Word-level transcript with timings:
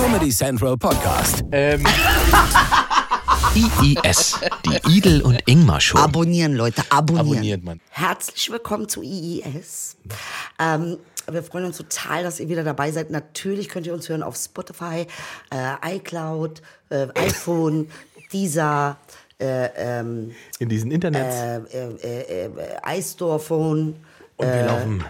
Comedy 0.00 0.30
Central 0.30 0.78
Podcast. 0.78 1.44
Ähm. 1.52 1.84
IIS, 3.54 4.40
die 4.64 4.96
Idel 4.96 5.20
und 5.20 5.38
Ingmar 5.44 5.78
Show. 5.78 5.98
Abonnieren, 5.98 6.54
Leute, 6.54 6.82
abonnieren. 6.88 7.28
Abonniert 7.28 7.64
man. 7.64 7.80
Herzlich 7.90 8.50
willkommen 8.50 8.88
zu 8.88 9.02
IIS. 9.02 9.98
Ähm, 10.58 10.96
wir 11.30 11.42
freuen 11.42 11.66
uns 11.66 11.76
total, 11.76 12.22
dass 12.22 12.40
ihr 12.40 12.48
wieder 12.48 12.64
dabei 12.64 12.90
seid. 12.92 13.10
Natürlich 13.10 13.68
könnt 13.68 13.86
ihr 13.86 13.92
uns 13.92 14.08
hören 14.08 14.22
auf 14.22 14.36
Spotify, 14.36 15.06
äh, 15.50 15.96
iCloud, 15.96 16.62
äh, 16.88 17.08
iPhone, 17.16 17.90
Deezer, 18.32 18.96
äh, 19.38 19.68
ähm, 19.76 20.32
In 20.60 20.70
diesen 20.70 20.90
Internets. 20.92 21.36
äh, 21.36 21.88
äh, 22.02 22.46
äh, 22.46 22.98
iStore 22.98 23.38
Phone. 23.38 23.96
und 24.38 24.46
wir 24.46 24.64
laufen 24.64 25.04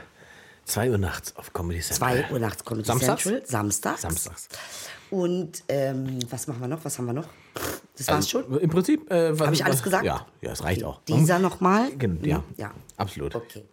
2 0.70 0.90
Uhr 0.90 0.98
nachts 0.98 1.36
auf 1.36 1.52
Comedy 1.52 1.80
Central. 1.80 2.24
2 2.26 2.32
Uhr 2.32 2.38
nachts 2.38 2.64
Comedy 2.64 2.86
Samstags? 2.86 3.22
Central. 3.24 3.46
Samstags. 3.46 4.02
Samstags. 4.02 4.48
Und 5.10 5.64
ähm, 5.68 6.18
was 6.30 6.46
machen 6.46 6.60
wir 6.60 6.68
noch? 6.68 6.84
Was 6.84 6.96
haben 6.98 7.06
wir 7.06 7.12
noch? 7.12 7.26
Das 7.96 8.06
war's 8.08 8.30
schon. 8.30 8.58
Im 8.60 8.70
Prinzip. 8.70 9.10
Äh, 9.10 9.36
Habe 9.36 9.52
ich 9.52 9.64
alles 9.64 9.82
gesagt? 9.82 10.04
Ja, 10.04 10.26
ja, 10.40 10.52
es 10.52 10.62
reicht 10.62 10.84
auch. 10.84 11.00
Dieser 11.08 11.38
nochmal? 11.40 11.90
Gen- 11.96 12.22
Ja, 12.24 12.44
Ja. 12.56 12.72
absolut. 12.96 13.34
Okay. 13.34 13.64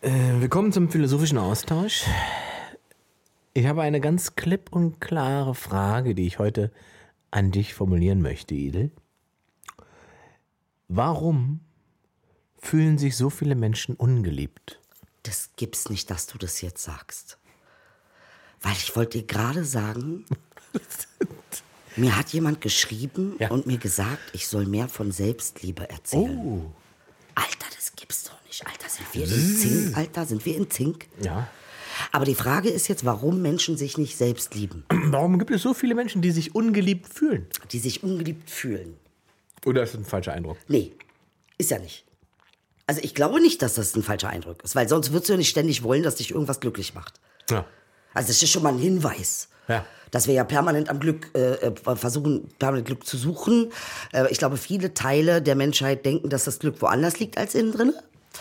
Äh, 0.00 0.10
willkommen 0.40 0.72
zum 0.72 0.88
philosophischen 0.90 1.36
Austausch. 1.36 2.04
Ich 3.52 3.66
habe 3.66 3.82
eine 3.82 4.00
ganz 4.00 4.34
klipp 4.36 4.72
und 4.72 5.00
klare 5.00 5.54
Frage, 5.54 6.14
die 6.14 6.26
ich 6.26 6.38
heute 6.38 6.70
an 7.30 7.50
dich 7.50 7.74
formulieren 7.74 8.22
möchte, 8.22 8.54
Idel. 8.54 8.90
Warum 10.88 11.60
fühlen 12.58 12.96
sich 12.98 13.16
so 13.16 13.28
viele 13.30 13.54
Menschen 13.54 13.94
ungeliebt? 13.94 14.79
Das 15.24 15.50
gibt's 15.56 15.88
nicht, 15.90 16.10
dass 16.10 16.26
du 16.26 16.38
das 16.38 16.60
jetzt 16.60 16.82
sagst. 16.82 17.38
Weil 18.62 18.72
ich 18.72 18.94
wollte 18.96 19.18
dir 19.18 19.26
gerade 19.26 19.64
sagen, 19.64 20.24
mir 21.96 22.16
hat 22.16 22.30
jemand 22.30 22.60
geschrieben 22.60 23.36
Ja. 23.38 23.50
und 23.50 23.66
mir 23.66 23.78
gesagt, 23.78 24.20
ich 24.32 24.46
soll 24.48 24.66
mehr 24.66 24.88
von 24.88 25.12
Selbstliebe 25.12 25.88
erzählen. 25.90 26.38
Oh. 26.38 26.72
Alter, 27.34 27.66
das 27.74 27.94
gibt's 27.96 28.24
doch 28.24 28.36
nicht. 28.46 28.66
Alter, 28.66 28.88
sind 28.88 29.06
wir 29.12 29.24
in 29.24 29.56
Zink? 29.56 29.96
Alter, 29.96 30.26
sind 30.26 30.44
wir 30.46 30.56
in 30.56 30.70
Zink? 30.70 31.06
Ja. 31.22 31.48
Aber 32.12 32.24
die 32.24 32.34
Frage 32.34 32.70
ist 32.70 32.88
jetzt, 32.88 33.04
warum 33.04 33.42
Menschen 33.42 33.76
sich 33.76 33.98
nicht 33.98 34.16
selbst 34.16 34.54
lieben, 34.54 34.84
Warum 34.88 35.38
gibt 35.38 35.50
es 35.50 35.62
so 35.62 35.74
viele 35.74 35.94
Menschen, 35.94 36.22
die 36.22 36.30
sich 36.30 36.54
ungeliebt 36.54 37.12
fühlen? 37.12 37.46
die 37.72 37.78
sich 37.78 38.02
ungeliebt 38.02 38.48
fühlen. 38.50 38.96
Oder 39.66 39.82
ist 39.82 39.94
das 39.94 40.00
ein 40.00 40.04
falscher 40.06 40.32
Eindruck? 40.32 40.56
Nee, 40.68 40.92
ist 41.58 41.70
ja 41.70 41.78
nicht. 41.78 42.04
Also 42.90 43.02
ich 43.04 43.14
glaube 43.14 43.40
nicht, 43.40 43.62
dass 43.62 43.74
das 43.74 43.94
ein 43.94 44.02
falscher 44.02 44.30
Eindruck 44.30 44.64
ist, 44.64 44.74
weil 44.74 44.88
sonst 44.88 45.12
würdest 45.12 45.28
du 45.28 45.34
ja 45.34 45.36
nicht 45.36 45.48
ständig 45.48 45.84
wollen, 45.84 46.02
dass 46.02 46.16
dich 46.16 46.32
irgendwas 46.32 46.58
glücklich 46.58 46.92
macht. 46.92 47.20
Ja. 47.48 47.64
Also 48.14 48.26
das 48.30 48.42
ist 48.42 48.50
schon 48.50 48.64
mal 48.64 48.72
ein 48.72 48.80
Hinweis. 48.80 49.46
Ja. 49.68 49.86
Dass 50.10 50.26
wir 50.26 50.34
ja 50.34 50.42
permanent 50.42 50.88
am 50.88 50.98
Glück 50.98 51.30
äh, 51.36 51.52
äh, 51.68 51.94
versuchen, 51.94 52.48
permanent 52.58 52.88
Glück 52.88 53.06
zu 53.06 53.16
suchen. 53.16 53.70
Äh, 54.12 54.28
ich 54.32 54.38
glaube, 54.38 54.56
viele 54.56 54.92
Teile 54.92 55.40
der 55.40 55.54
Menschheit 55.54 56.04
denken, 56.04 56.30
dass 56.30 56.42
das 56.46 56.58
Glück 56.58 56.82
woanders 56.82 57.20
liegt 57.20 57.38
als 57.38 57.54
innen 57.54 57.70
drin. 57.70 57.92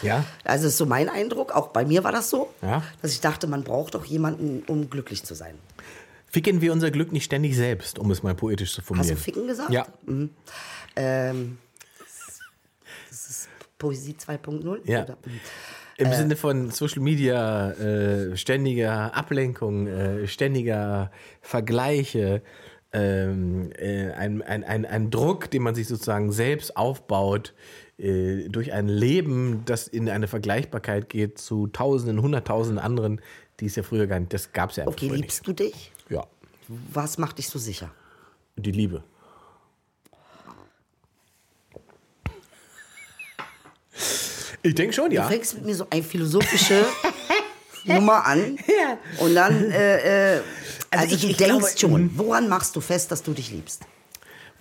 Ja. 0.01 0.25
Also 0.43 0.63
das 0.63 0.71
ist 0.73 0.77
so 0.79 0.87
mein 0.87 1.09
Eindruck. 1.09 1.51
Auch 1.51 1.67
bei 1.67 1.85
mir 1.85 2.03
war 2.03 2.11
das 2.11 2.31
so, 2.31 2.49
Ja. 2.63 2.81
dass 3.03 3.11
ich 3.11 3.21
dachte, 3.21 3.45
man 3.45 3.63
braucht 3.63 3.93
doch 3.93 4.05
jemanden, 4.05 4.63
um 4.65 4.89
glücklich 4.89 5.23
zu 5.25 5.35
sein. 5.35 5.53
Ficken 6.25 6.59
wir 6.59 6.73
unser 6.73 6.89
Glück 6.89 7.11
nicht 7.11 7.25
ständig 7.25 7.55
selbst, 7.55 7.99
um 7.99 8.09
es 8.09 8.23
mal 8.23 8.33
poetisch 8.33 8.73
zu 8.73 8.81
Hast 8.81 8.87
formulieren? 8.87 9.15
du 9.15 9.21
Ficken 9.21 9.45
gesagt? 9.45 9.69
Ja. 9.69 9.85
Ähm, 10.95 11.59
das 13.11 13.29
ist 13.29 13.49
Poesie 13.79 14.13
2.0? 14.13 14.79
Ja. 14.83 15.03
Oder? 15.03 15.17
Im 15.97 16.13
Sinne 16.13 16.35
von 16.37 16.69
Social 16.71 17.01
Media, 17.01 17.71
äh, 17.71 18.37
ständiger 18.37 19.13
Ablenkung, 19.15 19.87
äh, 19.87 20.27
ständiger 20.27 21.11
Vergleiche, 21.41 22.41
ähm, 22.93 23.71
äh, 23.77 24.11
ein, 24.11 24.41
ein, 24.41 24.63
ein, 24.63 24.85
ein 24.85 25.09
Druck, 25.11 25.51
den 25.51 25.61
man 25.63 25.75
sich 25.75 25.87
sozusagen 25.87 26.31
selbst 26.31 26.77
aufbaut, 26.77 27.53
äh, 27.97 28.47
durch 28.47 28.71
ein 28.71 28.87
Leben, 28.87 29.63
das 29.65 29.87
in 29.89 30.09
eine 30.09 30.27
Vergleichbarkeit 30.27 31.09
geht 31.09 31.37
zu 31.37 31.67
Tausenden, 31.67 32.21
Hunderttausenden 32.21 32.79
anderen, 32.83 33.19
die 33.59 33.65
es 33.65 33.75
ja 33.75 33.83
früher 33.83 34.07
gar 34.07 34.19
nicht, 34.19 34.33
das 34.33 34.53
gab 34.53 34.69
es 34.69 34.77
ja 34.77 34.83
einfach 34.83 34.93
Okay, 34.93 35.09
liebst 35.09 35.45
du 35.47 35.51
dich? 35.53 35.73
nicht. 35.73 35.91
Ja, 36.09 36.25
Was 36.93 37.17
macht 37.17 37.39
dich 37.39 37.49
so 37.49 37.59
sicher? 37.59 37.91
die 38.55 38.71
Liebe. 38.71 39.03
Ich 44.63 44.75
denke 44.75 44.93
schon, 44.93 45.09
Du 45.09 45.15
ja. 45.15 45.27
fängst 45.27 45.55
mit 45.55 45.65
mir 45.65 45.75
so 45.75 45.87
eine 45.89 46.03
philosophische 46.03 46.85
Nummer 47.85 48.25
an 48.25 48.57
und 49.19 49.35
dann, 49.35 49.71
äh, 49.71 50.35
äh, 50.37 50.41
also, 50.91 51.15
ich- 51.15 51.21
du 51.21 51.27
ich 51.27 51.37
denkst 51.37 51.75
glaube, 51.77 51.97
schon, 51.97 52.11
woran 52.17 52.49
machst 52.49 52.75
du 52.75 52.81
fest, 52.81 53.11
dass 53.11 53.23
du 53.23 53.33
dich 53.33 53.51
liebst? 53.51 53.83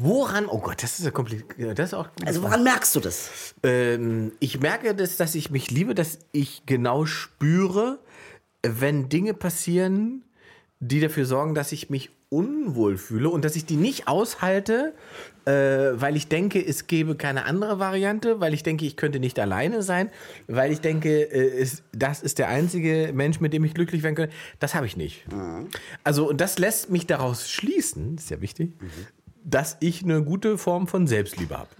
Woran, 0.00 0.46
oh 0.46 0.58
Gott, 0.60 0.80
das 0.84 0.98
ist 1.00 1.04
ja 1.04 1.10
kompliziert. 1.10 1.76
Das 1.76 1.88
ist 1.88 1.94
auch 1.94 2.08
Also 2.24 2.42
woran 2.42 2.62
merkst 2.62 2.94
du 2.94 3.00
das? 3.00 3.30
Ähm, 3.64 4.30
ich 4.38 4.60
merke, 4.60 4.94
dass, 4.94 5.16
dass 5.16 5.34
ich 5.34 5.50
mich 5.50 5.72
liebe, 5.72 5.94
dass 5.96 6.20
ich 6.30 6.62
genau 6.66 7.04
spüre, 7.04 7.98
wenn 8.62 9.08
Dinge 9.08 9.34
passieren, 9.34 10.22
die 10.78 11.00
dafür 11.00 11.24
sorgen, 11.26 11.56
dass 11.56 11.72
ich 11.72 11.90
mich 11.90 12.10
unwohl 12.28 12.96
fühle 12.96 13.28
und 13.30 13.44
dass 13.44 13.56
ich 13.56 13.64
die 13.64 13.74
nicht 13.74 14.06
aushalte, 14.06 14.94
äh, 15.48 15.98
weil 15.98 16.14
ich 16.16 16.28
denke, 16.28 16.64
es 16.64 16.86
gäbe 16.86 17.14
keine 17.14 17.46
andere 17.46 17.78
Variante, 17.78 18.38
weil 18.38 18.52
ich 18.52 18.62
denke, 18.62 18.84
ich 18.84 18.96
könnte 18.96 19.18
nicht 19.18 19.38
alleine 19.38 19.82
sein, 19.82 20.10
weil 20.46 20.70
ich 20.70 20.82
denke, 20.82 21.22
äh, 21.22 21.60
es, 21.62 21.82
das 21.92 22.22
ist 22.22 22.38
der 22.38 22.48
einzige 22.48 23.12
Mensch, 23.14 23.40
mit 23.40 23.54
dem 23.54 23.64
ich 23.64 23.72
glücklich 23.72 24.02
werden 24.02 24.14
könnte. 24.14 24.34
Das 24.58 24.74
habe 24.74 24.84
ich 24.84 24.96
nicht. 24.98 25.24
Also, 26.04 26.28
und 26.28 26.40
das 26.42 26.58
lässt 26.58 26.90
mich 26.90 27.06
daraus 27.06 27.48
schließen, 27.48 28.16
ist 28.18 28.28
ja 28.30 28.42
wichtig, 28.42 28.72
dass 29.42 29.78
ich 29.80 30.02
eine 30.02 30.22
gute 30.22 30.58
Form 30.58 30.86
von 30.86 31.06
Selbstliebe 31.06 31.56
habe. 31.56 31.70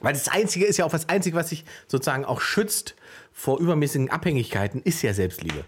Weil 0.00 0.12
das 0.12 0.28
Einzige 0.28 0.64
ist 0.64 0.76
ja 0.76 0.84
auch 0.84 0.92
das 0.92 1.08
Einzige, 1.08 1.36
was 1.36 1.48
sich 1.48 1.64
sozusagen 1.88 2.24
auch 2.24 2.40
schützt 2.40 2.94
vor 3.32 3.58
übermäßigen 3.58 4.10
Abhängigkeiten, 4.10 4.80
ist 4.82 5.02
ja 5.02 5.12
Selbstliebe. 5.12 5.64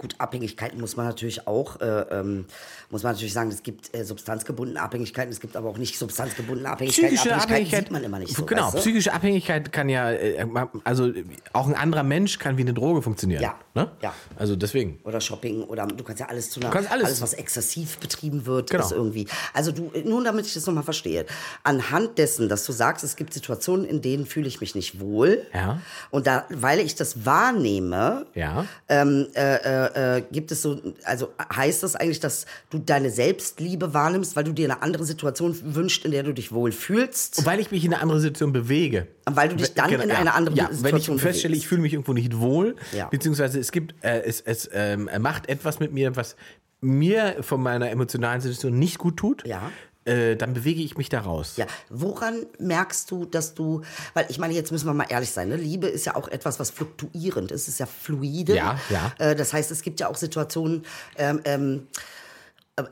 Gut, 0.00 0.14
Abhängigkeiten 0.18 0.80
muss 0.80 0.96
man 0.96 1.06
natürlich 1.06 1.48
auch, 1.48 1.80
äh, 1.80 1.84
ähm, 2.12 2.44
muss 2.88 3.02
man 3.02 3.12
natürlich 3.14 3.32
sagen, 3.32 3.50
es 3.50 3.64
gibt 3.64 3.92
äh, 3.96 4.04
substanzgebundene 4.04 4.80
Abhängigkeiten, 4.80 5.32
es 5.32 5.40
gibt 5.40 5.56
aber 5.56 5.68
auch 5.68 5.76
nicht 5.76 5.98
substanzgebundene 5.98 6.70
Abhängigkeiten. 6.70 7.16
Psychische 7.16 7.34
Abhängigkeit 7.34 7.80
sieht 7.86 7.90
man 7.90 8.04
immer 8.04 8.20
nicht 8.20 8.32
so. 8.36 8.44
Genau, 8.46 8.66
weißt 8.66 8.74
du? 8.74 8.78
psychische 8.78 9.12
Abhängigkeit 9.12 9.72
kann 9.72 9.88
ja, 9.88 10.12
äh, 10.12 10.46
also 10.84 11.08
äh, 11.08 11.24
auch 11.52 11.66
ein 11.66 11.74
anderer 11.74 12.04
Mensch 12.04 12.38
kann 12.38 12.56
wie 12.56 12.62
eine 12.62 12.74
Droge 12.74 13.02
funktionieren. 13.02 13.42
Ja, 13.42 13.56
Ne? 13.74 13.90
ja. 14.00 14.14
Also 14.36 14.54
deswegen. 14.54 15.00
Oder 15.04 15.20
Shopping 15.20 15.62
oder 15.64 15.86
du 15.86 16.02
kannst 16.04 16.20
ja 16.20 16.26
alles 16.28 16.50
zu 16.50 16.60
einer, 16.60 16.70
kannst 16.70 16.90
alles. 16.92 17.20
was 17.20 17.34
exzessiv 17.34 17.98
betrieben 17.98 18.46
wird, 18.46 18.70
Genau. 18.70 18.84
ist 18.84 18.92
irgendwie. 18.92 19.26
Also 19.52 19.72
du, 19.72 19.90
nur 20.04 20.22
damit 20.22 20.46
ich 20.46 20.54
das 20.54 20.64
nochmal 20.66 20.84
verstehe, 20.84 21.26
anhand 21.64 22.18
dessen, 22.18 22.48
dass 22.48 22.64
du 22.64 22.70
sagst, 22.72 23.02
es 23.04 23.16
gibt 23.16 23.34
Situationen, 23.34 23.84
in 23.84 24.00
denen 24.00 24.26
fühle 24.26 24.46
ich 24.46 24.60
mich 24.60 24.76
nicht 24.76 25.00
wohl. 25.00 25.44
Ja. 25.52 25.80
Und 26.10 26.28
da, 26.28 26.44
weil 26.50 26.78
ich 26.80 26.94
das 26.94 27.24
wahrnehme, 27.24 28.26
Ja. 28.34 28.64
ähm, 28.88 29.26
äh, 29.34 29.87
äh, 29.94 30.22
gibt 30.32 30.50
es 30.52 30.62
so, 30.62 30.80
also 31.04 31.32
heißt 31.54 31.82
das 31.82 31.96
eigentlich, 31.96 32.20
dass 32.20 32.46
du 32.70 32.78
deine 32.78 33.10
Selbstliebe 33.10 33.94
wahrnimmst, 33.94 34.36
weil 34.36 34.44
du 34.44 34.52
dir 34.52 34.66
eine 34.70 34.82
andere 34.82 35.04
Situation 35.04 35.56
wünschst, 35.74 36.04
in 36.04 36.10
der 36.10 36.22
du 36.22 36.32
dich 36.32 36.52
wohl 36.52 36.72
fühlst? 36.72 37.38
Und 37.38 37.46
weil 37.46 37.60
ich 37.60 37.70
mich 37.70 37.84
in 37.84 37.92
eine 37.92 38.02
andere 38.02 38.20
Situation 38.20 38.52
bewege. 38.52 39.06
Weil 39.26 39.48
du 39.48 39.56
dich 39.56 39.74
dann 39.74 39.90
Genau, 39.90 40.04
in 40.04 40.10
eine 40.10 40.34
andere 40.34 40.54
ja, 40.56 40.64
Wenn 40.64 40.72
ich 40.74 40.78
Situation 40.80 41.18
feststelle, 41.18 41.52
bewegst. 41.52 41.64
ich 41.64 41.68
fühle 41.68 41.82
mich 41.82 41.92
irgendwo 41.92 42.12
nicht 42.12 42.38
wohl, 42.38 42.76
Ja. 42.92 43.08
beziehungsweise 43.08 43.58
es 43.58 43.72
gibt, 43.72 43.94
äh, 44.04 44.22
es, 44.22 44.40
es 44.40 44.68
ähm, 44.72 45.08
macht 45.20 45.48
etwas 45.48 45.80
mit 45.80 45.92
mir, 45.92 46.16
was 46.16 46.36
mir 46.80 47.36
von 47.40 47.60
meiner 47.60 47.90
emotionalen 47.90 48.40
Situation 48.40 48.78
nicht 48.78 48.98
gut 48.98 49.16
tut, 49.16 49.46
Ja. 49.46 49.70
Äh, 50.08 50.36
dann 50.36 50.54
bewege 50.54 50.82
ich 50.82 50.96
mich 50.96 51.08
da 51.08 51.20
raus. 51.20 51.54
Ja, 51.56 51.66
woran 51.90 52.46
merkst 52.58 53.10
du, 53.10 53.24
dass 53.26 53.54
du, 53.54 53.82
weil 54.14 54.26
ich 54.28 54.38
meine, 54.38 54.54
jetzt 54.54 54.72
müssen 54.72 54.86
wir 54.86 54.94
mal 54.94 55.06
ehrlich 55.08 55.30
sein, 55.30 55.48
ne? 55.48 55.56
Liebe 55.56 55.86
ist 55.86 56.06
ja 56.06 56.16
auch 56.16 56.28
etwas, 56.28 56.58
was 56.58 56.70
fluktuierend 56.70 57.52
ist, 57.52 57.62
es 57.62 57.68
ist 57.68 57.80
ja 57.80 57.86
fluide. 57.86 58.54
Ja, 58.56 58.78
ja. 58.90 59.12
Äh, 59.18 59.36
das 59.36 59.52
heißt, 59.52 59.70
es 59.70 59.82
gibt 59.82 60.00
ja 60.00 60.08
auch 60.08 60.16
Situationen, 60.16 60.84
ähm, 61.16 61.40
ähm, 61.44 61.86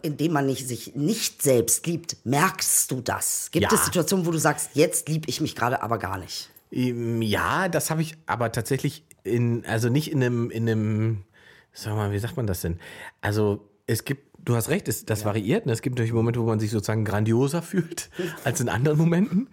in 0.03 0.17
denen 0.17 0.35
man 0.35 0.47
nicht, 0.47 0.67
sich 0.67 0.97
nicht 0.97 1.43
selbst 1.43 1.87
liebt. 1.87 2.17
Merkst 2.25 2.91
du 2.91 3.01
das? 3.01 3.51
Gibt 3.53 3.71
Ja. 3.71 3.79
es 3.79 3.85
Situationen, 3.85 4.27
wo 4.27 4.33
du 4.33 4.39
sagst, 4.39 4.71
jetzt 4.75 5.09
liebe 5.09 5.29
ich 5.29 5.41
mich 5.41 5.55
gerade 5.55 5.81
aber 5.81 5.99
gar 5.99 6.19
nicht? 6.19 6.51
Ähm, 6.73 7.23
Ja, 7.23 7.69
das 7.69 7.91
habe 7.91 8.03
ich 8.03 8.17
aber 8.27 8.51
tatsächlich 8.51 9.05
in, 9.23 9.65
also 9.67 9.89
nicht 9.89 10.11
in 10.11 10.23
einem, 10.25 10.51
in 10.51 10.69
einem, 10.69 11.25
sag 11.73 11.95
mal, 11.95 12.11
wie 12.11 12.19
sagt 12.19 12.37
man 12.37 12.49
das 12.49 12.63
denn? 12.63 12.81
Also 13.21 13.69
es 13.87 14.05
gibt, 14.05 14.26
du 14.47 14.57
hast 14.57 14.71
recht, 14.71 14.89
es, 14.89 15.05
das 15.05 15.27
variiert. 15.27 15.67
Ne? 15.67 15.73
Es 15.73 15.83
gibt 15.83 15.97
natürlich 15.97 16.15
Momente, 16.15 16.41
wo 16.41 16.47
man 16.47 16.59
sich 16.59 16.71
sozusagen 16.71 17.05
grandioser 17.05 17.61
fühlt 17.71 18.09
als 18.45 18.61
in 18.61 18.71
anderen 18.71 18.97
Momenten. 18.97 19.49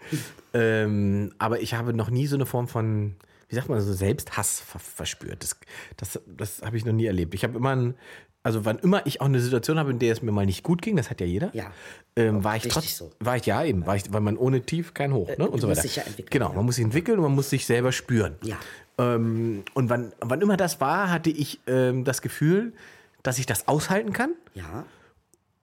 ähm, 0.53 1.33
aber 1.39 1.59
ich 1.61 1.73
habe 1.73 1.93
noch 1.93 2.09
nie 2.09 2.27
so 2.27 2.37
eine 2.37 2.45
Form 2.45 2.69
von, 2.69 3.15
wie 3.49 3.55
sagt 3.55 3.67
man, 3.67 3.81
so 3.81 3.91
Selbsthass 3.91 4.61
ver 4.61 4.79
verspürt. 4.79 5.43
Das, 5.43 5.57
das, 5.97 6.21
das 6.25 6.61
habe 6.61 6.77
ich 6.77 6.85
noch 6.85 6.93
nie 6.93 7.05
erlebt. 7.05 7.33
Ich 7.33 7.43
habe 7.43 7.57
immer 7.57 7.75
ein, 7.75 7.95
also 8.43 8.65
wann 8.65 8.77
immer 8.79 9.05
ich 9.05 9.19
auch 9.21 9.25
eine 9.25 9.39
Situation 9.39 9.79
habe, 9.79 9.91
in 9.91 9.99
der 9.99 10.11
es 10.13 10.21
mir 10.21 10.31
mal 10.31 10.45
nicht 10.45 10.63
gut 10.63 10.81
ging, 10.81 10.95
das 10.95 11.09
hat 11.09 11.21
ja 11.21 11.25
jeder, 11.27 11.49
Ja. 11.55 11.71
ähm, 12.15 12.43
war 12.43 12.55
ich 12.57 12.67
trotzdem, 12.67 13.07
so. 13.09 13.11
war 13.19 13.37
ich 13.37 13.45
ja 13.45 13.63
eben, 13.63 13.85
war 13.85 13.95
ich, 13.95 14.11
weil 14.11 14.21
man 14.21 14.37
ohne 14.37 14.61
Tief 14.61 14.93
kein 14.93 15.13
Hoch, 15.13 15.29
ne? 15.37 15.49
Und 15.49 15.61
so 15.61 15.67
weiter. 15.69 15.81
dich 15.81 15.95
ja 15.95 16.03
entwickeln, 16.03 16.29
genau, 16.29 16.49
ja. 16.49 16.55
man 16.55 16.65
muss 16.65 16.75
sich 16.75 16.83
entwickeln 16.83 17.17
und 17.17 17.23
man 17.23 17.35
muss 17.35 17.49
sich 17.49 17.65
selber 17.65 17.91
spüren. 17.91 18.35
Ja. 18.43 18.57
Ähm, 18.97 19.63
und 19.73 19.89
wann, 19.89 20.13
wann 20.19 20.41
immer 20.41 20.57
das 20.57 20.79
war, 20.81 21.09
hatte 21.09 21.29
ich 21.31 21.61
ähm, 21.67 22.03
das 22.03 22.21
Gefühl, 22.21 22.73
dass 23.23 23.39
ich 23.39 23.45
das 23.45 23.67
aushalten 23.67 24.13
kann 24.13 24.33
Ja. 24.53 24.85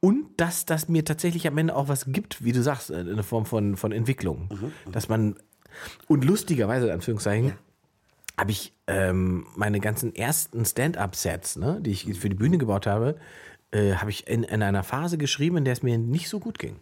und 0.00 0.26
dass 0.40 0.64
das 0.66 0.88
mir 0.88 1.04
tatsächlich 1.04 1.46
am 1.46 1.56
Ende 1.58 1.76
auch 1.76 1.88
was 1.88 2.06
gibt, 2.08 2.42
wie 2.44 2.52
du 2.52 2.62
sagst, 2.62 2.90
äh, 2.90 3.00
in 3.00 3.14
der 3.14 3.22
Form 3.24 3.46
von, 3.46 3.76
von 3.76 3.92
Entwicklung. 3.92 4.48
Dass 4.92 5.08
man, 5.08 5.36
und 6.08 6.24
lustigerweise, 6.24 6.86
in 6.86 6.92
Anführungszeichen, 6.92 7.52
habe 8.38 8.50
ich 8.52 8.72
ähm, 8.86 9.46
meine 9.54 9.80
ganzen 9.80 10.14
ersten 10.14 10.64
Stand-up-Sets, 10.64 11.56
ne, 11.56 11.78
die 11.82 11.90
ich 11.90 12.04
für 12.18 12.30
die 12.30 12.34
Bühne 12.36 12.56
gebaut 12.58 12.86
habe, 12.86 13.16
äh, 13.70 13.94
habe 13.96 14.10
ich 14.10 14.26
in, 14.26 14.42
in 14.44 14.62
einer 14.62 14.82
Phase 14.82 15.18
geschrieben, 15.18 15.58
in 15.58 15.64
der 15.64 15.74
es 15.74 15.82
mir 15.82 15.98
nicht 15.98 16.28
so 16.30 16.40
gut 16.40 16.58
ging. 16.58 16.76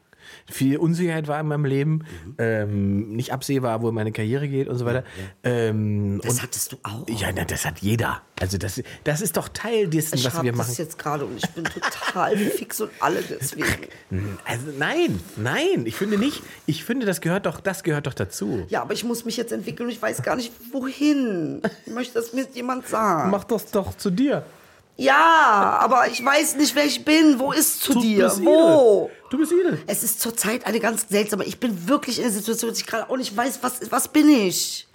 Viel 0.50 0.76
Unsicherheit 0.78 1.28
war 1.28 1.38
in 1.40 1.46
meinem 1.46 1.64
Leben, 1.64 2.04
ähm, 2.38 3.14
nicht 3.14 3.32
absehbar, 3.32 3.82
wo 3.82 3.90
meine 3.92 4.12
Karriere 4.12 4.48
geht 4.48 4.69
und 4.69 4.78
so 4.78 4.84
weiter. 4.86 5.04
Ähm, 5.44 6.20
Das 6.25 6.42
hattest 6.42 6.72
du 6.72 6.76
auch. 6.82 7.06
ja, 7.08 7.28
na, 7.34 7.44
das 7.44 7.64
hat 7.64 7.78
jeder. 7.80 8.22
Also 8.40 8.56
das, 8.58 8.82
das 9.04 9.20
ist 9.20 9.36
doch 9.36 9.48
Teil 9.48 9.88
dessen, 9.88 10.14
ich 10.16 10.25
was 10.25 10.42
wir 10.42 10.52
das 10.52 10.58
machen. 10.58 10.75
jetzt 10.78 10.98
gerade 10.98 11.25
und 11.26 11.36
ich 11.36 11.50
bin 11.50 11.64
total 11.64 12.36
fix 12.36 12.80
und 12.80 12.90
alle 13.00 13.20
deswegen. 13.22 13.66
Also 14.44 14.66
nein, 14.78 15.19
nein, 15.36 15.84
ich 15.86 15.96
finde 15.96 16.19
nicht. 16.19 16.42
Ich 16.66 16.84
finde, 16.84 17.04
das 17.06 17.20
gehört 17.20 17.46
doch, 17.46 17.60
das 17.60 17.82
gehört 17.82 18.06
doch 18.06 18.14
dazu. 18.14 18.64
Ja, 18.69 18.82
aber 18.82 18.92
ich 18.94 19.04
muss 19.04 19.25
mich 19.25 19.36
jetzt 19.36 19.52
entwickeln 19.52 19.86
und 19.88 19.92
ich 19.92 20.00
weiß 20.00 20.22
gar 20.22 20.36
nicht, 20.36 20.52
wohin. 20.72 21.60
Ich 21.86 21.92
möchte, 21.92 22.14
dass 22.14 22.32
mir 22.32 22.46
jemand 22.54 22.86
sagt. 22.86 23.30
Mach 23.30 23.44
das 23.44 23.70
doch 23.70 23.96
zu 23.96 24.10
dir. 24.10 24.44
Ja, 25.00 25.79
aber 25.81 26.09
ich 26.09 26.25
weiß 26.25 26.56
nicht, 26.56 26.75
wer 26.75 26.85
ich 26.85 27.05
bin. 27.05 27.39
Wo 27.39 27.53
ist 27.53 27.81
zu 27.83 27.95
Du 27.95 28.00
dir? 28.00 28.33
Wo? 28.41 29.11
Du 29.31 29.39
bist 29.39 29.53
Idel. 29.53 29.81
Es 29.87 30.03
ist 30.03 30.21
zurzeit 30.21 30.67
eine 30.67 30.81
ganz 30.81 31.09
seltsame. 31.09 31.45
Ich 31.45 31.61
bin 31.61 31.89
wirklich 31.89 32.19
in 32.19 32.25
einer 32.25 32.33
Situation, 32.33 32.71
dass 32.71 32.81
ich 32.81 32.87
gerade 32.87 33.09
auch 33.09 33.17
nicht 33.17 33.35
weiß, 33.35 33.61
was, 33.62 33.93
was 33.93 34.09
bin 34.09 34.29
ich. 34.29 34.89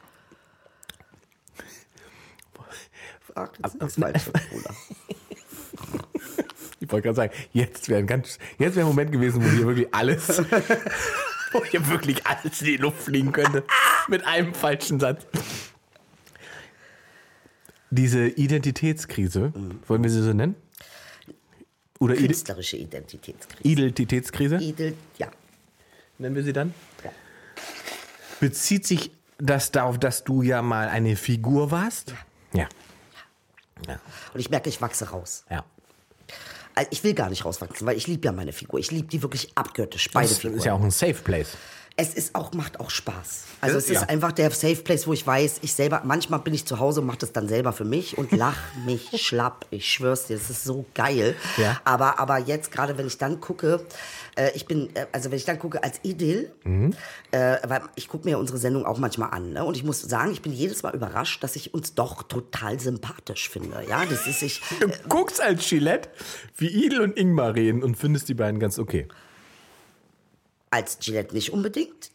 Frag 3.34 3.52
jetzt 3.64 3.80
nichts 3.80 3.96
falsch, 3.96 4.24
Bruder. 4.52 4.76
Ich 6.82 6.92
wollte 6.92 7.04
gerade 7.04 7.16
sagen, 7.16 7.34
jetzt 7.54 7.88
wäre 7.88 8.00
ein 8.00 8.08
ganz, 8.08 8.40
jetzt 8.60 8.76
wäre 8.76 8.86
ein 8.86 8.90
Moment 8.90 9.14
gewesen, 9.14 9.42
wo 9.42 9.50
hier 9.50 9.66
wirklich 9.66 9.88
alles, 9.94 10.28
wo 11.54 11.64
hier 11.64 11.88
wirklich 11.88 12.26
alles 12.28 12.60
in 12.60 12.68
die 12.68 12.78
Luft 12.78 13.04
fliegen 13.04 13.32
könnte. 13.32 13.64
Mit 14.10 14.28
einem 14.28 14.54
falschen 14.54 15.00
Satz. 15.00 15.26
Diese 17.95 18.28
Identitätskrise, 18.28 19.54
wollen 19.88 20.04
wir 20.04 20.10
sie 20.10 20.24
so 20.24 20.34
nennen? 20.34 20.56
Oder 22.00 22.16
Künstlerische 22.16 22.78
Identitätskrise. 22.78 23.63
Identitätskrise? 23.63 24.57
Idel, 24.57 24.95
ja. 25.19 25.28
Nennen 26.18 26.36
wir 26.36 26.44
sie 26.44 26.54
dann? 26.54 26.74
Ja. 27.04 27.12
Bezieht 28.40 28.88
sich 28.88 29.12
das 29.38 29.72
darauf, 29.72 30.00
dass 30.00 30.24
du 30.24 30.42
ja 30.42 30.62
mal 30.62 30.90
eine 30.90 31.16
Figur 31.16 31.69
warst? 31.72 32.13
Ja. 32.54 32.68
Ja. 33.88 34.00
Und 34.34 34.40
ich 34.40 34.50
merke, 34.50 34.69
ich 34.69 34.81
wachse 34.81 35.10
raus. 35.10 35.45
ja. 35.50 35.63
Also 36.75 36.90
ich 36.92 37.04
will 37.04 37.13
gar 37.13 37.30
nicht 37.30 37.45
rauswachsen, 37.45 37.86
weil 37.86 37.95
ich 37.98 38.07
liebe 38.07 38.25
ja 38.25 38.31
meine 38.31 38.51
Figur. 38.51 38.80
Ich 38.80 38.90
liebe 38.90 39.07
die 39.07 39.22
wirklich 39.22 39.51
abgöttisch, 39.56 40.10
beide 40.12 40.30
Das 40.30 40.40
Figuren. 40.40 40.57
ist 40.57 40.66
ja 40.66 40.74
auch 40.74 40.81
ein 40.81 40.90
Safe 40.90 41.13
Place. 41.13 41.56
Es 41.95 42.16
ist 42.16 42.34
auch, 42.34 42.54
macht 42.54 42.80
auch 42.80 42.90
Spaß. 42.90 43.44
Also 43.62 43.78
es 43.78 43.88
ist 43.88 44.01
ja. 44.01 44.10
einfach 44.10 44.31
der 44.31 44.50
Safe 44.50 44.78
Place, 44.78 45.06
wo 45.06 45.13
ich 45.13 45.25
weiß, 45.28 45.60
ich 45.62 45.74
selber, 45.74 46.01
manchmal 46.04 46.40
bin 46.40 46.54
ich 46.54 46.66
zu 46.66 46.80
Hause 46.80 47.01
und 47.01 47.07
mache 47.07 47.19
das 47.19 47.34
dann 47.34 47.48
selber 47.48 47.72
für 47.72 47.86
mich 47.86 48.18
und 48.18 48.31
lach 48.31 48.57
mich 48.86 49.10
schlapp. 49.22 49.68
Ich 49.69 49.88
schwör's 49.94 50.25
dir, 50.25 50.36
es 50.36 50.50
ist 50.50 50.63
so 50.63 50.86
geil. 50.95 51.36
Ja. 51.57 51.80
Aber, 51.86 52.19
aber 52.19 52.40
jetzt 52.40 52.72
gerade, 52.72 52.98
wenn 52.98 53.06
ich 53.06 53.19
dann 53.19 53.40
gucke, 53.40 53.86
äh, 54.36 54.50
ich 54.56 54.66
bin, 54.66 54.90
äh, 54.95 55.06
also 55.12 55.30
wenn 55.30 55.38
ich 55.38 55.45
dann 55.45 55.60
gucke 55.60 55.84
als 55.84 56.00
Idyll, 56.01 56.51
Mhm. 56.63 56.95
äh, 57.31 57.57
weil 57.68 57.81
ich 57.95 58.07
gucke 58.07 58.28
mir 58.28 58.40
unsere 58.40 58.57
Sendung 58.57 58.86
auch 58.88 58.98
manchmal 58.98 59.30
an, 59.30 59.54
ne? 59.54 59.63
und 59.63 59.78
ich 59.78 59.84
muss 59.84 60.01
sagen, 60.01 60.31
ich 60.31 60.42
bin 60.42 60.51
jedes 60.51 60.81
Mal 60.81 60.95
überrascht, 60.95 61.44
dass 61.44 61.56
ich 61.56 61.74
uns 61.75 61.94
doch 61.94 62.24
total 62.24 62.80
sympathisch 62.80 63.50
finde. 63.50 63.84
Ja, 63.88 64.04
das 64.06 64.25
ist 64.25 64.42
ich. 64.42 64.62
Du 64.80 64.88
guckst 65.10 65.40
als 65.42 65.68
Gillette, 65.69 66.10
wie 66.57 66.68
Idel 66.69 67.01
und 67.01 67.18
Ingmar 67.18 67.54
reden 67.54 67.84
und 67.84 67.95
findest 67.98 68.30
die 68.30 68.34
beiden 68.34 68.60
ganz 68.60 68.80
okay. 68.80 69.07
Als 70.74 70.98
Gillette 71.00 71.34
nicht 71.36 71.54
unbedingt. 71.54 72.10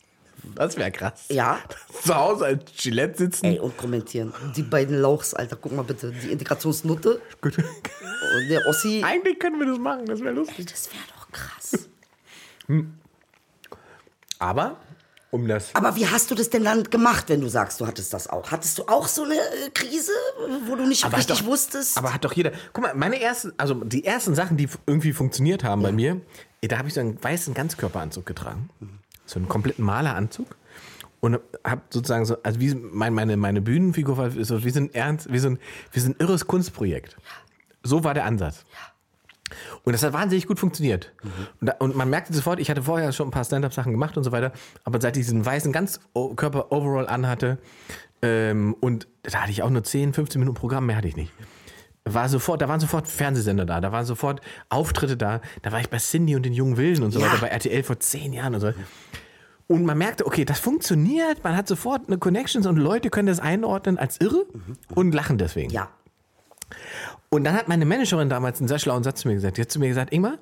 Das 0.55 0.77
wäre 0.77 0.91
krass. 0.91 1.25
Ja. 1.29 1.59
Zu 2.05 2.15
Hause 2.15 2.45
als 2.47 2.63
Gillette 2.77 3.19
sitzen. 3.19 3.45
Ey, 3.47 3.59
und 3.59 3.77
kommentieren. 3.77 4.33
Die 4.57 4.63
beiden 4.63 5.01
Lauchs, 5.01 5.35
Alter, 5.35 5.57
guck 5.61 5.73
mal 5.73 5.83
bitte. 5.83 6.11
Die 6.13 6.31
Integrationsnutte 6.33 7.21
Gut. 7.41 7.59
und 7.59 8.49
der 8.49 8.67
Ossi. 8.67 9.03
Eigentlich 9.05 9.39
können 9.39 9.59
wir 9.61 9.67
das 9.67 9.79
machen, 9.79 10.07
das 10.07 10.21
wäre 10.21 10.35
lustig. 10.35 10.67
Das 10.67 10.89
wäre 10.93 11.03
doch 11.15 11.31
krass. 11.31 11.89
Aber, 14.39 14.77
um 15.31 15.47
das. 15.49 15.75
Aber 15.75 15.97
wie 15.97 16.07
hast 16.07 16.31
du 16.31 16.35
das 16.35 16.51
denn 16.51 16.65
dann 16.65 16.85
gemacht, 16.85 17.25
wenn 17.29 17.41
du 17.41 17.49
sagst, 17.49 17.81
du 17.81 17.87
hattest 17.87 18.13
das 18.15 18.29
auch? 18.29 18.51
Hattest 18.51 18.79
du 18.79 18.85
auch 18.89 19.09
so 19.09 19.25
eine 19.25 19.35
äh, 19.35 19.71
Krise, 19.75 20.13
wo 20.67 20.77
du 20.77 20.87
nicht 20.87 21.05
Aber 21.05 21.17
richtig 21.17 21.41
doch- 21.41 21.47
wusstest? 21.47 21.99
Aber 21.99 22.15
hat 22.15 22.25
doch 22.25 22.33
jeder. 22.33 22.53
Guck 22.73 22.85
mal, 22.85 22.95
meine 22.95 23.21
ersten, 23.21 23.53
also 23.57 23.75
die 23.75 24.05
ersten 24.05 24.35
Sachen, 24.35 24.57
die 24.57 24.69
irgendwie 24.87 25.13
funktioniert 25.13 25.65
haben 25.65 25.83
bei 25.83 25.93
mir, 25.93 26.21
da 26.63 26.79
habe 26.79 26.89
ich 26.89 26.95
so 26.95 27.01
einen 27.01 27.23
weißen 27.23 27.55
Ganzkörperanzug 27.55 28.27
getragen. 28.27 28.71
So 29.27 29.39
einen 29.39 29.49
kompletten 29.49 29.85
Maleranzug. 29.85 30.57
Und 31.21 31.41
habe 31.65 31.83
sozusagen 31.91 32.25
so, 32.25 32.37
also 32.43 32.61
wie 32.61 32.75
mein, 32.75 33.13
meine, 33.13 33.37
meine 33.37 33.61
Bühnenfigur 33.61 34.17
war 34.17 34.31
so 34.31 34.65
wie 34.65 34.71
so 34.71 34.81
ein 34.81 34.95
ernst, 34.95 35.29
ein, 35.29 35.59
wie 35.93 36.01
so 36.01 36.11
ein 36.11 36.17
irres 36.19 36.47
Kunstprojekt. 36.47 37.17
So 37.83 38.05
war 38.05 38.15
der 38.15 38.25
Ansatz. 38.25 38.65
Und 39.85 39.93
das 39.93 40.03
hat 40.03 40.13
wahnsinnig 40.13 40.47
gut 40.47 40.59
funktioniert. 40.59 41.13
Und, 41.61 41.67
da, 41.69 41.73
und 41.79 41.97
man 41.97 42.11
merkte 42.11 42.33
sofort, 42.33 42.61
ich 42.61 42.71
hatte 42.71 42.83
vorher 42.83 43.13
schon 43.13 43.29
ein 43.29 43.31
paar 43.31 43.45
Stand-up-Sachen 43.45 43.93
gemacht 43.93 44.17
und 44.17 44.25
so 44.25 44.33
weiter, 44.33 44.53
aber 44.85 45.01
seit 45.01 45.17
ich 45.17 45.25
diesen 45.25 45.45
weißen 45.45 45.73
Ganzkörper-Overall 45.73 47.09
anhatte, 47.09 47.59
ähm, 48.21 48.75
und 48.81 49.07
da 49.23 49.43
hatte 49.43 49.53
ich 49.53 49.63
auch 49.63 49.71
nur 49.71 49.85
10, 49.85 50.13
15 50.13 50.41
Minuten 50.41 50.57
Programm, 50.57 50.87
mehr 50.87 50.97
hatte 50.97 51.09
ich 51.09 51.17
nicht. 51.17 51.33
War 52.15 52.29
sofort, 52.29 52.61
da 52.63 52.69
waren 52.69 52.81
sofort 52.81 53.09
Fernsehsender 53.09 53.65
da, 53.67 53.81
da 53.81 53.93
waren 53.93 54.05
sofort 54.05 54.41
Auftritte 54.69 55.17
da, 55.17 55.41
da 55.63 55.73
war 55.73 55.81
ich 55.81 55.89
bei 55.91 55.99
Cindy 55.99 56.37
und 56.37 56.45
den 56.45 56.53
jungen 56.53 56.77
Wilden 56.77 57.03
und 57.05 57.11
so 57.13 57.21
Ja. 57.21 57.27
weiter, 57.27 57.39
bei 57.41 57.49
RTL 57.49 57.83
vor 57.83 57.99
zehn 58.01 58.33
Jahren 58.33 58.55
und 58.55 58.61
so. 58.61 58.73
Und 59.67 59.85
man 59.85 59.99
merkte, 59.99 60.27
okay, 60.27 60.45
das 60.45 60.59
funktioniert, 60.61 61.45
man 61.45 61.57
hat 61.57 61.69
sofort 61.69 62.07
eine 62.09 62.17
Connections 62.19 62.67
und 62.67 62.77
Leute 62.77 63.11
können 63.11 63.29
das 63.29 63.41
einordnen 63.41 63.99
als 63.99 64.21
irre 64.21 64.47
und 64.95 65.13
lachen 65.15 65.39
deswegen. 65.39 65.71
ja. 65.71 65.89
Und 67.31 67.45
dann 67.45 67.55
hat 67.55 67.69
meine 67.69 67.85
Managerin 67.85 68.29
damals 68.31 68.59
einen 68.61 68.69
sehr 68.69 68.79
schlauen 68.79 69.03
Satz 69.03 69.21
zu 69.21 69.29
mir 69.29 69.35
gesagt. 69.35 69.57
Die 69.59 69.63
hat 69.63 69.71
zu 69.71 69.79
mir 69.79 69.89
gesagt, 69.89 70.13
Ingmar, 70.13 70.39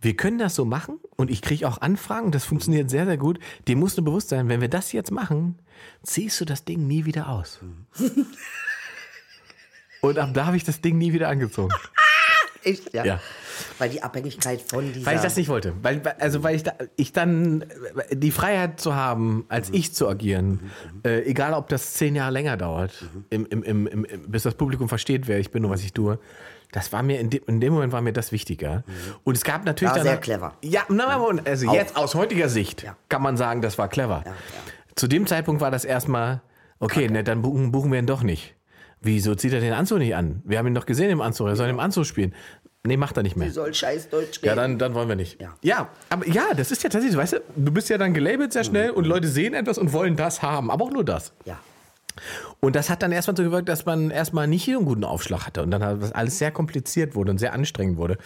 wir 0.00 0.16
können 0.16 0.38
das 0.38 0.54
so 0.54 0.64
machen 0.64 0.98
und 1.16 1.30
ich 1.30 1.42
kriege 1.42 1.68
auch 1.68 1.80
Anfragen 1.80 2.32
das 2.32 2.44
funktioniert 2.44 2.88
sehr, 2.90 3.04
sehr 3.06 3.16
gut. 3.18 3.38
Dir 3.68 3.76
muss 3.76 3.96
nur 3.96 4.04
bewusst 4.04 4.30
sein, 4.30 4.48
wenn 4.48 4.60
wir 4.62 4.68
das 4.68 4.92
jetzt 4.92 5.10
machen, 5.10 5.58
ziehst 6.02 6.40
du 6.40 6.44
das 6.46 6.64
Ding 6.64 6.86
nie 6.86 7.04
wieder 7.04 7.28
aus. 7.28 7.60
und 10.02 10.18
ab 10.18 10.30
da 10.34 10.46
habe 10.46 10.56
ich 10.56 10.64
das 10.64 10.80
Ding 10.80 10.98
nie 10.98 11.12
wieder 11.12 11.28
angezogen. 11.28 11.72
Ich, 12.64 12.92
ja. 12.92 13.04
Ja. 13.04 13.20
Weil 13.78 13.90
die 13.90 14.04
Abhängigkeit 14.04 14.62
von 14.62 14.92
dieser. 14.92 15.04
Weil 15.06 15.16
ich 15.16 15.22
das 15.22 15.36
nicht 15.36 15.48
wollte. 15.48 15.74
Weil, 15.82 16.00
also 16.20 16.44
weil 16.44 16.54
ich, 16.54 16.62
da, 16.62 16.74
ich 16.94 17.12
dann 17.12 17.64
die 18.12 18.30
Freiheit 18.30 18.78
zu 18.78 18.94
haben, 18.94 19.44
als 19.48 19.70
ich 19.70 19.92
zu 19.92 20.08
agieren, 20.08 20.70
äh, 21.04 21.22
egal 21.24 21.54
ob 21.54 21.68
das 21.68 21.94
zehn 21.94 22.14
Jahre 22.14 22.30
länger 22.30 22.56
dauert, 22.56 22.92
im, 23.30 23.46
im, 23.46 23.64
im, 23.64 23.86
im, 23.88 24.06
bis 24.30 24.44
das 24.44 24.54
Publikum 24.54 24.88
versteht, 24.88 25.26
wer 25.26 25.40
ich 25.40 25.50
bin 25.50 25.64
und 25.64 25.72
was 25.72 25.82
ich 25.82 25.92
tue, 25.92 26.20
das 26.70 26.92
war 26.92 27.02
mir 27.02 27.18
in, 27.18 27.30
dem 27.30 27.42
in 27.48 27.60
dem 27.60 27.72
Moment 27.72 27.92
war 27.92 28.00
mir 28.00 28.12
das 28.12 28.30
wichtiger. 28.30 28.84
Und 29.24 29.36
es 29.36 29.42
gab 29.42 29.64
natürlich 29.64 29.90
War 29.90 29.98
dann 29.98 30.06
sehr 30.06 30.18
clever. 30.18 30.54
Ja, 30.62 30.82
na, 30.88 31.06
also 31.44 31.68
Auch. 31.68 31.74
jetzt 31.74 31.96
aus 31.96 32.14
heutiger 32.14 32.48
Sicht 32.48 32.84
Ja. 32.84 32.96
kann 33.08 33.22
man 33.22 33.36
sagen, 33.36 33.60
das 33.60 33.76
war 33.76 33.88
clever. 33.88 34.22
ja. 34.24 34.32
Zu 34.94 35.08
dem 35.08 35.26
Zeitpunkt 35.26 35.60
war 35.60 35.72
das 35.72 35.84
erstmal 35.84 36.42
okay, 36.78 37.08
ne, 37.08 37.24
dann 37.24 37.42
buchen, 37.42 37.72
buchen 37.72 37.90
wir 37.90 37.98
ihn 37.98 38.06
doch 38.06 38.22
nicht. 38.22 38.54
Wieso 39.02 39.34
zieht 39.34 39.52
er 39.52 39.60
den 39.60 39.72
Anzug 39.72 39.98
nicht 39.98 40.14
an? 40.14 40.42
Wir 40.44 40.58
haben 40.58 40.68
ihn 40.68 40.74
doch 40.74 40.86
gesehen 40.86 41.10
im 41.10 41.20
Anzug, 41.20 41.48
er 41.48 41.56
soll 41.56 41.68
im 41.68 41.80
Anzug 41.80 42.06
spielen. 42.06 42.34
Nee, 42.84 42.96
macht 42.96 43.16
er 43.16 43.22
nicht 43.22 43.36
mehr. 43.36 43.48
Die 43.48 43.54
soll 43.54 43.72
scheiß 43.72 44.08
Deutsch 44.08 44.38
reden. 44.38 44.46
Ja, 44.46 44.54
dann, 44.54 44.78
dann 44.78 44.94
wollen 44.94 45.08
wir 45.08 45.14
nicht. 45.14 45.40
Ja. 45.40 45.54
ja, 45.62 45.88
aber 46.08 46.26
ja, 46.26 46.52
das 46.56 46.72
ist 46.72 46.82
ja 46.82 46.88
tatsächlich, 46.88 47.16
weißt 47.16 47.34
du, 47.34 47.40
du 47.54 47.72
bist 47.72 47.88
ja 47.88 47.98
dann 47.98 48.12
gelabelt 48.12 48.52
sehr 48.52 48.64
schnell 48.64 48.90
und 48.90 49.06
Leute 49.06 49.28
sehen 49.28 49.54
etwas 49.54 49.78
und 49.78 49.92
wollen 49.92 50.16
das 50.16 50.42
haben, 50.42 50.70
aber 50.70 50.84
auch 50.84 50.90
nur 50.90 51.04
das. 51.04 51.32
Ja. 51.44 51.58
Und 52.60 52.76
das 52.76 52.90
hat 52.90 53.02
dann 53.02 53.12
erstmal 53.12 53.36
so 53.36 53.42
gewirkt, 53.44 53.68
dass 53.68 53.86
man 53.86 54.10
erstmal 54.10 54.46
nicht 54.46 54.68
einen 54.68 54.84
guten 54.84 55.04
Aufschlag 55.04 55.46
hatte 55.46 55.62
und 55.62 55.70
dann 55.70 55.82
hat 55.82 56.02
das 56.02 56.12
alles 56.12 56.38
sehr 56.38 56.50
kompliziert 56.50 57.14
wurde 57.14 57.30
und 57.30 57.38
sehr 57.38 57.52
anstrengend 57.52 57.96
wurde, 57.96 58.18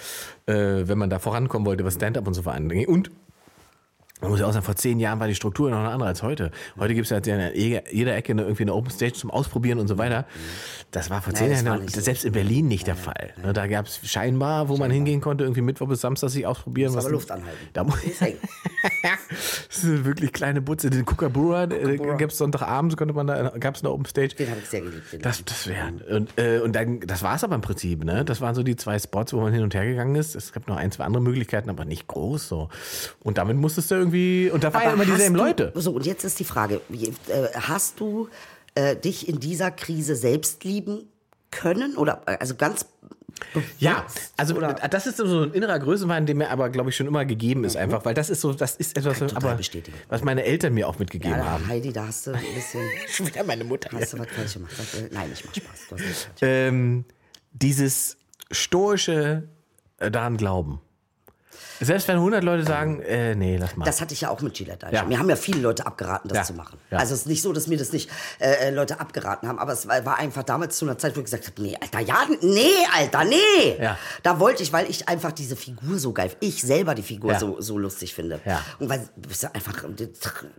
äh, 0.47 0.55
wenn 0.89 0.99
man 0.99 1.11
da 1.11 1.19
vorankommen 1.19 1.67
wollte, 1.67 1.85
was 1.85 1.95
Stand-up 1.95 2.27
und 2.27 2.35
so 2.35 2.43
angeht. 2.49 2.89
Und 2.89 3.11
man 4.21 4.31
muss 4.31 4.41
ja 4.41 4.47
auch 4.47 4.53
sagen, 4.53 4.65
vor 4.65 4.77
zehn 4.77 4.99
Jahren 4.99 5.21
war 5.21 5.29
die 5.29 5.35
Struktur 5.35 5.71
noch 5.71 5.79
eine 5.79 5.91
andere 5.91 6.09
als 6.09 6.23
heute. 6.23 6.51
Heute 6.79 6.95
gibt 6.95 7.11
es 7.11 7.11
ja 7.11 7.19
in 7.19 7.53
jeder 7.55 8.17
Ecke 8.17 8.33
eine, 8.33 8.43
irgendwie 8.43 8.63
eine 8.63 8.73
Open 8.73 8.91
Stage 8.91 9.13
zum 9.13 9.31
Ausprobieren 9.31 9.79
und 9.79 9.89
so 9.89 9.99
weiter. 9.99 10.25
Das 10.91 11.11
war 11.11 11.21
vor 11.21 11.35
zehn 11.35 11.51
das 11.51 11.63
Jahren 11.63 11.87
so. 11.87 12.01
selbst 12.01 12.25
in 12.25 12.33
Berlin 12.33 12.67
nicht 12.67 12.87
der 12.87 12.97
Fall. 12.97 13.35
Ne, 13.43 13.53
Da 13.53 13.67
gab 13.67 13.87
es 13.87 14.01
scheinbar, 14.09 14.71
wo 14.71 14.79
man 14.79 14.91
hingehen 14.91 15.21
konnte, 15.21 15.45
irgendwie 15.45 15.61
Mittwoch 15.61 15.89
bis 15.89 16.01
Samstag 16.01 16.31
sich 16.31 16.47
ausprobieren. 16.47 16.95
Muss 16.95 17.05
aber 17.05 17.13
Luft 17.13 17.31
anhalten. 17.31 17.69
Da 17.75 17.85
muss 17.85 17.99
das 18.19 19.77
ist 19.77 19.85
eine 19.85 20.05
wirklich 20.07 20.33
kleine 20.33 20.63
Butze. 20.63 20.89
Den 20.89 21.05
Kookaburra 21.05 21.65
äh, 21.65 21.99
gab 21.99 22.31
es 22.31 22.39
Sonntagabend, 22.39 22.97
konnte 22.97 23.13
man 23.13 23.27
da, 23.27 23.51
gab 23.59 23.75
es 23.75 23.83
eine 23.83 23.93
Open 23.93 24.07
Stage. 24.07 24.35
Den 24.37 24.49
habe 24.49 24.61
ich 24.61 24.69
sehr 24.69 24.81
geliebt. 24.81 25.05
Das, 25.21 25.45
das 25.45 25.67
wäre. 25.67 25.93
Und, 26.11 26.31
äh, 26.39 26.61
und 26.61 26.75
dann, 26.75 27.01
das 27.01 27.23
war 27.23 27.37
es 27.37 27.45
aber 27.45 27.55
im 27.55 27.61
Prinzip, 27.61 28.03
ne? 28.05 28.25
Das 28.25 28.41
waren 28.41 28.55
so 28.55 28.63
die 28.63 28.77
zwei 28.77 28.99
Spots, 28.99 29.35
wo 29.35 29.41
man 29.41 29.53
hin 29.53 29.63
und 29.63 29.75
her 29.75 29.85
gegangen 29.85 30.15
ist. 30.17 30.35
Es 30.35 30.53
gab 30.53 30.69
noch 30.69 30.77
ein, 30.77 30.91
zwei 30.91 31.05
andere 31.05 31.23
Möglichkeiten, 31.23 31.69
aber 31.69 31.85
nicht 31.85 32.07
groß 32.07 32.49
so. 32.49 32.71
Und 33.23 33.37
damit 33.37 33.59
musstest 33.59 33.91
du 33.91 33.97
irgendwie. 33.97 34.06
Und 34.53 34.65
da 34.65 34.73
waren 34.75 34.83
ja 34.83 34.93
immer 34.93 35.05
dieselben 35.05 35.35
du, 35.35 35.45
Leute. 35.45 35.73
So, 35.75 35.93
und 35.93 36.07
jetzt 36.07 36.25
ist 36.25 36.39
die 36.41 36.45
Frage: 36.45 36.81
äh, 36.91 37.11
Hast 37.55 38.01
du 38.01 38.29
äh, 38.75 38.97
dich 38.97 39.29
in 39.29 39.41
dieser 39.41 39.71
Krise 39.71 40.17
selbst 40.17 40.65
lieben 40.65 41.05
können? 41.51 41.97
Oder 41.97 42.23
äh, 42.27 42.37
also 42.39 42.55
ganz 42.55 42.87
Ja, 43.79 44.07
also 44.37 44.55
Oder- 44.55 44.75
das 44.75 45.07
ist 45.07 45.19
so 45.19 45.43
ein 45.43 45.53
innerer 45.53 45.79
Größenwahn, 45.79 46.27
der 46.27 46.35
mir 46.35 46.51
aber, 46.51 46.71
glaube 46.71 46.91
ich, 46.91 46.97
schon 46.97 47.07
immer 47.07 47.25
gegeben 47.25 47.65
ist, 47.65 47.77
einfach, 47.77 48.05
weil 48.05 48.15
das 48.15 48.31
ist 48.31 48.41
so, 48.41 48.53
das 48.53 48.77
ist 48.77 48.97
etwas, 48.97 49.21
aber, 49.35 49.59
was 50.09 50.23
meine 50.25 50.45
Eltern 50.45 50.75
mir 50.75 50.89
auch 50.89 50.99
mitgegeben 50.99 51.37
Ja, 51.39 51.45
haben. 51.45 51.67
Heidi, 51.69 51.93
da 51.93 52.07
hast 52.07 52.27
du 52.27 52.33
ein 52.33 52.41
bisschen. 52.55 52.81
Schon 53.09 53.27
wieder 53.27 53.45
meine 53.45 53.65
Mutter. 53.65 53.91
Hast 53.93 54.13
du 54.15 54.19
was 54.19 54.29
falsch 54.29 54.55
gemacht? 54.55 54.73
Äh, 54.95 55.09
Nein, 55.13 55.31
ich 55.33 55.45
mach 55.45 55.55
Spaß. 55.55 56.29
Ähm, 56.41 57.05
dieses 57.53 58.17
stoische 58.51 59.49
äh, 59.99 60.11
daran 60.11 60.37
glauben. 60.37 60.81
Selbst 61.81 62.09
wenn 62.09 62.17
100 62.17 62.43
Leute 62.43 62.65
sagen, 62.65 63.01
äh, 63.01 63.35
nee, 63.35 63.57
lass 63.57 63.77
mal. 63.77 63.85
Das 63.85 64.01
hatte 64.01 64.15
ich 64.15 64.23
ja 64.23 64.31
auch 64.31 64.41
mit 64.41 64.55
Gillette. 64.55 64.89
Ja. 64.91 65.05
Mir 65.05 65.19
haben 65.19 65.29
ja 65.29 65.37
viele 65.37 65.61
Leute 65.61 65.87
abgeraten, 65.87 66.29
das 66.29 66.39
Ja. 66.39 66.45
zu 66.45 66.55
machen. 66.55 66.79
Ja. 66.91 66.99
Also 66.99 67.15
es 67.15 67.21
ist 67.21 67.27
nicht 67.27 67.43
so, 67.43 67.53
dass 67.53 67.67
mir 67.67 67.79
das 67.79 67.93
nicht 67.93 68.11
äh, 68.39 68.69
äh, 68.69 68.71
Leute 68.71 69.01
abgeraten 69.01 69.49
haben, 69.49 69.59
aber 69.59 69.73
es 69.73 69.87
war, 69.87 70.05
war 70.05 70.19
einfach 70.19 70.43
damals 70.43 70.77
zu 70.77 70.85
einer 70.85 70.99
Zeit, 70.99 71.15
wo 71.17 71.21
ich 71.21 71.25
gesagt 71.27 71.47
habe, 71.47 71.63
nee, 71.63 71.77
Alter, 71.81 72.01
ja, 72.01 72.27
nee, 72.41 72.61
Alter, 72.95 73.25
nee. 73.25 73.37
Ja. 73.81 73.99
Da 74.23 74.41
wollte 74.41 74.63
ich, 74.63 74.73
weil 74.73 74.89
ich 74.91 75.09
einfach 75.09 75.33
diese 75.33 75.57
Figur 75.57 75.99
so 75.99 76.13
geil, 76.13 76.31
ich 76.41 76.63
selber 76.63 76.95
die 76.95 77.03
Figur 77.03 77.35
so, 77.39 77.61
so 77.61 77.79
lustig 77.79 78.15
finde. 78.15 78.41
Ja. 78.45 78.63
Und 78.79 78.89
weil 78.89 79.09
ja 79.41 79.51
einfach, 79.53 79.85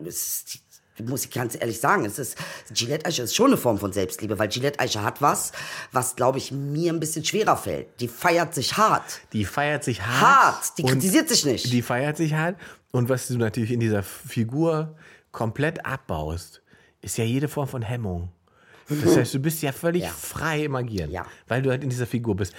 es 0.06 0.16
ist, 0.16 0.60
muss 1.04 1.26
ich 1.26 1.32
ganz 1.32 1.56
ehrlich 1.60 1.80
sagen, 1.80 2.06
es 2.06 2.20
ist, 2.20 2.38
Gillette 2.74 3.06
Eiche 3.06 3.24
ist 3.24 3.36
schon 3.36 3.48
eine 3.48 3.58
Form 3.58 3.78
von 3.78 3.94
Selbstliebe, 3.94 4.38
weil 4.40 4.50
Gillette 4.50 4.80
Eiche 4.80 5.04
hat 5.04 5.22
was, 5.22 5.52
was, 5.92 6.16
glaube 6.16 6.38
ich, 6.38 6.52
mir 6.52 6.92
ein 6.92 7.00
bisschen 7.00 7.24
schwerer 7.24 7.58
fällt. 7.58 7.88
Die 8.00 8.08
feiert 8.08 8.54
sich 8.54 8.78
hart. 8.78 9.22
die 9.34 9.46
feiert 9.46 9.84
sich 9.84 10.02
hart. 10.02 10.56
Hart. 10.56 10.78
Die 10.78 10.84
kritisiert 10.84 11.30
sich 11.30 11.46
nicht. 11.46 11.72
Die 11.72 11.82
feiert 11.82 12.18
sich 12.18 12.34
hart. 12.34 12.56
Und 12.92 13.10
was 13.10 13.28
du 13.28 13.38
natürlich 13.38 13.72
in 13.72 13.80
dieser 13.80 14.04
Figur 14.04 14.96
komplett 15.32 15.86
abbaust, 15.86 16.62
ist 17.02 17.18
ja 17.18 17.24
jede 17.24 17.48
Form 17.48 17.68
von 17.68 17.82
Hemmung. 17.82 18.30
Das 18.90 19.18
heißt, 19.18 19.34
du 19.34 19.40
bist 19.40 19.62
ja 19.62 19.72
völlig 19.72 20.04
Ja. 20.04 20.10
frei 20.10 20.64
im 20.66 20.76
Agieren, 20.76 21.12
Ja. 21.12 21.26
weil 21.48 21.62
du 21.62 21.70
halt 21.70 21.84
in 21.84 21.90
dieser 21.90 22.06
Figur 22.08 22.36
bist. 22.36 22.54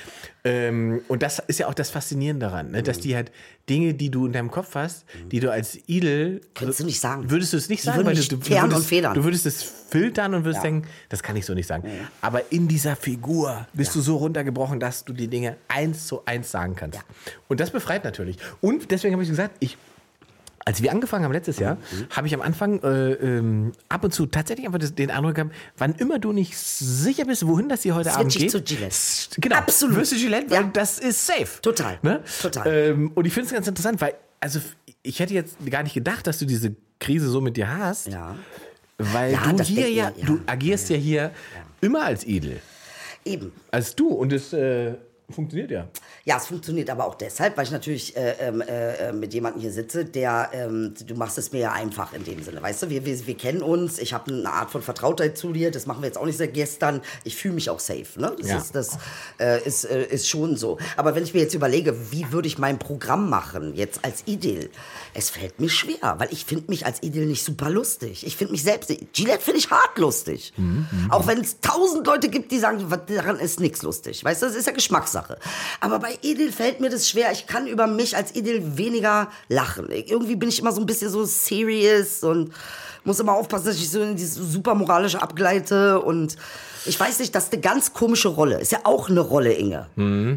Ähm, 0.44 1.00
und 1.08 1.22
das 1.22 1.38
ist 1.46 1.58
ja 1.58 1.68
auch 1.68 1.74
das 1.74 1.90
Faszinierende 1.90 2.46
daran, 2.46 2.70
ne? 2.70 2.78
Mhm. 2.80 2.84
dass 2.84 2.98
die 3.00 3.14
halt 3.16 3.32
Dinge, 3.68 3.94
die 3.94 4.10
du 4.10 4.26
in 4.26 4.32
deinem 4.32 4.50
Kopf 4.50 4.74
hast, 4.74 5.04
die 5.30 5.40
du 5.40 5.50
als 5.52 5.78
Idel. 5.88 6.40
Könntest 6.54 6.80
du 6.80 6.84
nicht 6.84 7.00
sagen. 7.00 7.30
Würdest 7.30 7.52
du 7.52 7.56
es 7.56 7.68
nicht 7.68 7.82
sagen, 7.82 8.04
weil 8.04 8.14
du, 8.14 8.22
du, 8.22 8.36
würdest, 8.46 8.74
und 8.76 8.84
federn. 8.84 9.14
du 9.14 9.24
würdest 9.24 9.46
es 9.46 9.62
filtern 9.62 10.34
und 10.34 10.44
würdest 10.44 10.64
Ja. 10.64 10.70
denken, 10.70 10.88
das 11.08 11.22
kann 11.22 11.36
ich 11.36 11.44
so 11.46 11.54
nicht 11.54 11.66
sagen. 11.66 11.88
Aber 12.20 12.50
in 12.52 12.68
dieser 12.68 12.96
Figur 12.96 13.66
bist 13.74 13.94
du 13.94 14.00
so 14.00 14.16
runtergebrochen, 14.16 14.80
dass 14.80 15.04
du 15.04 15.12
die 15.12 15.28
Dinge 15.28 15.56
eins 15.68 16.06
zu 16.06 16.22
eins 16.26 16.50
sagen 16.50 16.76
kannst. 16.76 16.98
Und 17.48 17.60
das 17.60 17.70
befreit 17.70 18.04
natürlich. 18.04 18.36
Und 18.60 18.90
deswegen 18.90 19.14
habe 19.14 19.22
ich 19.22 19.28
gesagt, 19.30 19.56
ich 19.60 19.76
als 20.68 20.82
wir 20.82 20.92
angefangen 20.92 21.24
haben 21.24 21.32
letztes 21.32 21.58
Jahr, 21.58 21.76
Mhm. 21.76 22.06
habe 22.10 22.26
ich 22.26 22.34
am 22.34 22.42
Anfang 22.42 22.82
äh, 22.82 23.12
ähm, 23.12 23.72
ab 23.88 24.04
und 24.04 24.12
zu 24.12 24.26
tatsächlich 24.26 24.66
einfach 24.66 24.78
den 24.78 25.10
Eindruck 25.10 25.34
gehabt, 25.36 25.52
wann 25.78 25.94
immer 25.94 26.18
du 26.18 26.32
nicht 26.32 26.56
sicher 26.58 27.24
bist, 27.24 27.46
wohin 27.46 27.68
das 27.70 27.82
hier 27.82 27.94
heute 27.94 28.12
Abend 28.12 28.32
Switch 28.32 28.44
ich 28.44 28.52
geht. 28.52 28.66
zu 28.66 28.74
Gillette. 28.74 28.96
Genau. 29.40 29.56
Absolut. 29.56 29.96
Wirst 29.96 30.12
du 30.12 30.16
Gillette, 30.16 30.50
weil 30.50 30.62
Ja. 30.62 30.70
das 30.72 30.98
ist 30.98 31.26
safe. 31.26 31.60
Total. 31.62 31.98
Ne? 32.02 32.20
Total. 32.42 32.66
Ähm, 32.66 33.12
und 33.14 33.24
ich 33.26 33.32
finde 33.32 33.46
es 33.46 33.52
ganz 33.54 33.66
interessant, 33.66 34.00
weil, 34.02 34.14
also 34.40 34.60
ich 35.02 35.20
hätte 35.20 35.32
jetzt 35.32 35.56
gar 35.70 35.82
nicht 35.82 35.94
gedacht, 35.94 36.26
dass 36.26 36.38
du 36.38 36.44
diese 36.44 36.74
Krise 37.00 37.28
so 37.30 37.40
mit 37.40 37.56
dir 37.56 37.68
hast. 37.76 38.08
Ja. 38.08 38.36
Weil 38.98 39.32
Ja, 39.32 39.52
du 39.52 39.62
hier 39.62 39.90
ja, 39.90 40.12
ja. 40.14 40.26
du 40.26 40.40
agierst 40.46 40.90
ja 40.90 40.96
hier 40.96 41.30
immer 41.80 42.04
als 42.04 42.24
Edel. 42.26 42.60
Eben. 43.24 43.52
Als 43.70 43.94
du. 43.96 44.08
Und 44.08 44.32
es 44.32 44.52
äh, 44.52 44.94
funktioniert 45.30 45.70
ja. 45.70 45.88
Ja, 46.24 46.36
es 46.38 46.46
funktioniert 46.46 46.88
aber 46.90 47.06
auch 47.06 47.14
deshalb, 47.14 47.56
weil 47.56 47.64
ich 47.64 47.70
natürlich 47.70 48.16
äh, 48.16 48.34
ähm, 48.40 48.60
äh, 48.62 49.08
äh, 49.08 49.12
mit 49.12 49.34
jemandem 49.34 49.60
hier 49.60 49.72
sitze, 49.72 50.04
der, 50.04 50.50
ähm, 50.52 50.94
du 51.06 51.14
machst 51.14 51.36
es 51.38 51.52
mir 51.52 51.60
ja 51.60 51.72
einfach 51.72 52.12
in 52.14 52.24
dem 52.24 52.42
Sinne, 52.42 52.62
weißt 52.62 52.82
du, 52.84 52.90
wir, 52.90 53.04
wir, 53.04 53.26
wir 53.26 53.36
kennen 53.36 53.62
uns, 53.62 53.98
ich 53.98 54.12
habe 54.14 54.32
eine 54.32 54.50
Art 54.50 54.70
von 54.70 54.80
Vertrautheit 54.82 55.36
zu 55.36 55.52
dir, 55.52 55.70
das 55.70 55.86
machen 55.86 56.00
wir 56.02 56.06
jetzt 56.06 56.16
auch 56.18 56.24
nicht 56.24 56.38
seit 56.38 56.54
gestern, 56.54 57.02
ich 57.24 57.36
fühle 57.36 57.54
mich 57.54 57.68
auch 57.70 57.78
safe, 57.80 58.06
ne? 58.16 58.34
Das, 58.38 58.48
Ja. 58.48 58.56
ist, 58.58 58.74
das 58.74 58.98
äh, 59.38 59.62
ist, 59.66 59.84
äh, 59.84 60.04
ist 60.06 60.28
schon 60.28 60.56
so. 60.56 60.78
Aber 60.96 61.14
wenn 61.14 61.22
ich 61.24 61.34
mir 61.34 61.40
jetzt 61.40 61.54
überlege, 61.54 62.10
wie 62.10 62.32
würde 62.32 62.48
ich 62.48 62.58
mein 62.58 62.78
Programm 62.78 63.28
machen, 63.28 63.74
jetzt 63.74 64.04
als 64.04 64.22
Idil, 64.26 64.70
es 65.14 65.30
fällt 65.30 65.60
mir 65.60 65.68
schwer, 65.68 66.14
weil 66.18 66.28
ich 66.32 66.44
finde 66.46 66.64
mich 66.68 66.86
als 66.86 67.02
Idil 67.02 67.26
nicht 67.26 67.44
super 67.44 67.68
lustig. 67.70 68.26
Ich 68.26 68.36
finde 68.36 68.52
mich 68.52 68.62
selbst, 68.62 68.88
Gillette 69.12 69.40
finde 69.42 69.58
ich 69.58 69.70
hart 69.70 69.98
lustig. 69.98 70.52
Auch 71.10 71.26
wenn 71.26 71.40
es 71.40 71.60
tausend 71.60 72.06
Leute 72.06 72.28
gibt, 72.28 72.50
die 72.52 72.58
sagen, 72.58 72.86
daran 73.08 73.38
ist 73.38 73.60
nichts 73.60 73.82
lustig. 73.82 74.24
Weißt 74.24 74.42
du, 74.42 74.46
das 74.46 74.54
ist 74.54 74.66
ja 74.66 74.72
Geschmackssache. 74.72 75.17
Aber 75.80 75.98
bei 75.98 76.18
Edel 76.22 76.52
fällt 76.52 76.80
mir 76.80 76.90
das 76.90 77.08
schwer. 77.08 77.32
Ich 77.32 77.46
kann 77.46 77.66
über 77.66 77.86
mich 77.86 78.16
als 78.16 78.34
Edel 78.34 78.76
weniger 78.76 79.28
lachen. 79.48 79.88
Irgendwie 79.90 80.36
bin 80.36 80.48
ich 80.48 80.58
immer 80.60 80.72
so 80.72 80.80
ein 80.80 80.86
bisschen 80.86 81.10
so 81.10 81.24
serious 81.24 82.22
und 82.22 82.52
muss 83.04 83.20
immer 83.20 83.32
aufpassen, 83.34 83.66
dass 83.66 83.76
ich 83.76 83.90
so 83.90 84.02
in 84.02 84.16
dieses 84.16 84.34
super 84.36 84.74
moralische 84.74 85.20
abgleite 85.22 86.00
und 86.00 86.36
ich 86.84 86.98
weiß 86.98 87.18
nicht, 87.18 87.34
das 87.34 87.44
ist 87.44 87.52
eine 87.52 87.60
ganz 87.62 87.92
komische 87.92 88.28
Rolle. 88.28 88.60
Ist 88.60 88.72
ja 88.72 88.80
auch 88.84 89.08
eine 89.10 89.20
Rolle, 89.20 89.52
Inge. 89.52 89.86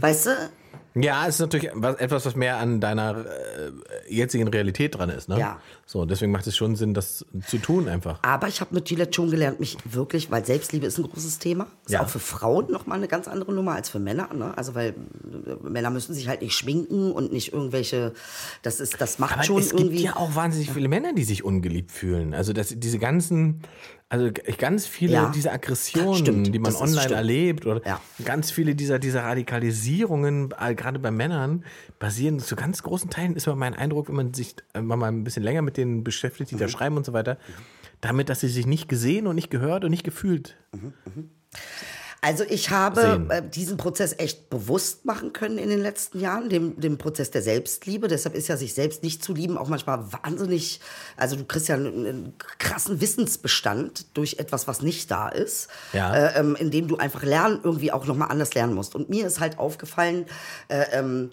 Weißt 0.01 0.25
du? 0.27 0.29
Ja, 0.93 1.25
es 1.25 1.35
ist 1.35 1.39
natürlich 1.39 1.69
was, 1.73 1.95
etwas, 1.95 2.25
was 2.25 2.35
mehr 2.35 2.57
an 2.57 2.81
deiner 2.81 3.25
äh, 3.25 3.71
jetzigen 4.13 4.47
Realität 4.49 4.97
dran 4.97 5.09
ist. 5.09 5.29
Ne? 5.29 5.39
Ja. 5.39 5.59
So, 5.85 6.03
deswegen 6.05 6.31
macht 6.33 6.45
es 6.47 6.55
schon 6.57 6.75
Sinn, 6.75 6.93
das 6.93 7.25
zu 7.47 7.57
tun 7.59 7.87
einfach. 7.87 8.19
Aber 8.23 8.47
ich 8.49 8.59
habe 8.59 8.75
mit 8.75 8.85
Gillette 8.85 9.13
schon 9.13 9.31
gelernt, 9.31 9.59
mich 9.61 9.77
wirklich, 9.85 10.31
weil 10.31 10.45
Selbstliebe 10.45 10.85
ist 10.85 10.97
ein 10.97 11.03
großes 11.03 11.39
Thema. 11.39 11.67
Ist 11.85 11.91
Ja. 11.93 12.01
auch 12.03 12.09
für 12.09 12.19
Frauen 12.19 12.69
nochmal 12.71 12.97
eine 12.97 13.07
ganz 13.07 13.27
andere 13.29 13.53
Nummer 13.53 13.73
als 13.75 13.89
für 13.89 13.99
Männer. 13.99 14.33
Ne? 14.33 14.57
Also 14.57 14.75
weil 14.75 14.89
äh, 14.89 15.67
Männer 15.69 15.91
müssen 15.91 16.13
sich 16.13 16.27
halt 16.27 16.41
nicht 16.41 16.55
schminken 16.57 17.11
und 17.13 17.31
nicht 17.31 17.53
irgendwelche, 17.53 18.13
das 18.61 18.79
ist, 18.81 18.99
das 18.99 19.17
macht 19.17 19.33
Aber 19.35 19.43
schon 19.43 19.59
es 19.59 19.69
gibt 19.69 19.79
irgendwie. 19.81 20.03
ja 20.03 20.17
auch 20.17 20.35
wahnsinnig 20.35 20.71
viele 20.71 20.89
Männer, 20.89 21.13
die 21.13 21.23
sich 21.23 21.45
ungeliebt 21.45 21.91
fühlen. 21.91 22.33
Also 22.33 22.51
das, 22.51 22.73
diese 22.77 22.99
ganzen, 22.99 23.61
also 24.11 24.29
ganz 24.57 24.85
viele 24.87 25.13
Ja. 25.13 25.29
dieser 25.33 25.53
Aggressionen, 25.53 26.15
Stimmt, 26.19 26.53
die 26.53 26.59
man 26.59 26.75
online 26.75 26.99
stimmt. 26.99 27.15
erlebt 27.15 27.65
oder 27.65 27.81
Ja. 27.87 28.01
ganz 28.25 28.51
viele 28.51 28.75
dieser, 28.75 28.99
dieser 28.99 29.23
Radikalisierungen, 29.23 30.49
gerade 30.75 30.99
bei 30.99 31.11
Männern, 31.11 31.63
basieren 31.97 32.39
zu 32.39 32.57
ganz 32.57 32.83
großen 32.83 33.09
Teilen, 33.09 33.37
ist 33.37 33.47
immer 33.47 33.55
mein 33.55 33.73
Eindruck, 33.73 34.09
wenn 34.09 34.15
man 34.15 34.33
sich 34.33 34.55
äh, 34.73 34.81
mal 34.81 35.01
ein 35.07 35.23
bisschen 35.23 35.43
länger 35.43 35.61
mit 35.61 35.77
denen 35.77 36.03
beschäftigt, 36.03 36.51
die 36.51 36.55
Mhm. 36.55 36.59
da 36.59 36.67
schreiben 36.67 36.97
und 36.97 37.05
so 37.05 37.13
weiter, 37.13 37.37
damit, 38.01 38.27
dass 38.27 38.41
sie 38.41 38.49
sich 38.49 38.65
nicht 38.65 38.89
gesehen 38.89 39.27
und 39.27 39.35
nicht 39.35 39.49
gehört 39.49 39.85
und 39.85 39.91
nicht 39.91 40.03
gefühlt. 40.03 40.57
Also 42.23 42.43
ich 42.47 42.69
habe 42.69 43.01
sehen. 43.01 43.29
äh, 43.31 43.41
diesen 43.49 43.77
Prozess 43.77 44.13
echt 44.19 44.51
bewusst 44.51 45.05
machen 45.05 45.33
können 45.33 45.57
in 45.57 45.69
den 45.69 45.81
letzten 45.81 46.19
Jahren, 46.19 46.49
dem, 46.49 46.79
dem 46.79 46.99
Prozess 46.99 47.31
der 47.31 47.41
Selbstliebe. 47.41 48.07
Deshalb 48.07 48.35
ist 48.35 48.47
ja 48.47 48.57
sich 48.57 48.75
selbst 48.75 49.01
nicht 49.01 49.23
zu 49.23 49.33
lieben 49.33 49.57
auch 49.57 49.67
manchmal 49.69 50.05
wahnsinnig, 50.13 50.81
also 51.17 51.35
du 51.35 51.45
kriegst 51.45 51.67
ja 51.67 51.75
einen, 51.75 52.05
einen 52.05 52.33
krassen 52.59 53.01
Wissensbestand 53.01 54.15
durch 54.15 54.35
etwas, 54.37 54.67
was 54.67 54.83
nicht 54.83 55.09
da 55.09 55.29
ist, 55.29 55.69
Ja. 55.93 56.13
äh, 56.15 56.39
ähm, 56.39 56.55
indem 56.59 56.87
du 56.87 56.97
einfach 56.97 57.23
lernen, 57.23 57.59
irgendwie 57.63 57.91
auch 57.91 58.05
nochmal 58.05 58.29
anders 58.29 58.53
lernen 58.53 58.75
musst. 58.75 58.93
Und 58.93 59.09
mir 59.09 59.25
ist 59.25 59.39
halt 59.39 59.57
aufgefallen, 59.57 60.25
äh, 60.67 60.85
ähm, 60.91 61.31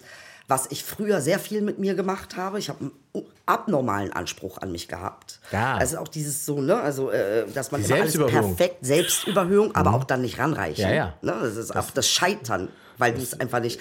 was 0.49 0.65
ich 0.71 0.83
früher 0.83 1.21
sehr 1.21 1.37
viel 1.37 1.61
mit 1.61 1.77
mir 1.77 1.93
gemacht 1.93 2.35
habe. 2.35 2.57
Ich 2.57 2.69
habe 2.69 2.79
einen 3.13 3.25
abnormalen 3.45 4.11
Anspruch 4.11 4.57
an 4.57 4.71
mich 4.71 4.87
gehabt. 4.87 5.39
Ja. 5.51 5.75
Also 5.75 5.99
auch 5.99 6.07
dieses 6.07 6.43
so, 6.43 6.59
ne, 6.59 6.75
also 6.75 7.11
äh, 7.11 7.45
dass 7.53 7.71
man 7.71 7.85
immer 7.85 7.95
alles 7.95 8.17
perfekt 8.17 8.77
Selbstüberhöhung, 8.81 9.75
aber 9.75 9.93
auch 9.93 10.03
dann 10.03 10.21
nicht 10.21 10.39
ranreichen. 10.39 10.83
Ja, 10.83 10.93
ja. 10.93 11.13
Ne? 11.21 11.37
Das 11.39 11.55
ist 11.55 11.75
auch 11.75 11.91
das 11.91 12.09
Scheitern, 12.09 12.69
weil 12.99 13.13
du 13.13 13.21
es 13.21 13.39
einfach 13.39 13.59
nicht. 13.59 13.79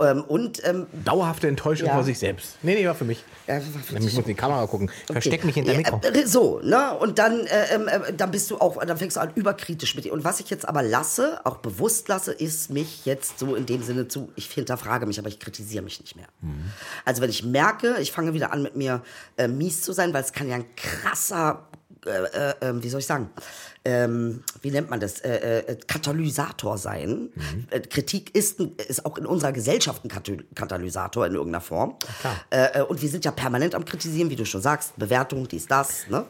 Ähm, 0.00 0.22
und 0.24 0.66
ähm, 0.66 0.86
Dauerhafte 1.04 1.46
Enttäuschung 1.48 1.88
Ja. 1.88 1.94
vor 1.94 2.04
sich 2.04 2.18
selbst. 2.18 2.56
Nee, 2.62 2.74
nee, 2.74 2.86
war 2.86 2.94
für 2.94 3.04
mich. 3.04 3.22
Ja, 3.46 3.60
für 3.60 3.96
Ich 3.96 4.00
muss 4.02 4.14
in 4.14 4.24
die 4.24 4.34
Kamera 4.34 4.66
gucken. 4.66 4.90
Versteck 5.06 5.44
mich 5.44 5.54
hinter 5.56 5.72
Ja, 5.72 5.78
Mikro. 5.78 6.00
äh, 6.02 6.26
So, 6.26 6.60
ne? 6.60 6.96
Und 6.98 7.18
dann, 7.18 7.40
äh, 7.46 7.74
ähm, 7.74 7.88
äh, 7.88 8.12
dann 8.14 8.30
bist 8.30 8.50
du 8.50 8.56
auch, 8.58 8.82
dann 8.84 8.96
fängst 8.96 9.16
du 9.16 9.20
an 9.20 9.32
überkritisch 9.34 9.94
mit 9.96 10.04
dir. 10.06 10.12
Und 10.12 10.24
was 10.24 10.40
ich 10.40 10.48
jetzt 10.48 10.66
aber 10.66 10.82
lasse, 10.82 11.40
auch 11.44 11.58
bewusst 11.58 12.08
lasse, 12.08 12.32
ist 12.32 12.70
mich 12.70 13.04
jetzt 13.04 13.38
so 13.38 13.54
in 13.54 13.66
dem 13.66 13.82
Sinne 13.82 14.08
zu, 14.08 14.30
ich 14.36 14.46
hinterfrage 14.50 15.04
mich, 15.06 15.18
aber 15.18 15.28
ich 15.28 15.38
kritisiere 15.40 15.82
mich 15.82 16.00
nicht 16.00 16.16
mehr. 16.16 16.26
Mhm. 16.40 16.70
Also 17.04 17.20
wenn 17.22 17.30
ich 17.30 17.44
merke, 17.44 17.96
ich 18.00 18.12
fange 18.12 18.32
wieder 18.34 18.52
an 18.52 18.62
mit 18.62 18.76
mir 18.76 19.02
äh, 19.36 19.48
mies 19.48 19.82
zu 19.82 19.92
sein, 19.92 20.14
weil 20.14 20.22
es 20.22 20.32
kann 20.32 20.48
ja 20.48 20.54
ein 20.56 20.64
krasser, 20.76 21.66
äh, 22.06 22.10
äh, 22.10 22.54
äh, 22.60 22.82
wie 22.82 22.88
soll 22.88 23.00
ich 23.00 23.06
sagen, 23.06 23.30
ähm, 23.84 24.42
wie 24.62 24.70
nennt 24.70 24.90
man 24.90 25.00
das, 25.00 25.20
äh, 25.20 25.60
äh, 25.60 25.76
Katalysator 25.86 26.78
sein. 26.78 27.30
Mhm. 27.34 27.66
Äh, 27.70 27.80
Kritik 27.80 28.34
ist, 28.34 28.60
ist 28.60 29.06
auch 29.06 29.16
in 29.18 29.26
unserer 29.26 29.52
Gesellschaft 29.52 30.04
ein 30.04 30.08
Katal- 30.08 30.44
Katalysator 30.54 31.26
in 31.26 31.34
irgendeiner 31.34 31.60
Form. 31.62 31.96
Äh, 32.50 32.80
äh, 32.80 32.82
und 32.82 33.00
wir 33.00 33.08
sind 33.08 33.24
ja 33.24 33.30
permanent 33.30 33.74
am 33.74 33.84
Kritisieren, 33.84 34.30
wie 34.30 34.36
du 34.36 34.44
schon 34.44 34.62
sagst, 34.62 34.96
Bewertung, 34.96 35.48
dies, 35.48 35.66
das, 35.66 36.08
ne? 36.08 36.26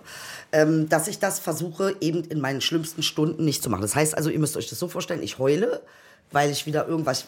Ähm, 0.52 0.88
dass 0.88 1.06
ich 1.08 1.18
das 1.18 1.38
versuche, 1.38 1.94
eben 2.00 2.24
in 2.24 2.40
meinen 2.40 2.60
schlimmsten 2.60 3.02
Stunden 3.02 3.44
nicht 3.44 3.62
zu 3.62 3.70
machen. 3.70 3.82
Das 3.82 3.94
heißt 3.94 4.16
also, 4.16 4.30
ihr 4.30 4.38
müsst 4.38 4.56
euch 4.56 4.68
das 4.68 4.78
so 4.78 4.88
vorstellen, 4.88 5.22
ich 5.22 5.38
heule, 5.38 5.82
weil 6.32 6.50
ich 6.50 6.66
wieder 6.66 6.86
irgendwas, 6.86 7.24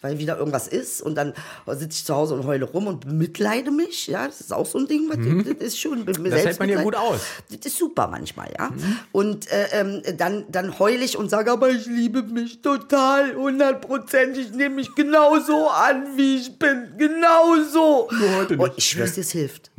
weil 0.00 0.18
wieder 0.18 0.38
irgendwas 0.38 0.68
ist 0.68 1.02
und 1.02 1.14
dann 1.14 1.34
sitze 1.66 1.98
ich 1.98 2.04
zu 2.04 2.14
Hause 2.14 2.34
und 2.34 2.46
heule 2.46 2.64
rum 2.64 2.86
und 2.86 3.00
bemitleide 3.06 3.70
mich, 3.70 4.06
ja, 4.06 4.26
das 4.26 4.40
ist 4.40 4.52
auch 4.52 4.66
so 4.66 4.78
ein 4.78 4.86
Ding, 4.86 5.08
was, 5.08 5.16
das 5.16 5.74
ist 5.74 5.78
Mhm. 5.86 6.30
Das 6.30 6.44
hält 6.44 6.58
man 6.58 6.68
ja 6.68 6.82
gut 6.82 6.94
aus. 6.94 7.20
Das 7.50 7.66
ist 7.66 7.78
super 7.78 8.08
manchmal, 8.08 8.52
ja. 8.58 8.70
Und 9.12 9.50
äh, 9.50 9.68
ähm, 9.72 10.02
dann, 10.16 10.44
dann 10.50 10.78
heule 10.78 11.04
ich 11.04 11.16
und 11.16 11.28
sage, 11.28 11.50
aber 11.50 11.70
ich 11.70 11.86
liebe 11.86 12.22
mich 12.22 12.62
total, 12.62 13.34
hundertprozentig, 13.36 14.46
ich 14.46 14.52
nehme 14.52 14.76
mich 14.76 14.94
genauso 14.94 15.68
an, 15.68 16.16
wie 16.16 16.36
ich 16.36 16.58
bin, 16.58 16.92
genauso. 16.96 18.08
Nur 18.10 18.36
heute 18.36 18.54
Und 18.54 18.68
nicht. 18.68 18.78
ich 18.78 18.90
schwör's 18.90 19.14
dir, 19.14 19.20
es 19.22 19.30
hilft. 19.32 19.70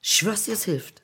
Ich 0.00 0.12
schwör's 0.12 0.44
dir, 0.44 0.54
es 0.54 0.64
hilft. 0.64 1.02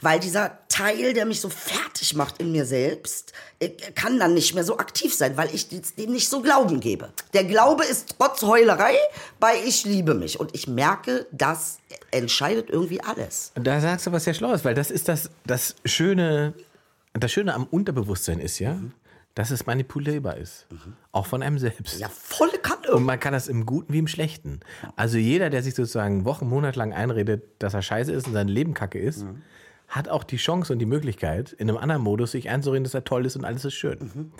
Weil 0.00 0.20
dieser 0.20 0.58
Teil, 0.68 1.12
der 1.14 1.26
mich 1.26 1.40
so 1.40 1.48
fertig 1.48 2.14
macht 2.14 2.38
in 2.38 2.52
mir 2.52 2.66
selbst, 2.66 3.32
äh, 3.58 3.70
kann 3.94 4.18
dann 4.18 4.34
nicht 4.34 4.54
mehr 4.54 4.64
so 4.64 4.78
aktiv 4.78 5.14
sein, 5.14 5.36
weil 5.36 5.54
ich 5.54 5.68
dem 5.68 6.12
nicht 6.12 6.28
so 6.28 6.42
Glauben 6.42 6.80
gebe. 6.80 7.10
Der 7.32 7.44
Glaube 7.44 7.84
ist 7.84 8.16
trotz 8.18 8.42
Heulerei 8.42 8.96
bei 9.40 9.54
Ich 9.64 9.84
liebe 9.84 10.14
mich. 10.14 10.38
Und 10.38 10.54
ich 10.54 10.66
merke, 10.68 11.26
das 11.32 11.78
entscheidet 12.10 12.70
irgendwie 12.70 13.00
alles. 13.02 13.52
Da 13.54 13.80
sagst 13.80 14.06
du 14.06 14.12
was 14.12 14.24
sehr 14.24 14.34
Schlaues, 14.34 14.64
weil 14.64 14.74
das 14.74 14.90
ist 14.90 15.08
das, 15.08 15.30
das 15.44 15.76
Schöne, 15.84 16.54
das 17.14 17.32
Schöne 17.32 17.54
am 17.54 17.64
Unterbewusstsein 17.64 18.40
ist 18.40 18.58
ja, 18.58 18.78
dass 19.36 19.50
es 19.50 19.66
manipulierbar 19.66 20.38
ist. 20.38 20.66
Auch 21.12 21.26
von 21.26 21.42
einem 21.42 21.58
selbst. 21.58 22.00
Ja, 22.00 22.08
volle 22.08 22.58
Kanne. 22.58 22.90
Und 22.92 23.04
man 23.04 23.20
kann 23.20 23.34
das 23.34 23.48
im 23.48 23.66
Guten 23.66 23.92
wie 23.92 23.98
im 23.98 24.08
Schlechten. 24.08 24.60
Also 24.96 25.18
jeder, 25.18 25.50
der 25.50 25.62
sich 25.62 25.74
sozusagen 25.74 26.24
Wochen, 26.24 26.48
Monate 26.48 26.78
lang 26.78 26.94
einredet, 26.94 27.44
dass 27.58 27.74
er 27.74 27.82
scheiße 27.82 28.12
ist 28.12 28.26
und 28.26 28.32
sein 28.32 28.48
Leben 28.48 28.72
kacke 28.72 28.98
ist, 28.98 29.26
hat 29.88 30.08
auch 30.08 30.24
die 30.24 30.36
Chance 30.36 30.72
und 30.72 30.78
die 30.78 30.86
Möglichkeit, 30.86 31.52
in 31.52 31.68
einem 31.68 31.78
anderen 31.78 32.02
Modus 32.02 32.32
sich 32.32 32.48
einzureden, 32.48 32.84
dass 32.84 32.94
er 32.94 33.04
toll 33.04 33.26
ist 33.26 33.36
und 33.36 33.44
alles 33.44 33.64
ist 33.64 33.74
schön. 33.74 34.32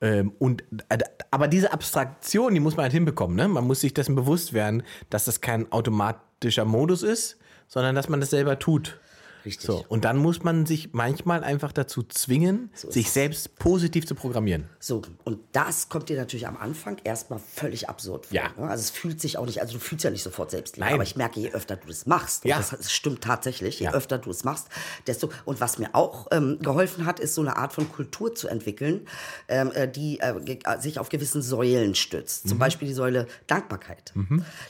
Ähm, 0.00 0.32
und, 0.40 0.64
äh, 0.88 0.98
aber 1.30 1.46
diese 1.46 1.72
Abstraktion, 1.72 2.54
die 2.54 2.60
muss 2.60 2.76
man 2.76 2.84
halt 2.84 2.92
hinbekommen. 2.92 3.36
Ne? 3.36 3.46
Man 3.46 3.64
muss 3.64 3.80
sich 3.80 3.94
dessen 3.94 4.16
bewusst 4.16 4.52
werden, 4.52 4.82
dass 5.10 5.26
das 5.26 5.40
kein 5.40 5.70
automatischer 5.70 6.64
Modus 6.64 7.04
ist, 7.04 7.38
sondern 7.68 7.94
dass 7.94 8.08
man 8.08 8.20
das 8.20 8.30
selber 8.30 8.58
tut. 8.58 8.98
Richtig. 9.44 9.66
So, 9.66 9.84
und 9.88 10.04
dann 10.04 10.16
muss 10.18 10.42
man 10.42 10.66
sich 10.66 10.92
manchmal 10.92 11.42
einfach 11.44 11.72
dazu 11.72 12.02
zwingen, 12.02 12.70
ist 12.74 12.92
sich 12.92 13.10
selbst 13.10 13.56
positiv 13.56 14.06
zu 14.06 14.14
programmieren. 14.14 14.68
So, 14.78 15.02
und 15.24 15.40
das 15.52 15.88
kommt 15.88 16.08
dir 16.08 16.16
natürlich 16.16 16.46
am 16.46 16.56
Anfang 16.56 16.98
erstmal 17.04 17.38
völlig 17.40 17.88
absurd 17.88 18.26
vor. 18.26 18.34
Ja. 18.36 18.50
ne? 18.56 18.68
Also 18.68 18.82
es 18.82 18.90
fühlt 18.90 19.20
sich 19.20 19.38
auch 19.38 19.46
nicht, 19.46 19.60
also 19.60 19.74
du 19.74 19.78
fühlst 19.80 20.04
ja 20.04 20.10
nicht 20.10 20.22
sofort 20.22 20.50
Selbstliebe, 20.50 20.84
Nein. 20.84 20.94
aber 20.94 21.02
ich 21.02 21.16
merke, 21.16 21.40
je 21.40 21.50
öfter 21.52 21.76
du 21.76 21.88
das 21.88 22.06
machst, 22.06 22.44
Ja. 22.44 22.56
das, 22.58 22.70
das 22.70 22.92
stimmt 22.92 23.22
tatsächlich, 23.22 23.80
je 23.80 23.86
Ja. 23.86 23.92
öfter 23.94 24.18
du 24.18 24.30
es 24.30 24.44
machst, 24.44 24.68
desto, 25.06 25.30
und 25.44 25.60
was 25.60 25.78
mir 25.78 25.94
auch 25.94 26.28
ähm, 26.30 26.58
geholfen 26.60 27.04
hat, 27.06 27.18
ist 27.20 27.34
so 27.34 27.40
eine 27.40 27.56
Art 27.56 27.72
von 27.72 27.90
Kultur 27.90 28.34
zu 28.34 28.48
entwickeln, 28.48 29.06
ähm, 29.48 29.72
äh, 29.72 29.88
die 29.88 30.20
äh, 30.20 30.34
äh, 30.64 30.80
sich 30.80 30.98
auf 30.98 31.08
gewissen 31.08 31.42
Säulen 31.42 31.94
stützt. 31.94 32.44
Mhm. 32.44 32.48
Zum 32.50 32.58
Beispiel 32.58 32.88
die 32.88 32.94
Säule 32.94 33.26
Dankbarkeit. 33.46 34.12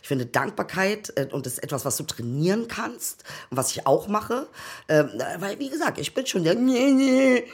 Ich 0.03 0.09
finde 0.09 0.27
Dankbarkeit, 0.27 1.13
äh, 1.17 1.29
und 1.31 1.47
das 1.47 1.55
ist 1.55 1.59
etwas, 1.63 1.85
was 1.85 1.97
du 1.97 2.05
trainieren 2.05 2.69
kannst 2.69 3.25
und 3.51 3.57
was 3.57 3.71
ich 3.73 3.87
auch 3.87 4.09
mache, 4.09 4.49
ähm, 4.89 5.11
weil, 5.39 5.59
wie 5.59 5.69
gesagt, 5.69 5.99
ich 5.99 6.13
bin 6.15 6.27
schon 6.27 6.45
der, 6.45 6.55
nee, 6.55 6.91
nee, 6.93 7.45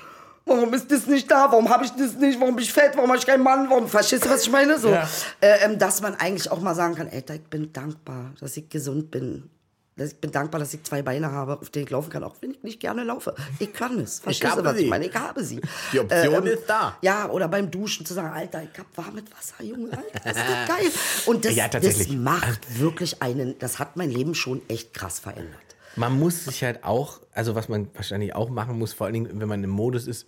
Warum 0.49 0.73
ist 0.73 0.91
das 0.91 1.07
nicht 1.07 1.31
da? 1.31 1.53
Warum 1.53 1.69
habe 1.69 1.85
ich 1.85 1.91
das 1.91 2.15
nicht? 2.15 2.41
Warum 2.41 2.57
bin 2.57 2.65
ich 2.65 2.73
fett? 2.73 2.93
Warum 2.97 3.11
habe 3.11 3.19
ich 3.19 3.27
keinen 3.27 3.43
Mann? 3.43 3.69
Warum 3.69 3.87
verstehst 3.87 4.25
du, 4.25 4.31
was 4.31 4.43
ich 4.45 4.50
meine? 4.50 4.79
So, 4.79 4.88
Ja. 4.88 5.07
äh, 5.43 5.59
ähm, 5.67 5.79
dass 5.79 6.00
man 6.00 6.15
eigentlich 6.15 6.50
auch 6.50 6.61
mal 6.61 6.75
sagen 6.75 6.95
kann, 6.95 7.07
ey, 7.09 7.23
ich 7.31 7.43
bin 7.43 7.71
dankbar, 7.71 8.33
dass 8.41 8.57
ich 8.57 8.67
gesund 8.71 9.11
bin. 9.11 9.50
Ich 9.97 10.17
bin 10.17 10.31
dankbar, 10.31 10.61
dass 10.61 10.73
ich 10.73 10.83
zwei 10.85 11.03
Beine 11.03 11.33
habe, 11.33 11.59
auf 11.61 11.69
denen 11.71 11.85
ich 11.85 11.91
laufen 11.91 12.09
kann, 12.09 12.25
auch 12.25 12.37
wenn 12.41 12.53
ich 12.53 12.62
nicht 12.62 12.81
gerne 12.81 13.03
laufe. 13.05 13.35
Ich 13.59 13.73
kann 13.75 13.99
es. 13.99 14.21
Verstehst 14.21 14.57
du, 14.57 14.65
was 14.65 14.77
sie. 14.79 14.85
ich 14.85 14.91
meine? 14.91 15.07
Ich 15.07 15.15
habe 15.15 15.45
sie. 15.45 15.61
Die 15.93 15.99
Option 16.00 16.47
ist 16.47 16.62
da. 16.67 16.97
Ja, 17.03 17.29
oder 17.29 17.49
beim 17.49 17.71
Duschen 17.71 18.07
zu 18.07 18.15
sagen, 18.15 18.33
Alter, 18.33 18.62
ich 18.62 18.79
hab 18.79 18.87
warmes 18.97 19.25
Wasser, 19.37 19.62
Junge, 19.65 19.91
Alter, 19.91 20.21
das 20.25 20.37
ist 20.37 20.69
geil. 20.69 20.91
Und 21.27 21.45
das, 21.45 21.55
Ja, 21.57 21.69
das 21.69 22.09
macht 22.09 22.79
wirklich 22.79 23.21
einen, 23.23 23.59
das 23.59 23.79
hat 23.81 23.97
mein 23.97 24.11
Leben 24.11 24.35
schon 24.35 24.62
echt 24.69 24.95
krass 24.95 25.19
verändert. 25.19 25.67
Man 25.97 26.18
muss 26.18 26.45
sich 26.45 26.62
halt 26.62 26.85
auch, 26.85 27.21
also 27.33 27.54
was 27.54 27.68
man 27.68 27.88
wahrscheinlich 27.95 28.35
auch 28.35 28.50
machen 28.50 28.78
muss, 28.78 28.92
vor 28.92 29.07
allen 29.07 29.14
Dingen, 29.14 29.40
wenn 29.40 29.49
man 29.49 29.64
im 29.64 29.71
Modus 29.71 30.07
ist, 30.07 30.26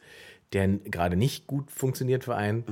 der 0.52 0.68
gerade 0.68 1.16
nicht 1.16 1.46
gut 1.46 1.70
funktioniert 1.70 2.24
für 2.24 2.34
einen, 2.34 2.64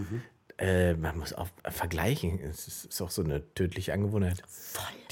äh, 0.58 0.94
man 0.94 1.18
muss 1.18 1.32
auch 1.32 1.48
vergleichen. 1.68 2.40
Es 2.40 2.66
ist, 2.66 2.86
ist 2.86 3.00
auch 3.00 3.10
so 3.10 3.22
eine 3.22 3.42
tödliche 3.54 3.92
Angewohnheit. 3.92 4.42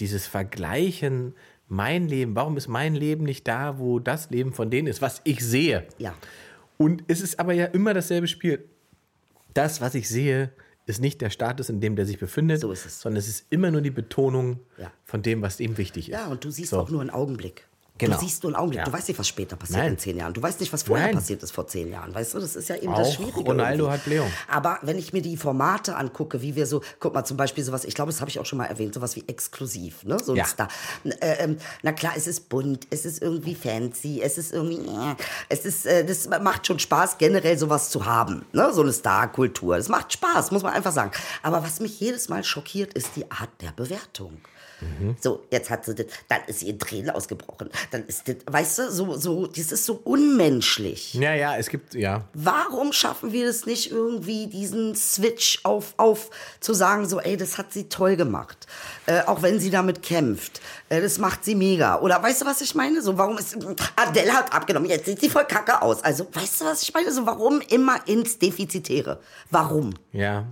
Dieses 0.01 0.27
Vergleichen, 0.27 1.35
mein 1.69 2.09
Leben, 2.09 2.35
warum 2.35 2.57
ist 2.57 2.69
mein 2.69 2.95
Leben 2.95 3.25
nicht 3.25 3.47
da, 3.47 3.79
wo 3.79 3.99
das 3.99 4.31
Leben 4.31 4.53
von 4.53 4.71
denen 4.71 4.89
ist, 4.89 5.03
was 5.03 5.21
ich 5.25 5.45
sehe? 5.45 5.87
Ja. 5.99 6.15
Und 6.79 7.05
es 7.09 7.21
ist 7.21 7.39
aber 7.39 7.53
ja 7.53 7.67
immer 7.67 7.95
dasselbe 7.95 8.27
Spiel. 8.29 8.65
Das, 9.55 9.81
was 9.81 9.95
ich 9.95 10.09
sehe, 10.09 10.51
ist 10.87 11.01
nicht 11.01 11.21
der 11.21 11.31
Status, 11.31 11.69
in 11.69 11.81
dem 11.81 11.97
der 11.97 12.07
sich 12.07 12.19
befindet, 12.19 12.61
So 12.61 12.71
es. 12.73 13.01
sondern 13.01 13.19
es 13.19 13.29
ist 13.29 13.47
immer 13.51 13.71
nur 13.71 13.81
die 13.81 13.91
Betonung 13.91 14.61
Ja. 14.79 14.93
von 15.05 15.21
dem, 15.23 15.43
was 15.43 15.61
ihm 15.61 15.77
wichtig 15.79 16.09
ist. 16.09 16.13
Ja, 16.13 16.29
und 16.29 16.45
du 16.45 16.51
siehst 16.51 16.71
So. 16.71 16.81
auch 16.81 16.91
nur 16.91 17.01
einen 17.01 17.11
Augenblick. 17.11 17.67
Genau. 17.99 18.17
Du 18.17 18.21
siehst 18.23 18.43
nur 18.43 18.51
einen 18.53 18.57
Augenblick. 18.57 18.81
Ja. 18.81 18.85
Du 18.85 18.93
weißt 18.93 19.09
nicht, 19.09 19.19
was 19.19 19.27
später 19.29 19.57
passiert 19.57 19.79
Nein. 19.81 19.93
in 19.93 19.99
zehn 19.99 20.17
Jahren. 20.19 20.35
Du 20.35 20.43
weißt 20.43 20.61
nicht, 20.61 20.73
was 20.73 20.83
vorher 20.83 21.07
Nein. 21.07 21.15
passiert 21.17 21.43
ist 21.43 21.53
vor 21.53 21.67
zehn 21.67 21.91
Jahren. 21.91 22.15
Weißt 22.15 22.35
du, 22.35 22.39
das 22.41 22.55
ist 22.55 22.69
ja 22.69 22.77
eben 22.77 22.93
Auch 22.93 22.99
das 22.99 23.15
Schwierige. 23.15 23.41
Ronaldo 23.41 23.85
irgendwie. 23.85 23.93
hat 23.99 24.05
Blähung. 24.05 24.31
Aber 24.49 24.79
wenn 24.83 24.99
ich 24.99 25.13
mir 25.15 25.23
die 25.23 25.37
Formate 25.37 25.97
angucke, 25.97 26.43
wie 26.43 26.57
wir 26.57 26.67
so, 26.67 26.83
guck 27.01 27.15
mal, 27.15 27.25
zum 27.25 27.37
Beispiel 27.37 27.65
sowas, 27.65 27.85
ich 27.85 27.95
glaube, 27.95 28.11
das 28.13 28.21
habe 28.21 28.29
ich 28.31 28.39
auch 28.39 28.45
schon 28.47 28.59
mal 28.59 28.67
erwähnt, 28.67 28.93
sowas 28.95 29.17
wie 29.17 29.25
exklusiv, 29.27 30.05
ne? 30.05 30.19
So 30.23 30.33
ein 30.33 30.37
Ja. 30.39 30.45
Star. 30.45 30.69
Äh, 31.05 31.37
ähm, 31.45 31.57
na 31.83 31.93
klar, 31.93 32.13
es 32.17 32.27
ist 32.27 32.49
bunt, 32.49 32.87
es 32.91 33.05
ist 33.07 33.23
irgendwie 33.23 33.55
fancy, 33.55 34.21
es 34.23 34.37
ist 34.39 34.53
irgendwie, 34.53 34.87
äh, 34.87 35.15
es 35.49 35.65
ist, 35.65 35.87
äh, 35.87 36.05
das 36.05 36.29
macht 36.29 36.67
schon 36.67 36.79
Spaß, 36.79 37.19
generell 37.19 37.57
sowas 37.59 37.91
zu 37.91 38.05
haben, 38.05 38.45
ne? 38.53 38.73
So 38.75 38.83
eine 38.83 38.93
Star-Kultur. 38.93 39.77
Das 39.79 39.89
macht 39.89 40.13
Spaß, 40.13 40.51
muss 40.51 40.63
man 40.63 40.75
einfach 40.75 40.93
sagen. 40.93 41.13
Aber 41.43 41.63
was 41.63 41.81
mich 41.81 41.99
jedes 42.01 42.29
Mal 42.29 42.45
schockiert, 42.45 42.93
ist 42.95 43.11
die 43.17 43.31
Art 43.31 43.51
der 43.63 43.73
Bewertung. 43.73 44.39
So, 45.21 45.45
jetzt 45.51 45.71
hat 45.71 45.87
sie 45.87 45.95
das, 45.95 46.07
dann 46.29 46.41
ist 46.47 46.61
sie 46.61 46.69
in 46.69 46.79
Tränen 46.79 47.11
ausgebrochen. 47.11 47.71
Dann 47.91 48.05
ist 48.07 48.29
das, 48.29 48.37
weißt 48.47 48.79
du, 48.79 48.91
so, 48.91 49.17
so, 49.17 49.47
das 49.47 49.73
ist 49.73 49.87
so 49.87 50.01
unmenschlich. 50.05 51.15
Ja, 51.15 51.33
ja, 51.33 51.57
es 51.57 51.71
gibt, 51.71 51.95
ja. 51.95 52.25
Warum 52.35 52.93
schaffen 52.93 53.33
wir 53.33 53.47
das 53.47 53.65
nicht 53.65 53.91
irgendwie, 53.91 54.49
diesen 54.49 54.95
Switch 54.95 55.61
auf, 55.63 55.95
auf 55.97 56.31
zu 56.61 56.75
sagen, 56.75 57.09
so, 57.09 57.21
ey, 57.21 57.37
das 57.37 57.57
hat 57.57 57.73
sie 57.73 57.89
toll 57.89 58.17
gemacht. 58.17 58.67
Äh, 59.07 59.23
auch 59.23 59.43
wenn 59.43 59.61
sie 59.61 59.71
damit 59.71 60.03
kämpft. 60.03 60.61
Äh, 60.91 61.01
das 61.01 61.19
macht 61.19 61.45
sie 61.45 61.55
mega. 61.55 62.01
Oder 62.01 62.23
weißt 62.23 62.43
du, 62.43 62.47
was 62.47 62.61
ich 62.61 62.75
meine? 62.75 63.01
So, 63.01 63.17
warum 63.17 63.39
ist, 63.39 63.57
Adele 63.97 64.33
hat 64.33 64.53
abgenommen, 64.53 64.91
jetzt 64.91 65.07
sieht 65.07 65.21
sie 65.21 65.31
voll 65.31 65.47
kacke 65.47 65.81
aus. 65.81 66.05
Also, 66.05 66.27
weißt 66.33 66.61
du, 66.61 66.65
was 66.67 66.83
ich 66.83 66.93
meine? 66.93 67.11
So, 67.13 67.25
warum 67.25 67.63
immer 67.63 68.07
ins 68.07 68.39
Defizitäre? 68.39 69.21
Warum? 69.51 69.95
Ja. 70.13 70.45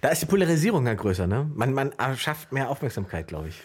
Da 0.00 0.08
ist 0.08 0.22
die 0.22 0.26
Polarisierung 0.26 0.86
ja 0.86 0.94
größer, 0.94 1.26
ne? 1.26 1.50
Man, 1.54 1.72
man 1.72 1.92
schafft 2.16 2.52
mehr 2.52 2.70
Aufmerksamkeit, 2.70 3.28
glaube 3.28 3.48
ich. 3.48 3.62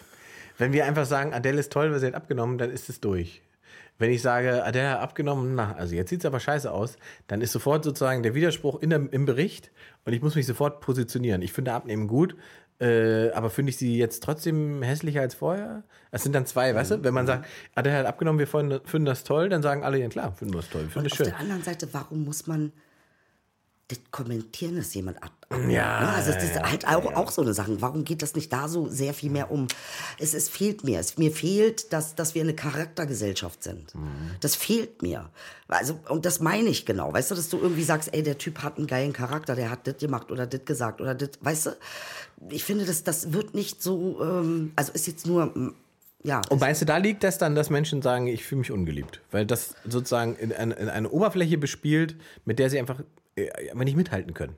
Wenn 0.58 0.72
wir 0.72 0.84
einfach 0.84 1.06
sagen, 1.06 1.32
Adele 1.32 1.60
ist 1.60 1.72
toll, 1.72 1.92
weil 1.92 2.00
sie 2.00 2.06
hat 2.06 2.14
abgenommen, 2.14 2.58
dann 2.58 2.70
ist 2.70 2.88
es 2.88 3.00
durch. 3.00 3.42
Wenn 3.98 4.10
ich 4.10 4.22
sage, 4.22 4.64
Adele 4.64 4.90
hat 4.90 5.00
abgenommen, 5.00 5.54
na, 5.54 5.74
also 5.76 5.94
jetzt 5.94 6.10
sieht 6.10 6.20
es 6.20 6.26
aber 6.26 6.40
scheiße 6.40 6.70
aus, 6.70 6.96
dann 7.26 7.40
ist 7.40 7.52
sofort 7.52 7.84
sozusagen 7.84 8.22
der 8.22 8.34
Widerspruch 8.34 8.80
in 8.80 8.90
der, 8.90 9.12
im 9.12 9.26
Bericht 9.26 9.70
und 10.04 10.12
ich 10.12 10.22
muss 10.22 10.34
mich 10.34 10.46
sofort 10.46 10.80
positionieren. 10.80 11.42
Ich 11.42 11.52
finde 11.52 11.72
Abnehmen 11.72 12.08
gut, 12.08 12.34
äh, 12.80 13.30
aber 13.30 13.48
finde 13.48 13.70
ich 13.70 13.76
sie 13.76 13.96
jetzt 13.96 14.22
trotzdem 14.22 14.82
hässlicher 14.82 15.20
als 15.20 15.34
vorher? 15.34 15.84
Es 16.10 16.24
sind 16.24 16.34
dann 16.34 16.46
zwei, 16.46 16.74
weißt 16.74 16.90
du? 16.90 17.04
Wenn 17.04 17.14
man 17.14 17.26
sagt, 17.26 17.46
Adele 17.76 17.96
hat 17.98 18.06
abgenommen, 18.06 18.40
wir 18.40 18.46
finden 18.46 19.04
das 19.04 19.24
toll, 19.24 19.48
dann 19.48 19.62
sagen 19.62 19.84
alle, 19.84 19.98
ja 19.98 20.08
klar, 20.08 20.32
finden 20.32 20.54
wir 20.54 20.60
das 20.62 20.70
toll, 20.70 20.88
finden 20.88 21.04
das 21.04 21.12
Auf 21.12 21.18
schön. 21.18 21.26
der 21.26 21.38
anderen 21.38 21.62
Seite, 21.62 21.88
warum 21.92 22.24
muss 22.24 22.46
man 22.46 22.72
das 23.92 24.00
kommentieren, 24.10 24.76
dass 24.76 24.94
jemand 24.94 25.22
ab. 25.22 25.32
Ja, 25.50 26.00
ne? 26.00 26.08
Also 26.08 26.32
das 26.32 26.44
ist 26.44 26.54
ja, 26.56 26.70
halt 26.70 26.86
auch, 26.86 27.12
auch 27.14 27.30
so 27.30 27.42
eine 27.42 27.52
Sache. 27.54 27.80
Warum 27.80 28.04
geht 28.04 28.22
das 28.22 28.34
nicht 28.34 28.52
da 28.52 28.68
so 28.68 28.88
sehr 28.88 29.14
viel 29.14 29.30
mehr 29.30 29.50
um? 29.50 29.68
Es, 30.18 30.34
es 30.34 30.48
fehlt 30.48 30.84
mir. 30.84 30.98
Es, 30.98 31.18
mir 31.18 31.30
fehlt, 31.30 31.92
dass, 31.92 32.14
dass 32.14 32.34
wir 32.34 32.42
eine 32.42 32.54
Charaktergesellschaft 32.54 33.62
sind. 33.62 33.94
Mhm. 33.94 34.30
Das 34.40 34.56
fehlt 34.56 35.02
mir. 35.02 35.30
Also, 35.68 35.98
und 36.08 36.24
das 36.24 36.40
meine 36.40 36.68
ich 36.68 36.86
genau. 36.86 37.12
Weißt 37.12 37.30
du, 37.30 37.34
dass 37.34 37.48
du 37.48 37.58
irgendwie 37.58 37.84
sagst, 37.84 38.12
ey, 38.12 38.22
der 38.22 38.38
Typ 38.38 38.62
hat 38.62 38.78
einen 38.78 38.86
geilen 38.86 39.12
Charakter, 39.12 39.54
der 39.54 39.70
hat 39.70 39.86
das 39.86 39.98
gemacht 39.98 40.30
oder 40.30 40.46
das 40.46 40.64
gesagt 40.64 41.00
oder 41.00 41.14
das, 41.14 41.30
weißt 41.40 41.66
du? 41.66 41.70
Ich 42.50 42.64
finde, 42.64 42.84
das, 42.84 43.04
das 43.04 43.32
wird 43.32 43.54
nicht 43.54 43.82
so, 43.82 44.20
ähm, 44.22 44.72
also 44.74 44.92
ist 44.92 45.06
jetzt 45.06 45.26
nur, 45.26 45.46
mm, 45.46 45.74
ja. 46.24 46.40
Und 46.50 46.60
meinst 46.60 46.80
du, 46.80 46.86
da 46.86 46.98
liegt 46.98 47.24
das 47.24 47.38
dann, 47.38 47.54
dass 47.54 47.70
Menschen 47.70 48.00
sagen, 48.02 48.26
ich 48.26 48.44
fühle 48.44 48.60
mich 48.60 48.70
ungeliebt? 48.70 49.20
Weil 49.30 49.44
das 49.44 49.74
sozusagen 49.84 50.36
in 50.36 50.52
eine, 50.52 50.74
in 50.74 50.88
eine 50.88 51.10
Oberfläche 51.10 51.58
bespielt, 51.58 52.16
mit 52.44 52.58
der 52.58 52.70
sie 52.70 52.78
einfach 52.78 53.00
äh, 53.36 53.70
aber 53.70 53.84
nicht 53.84 53.96
mithalten 53.96 54.34
können. 54.34 54.56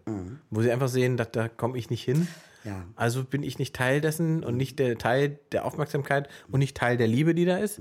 Wo 0.50 0.62
sie 0.62 0.70
einfach 0.70 0.88
sehen, 0.88 1.16
dass 1.16 1.30
da 1.30 1.48
komme 1.48 1.78
ich 1.78 1.90
nicht 1.90 2.02
hin. 2.04 2.26
Ja. 2.64 2.84
Also 2.96 3.24
bin 3.24 3.42
ich 3.42 3.58
nicht 3.58 3.74
Teil 3.76 4.00
dessen 4.00 4.42
und 4.42 4.56
nicht 4.56 4.78
der 4.78 4.96
Teil 4.98 5.38
der 5.52 5.64
Aufmerksamkeit 5.64 6.28
und 6.50 6.60
nicht 6.60 6.76
Teil 6.76 6.96
der 6.96 7.06
Liebe, 7.06 7.34
die 7.34 7.44
da 7.44 7.58
ist? 7.58 7.80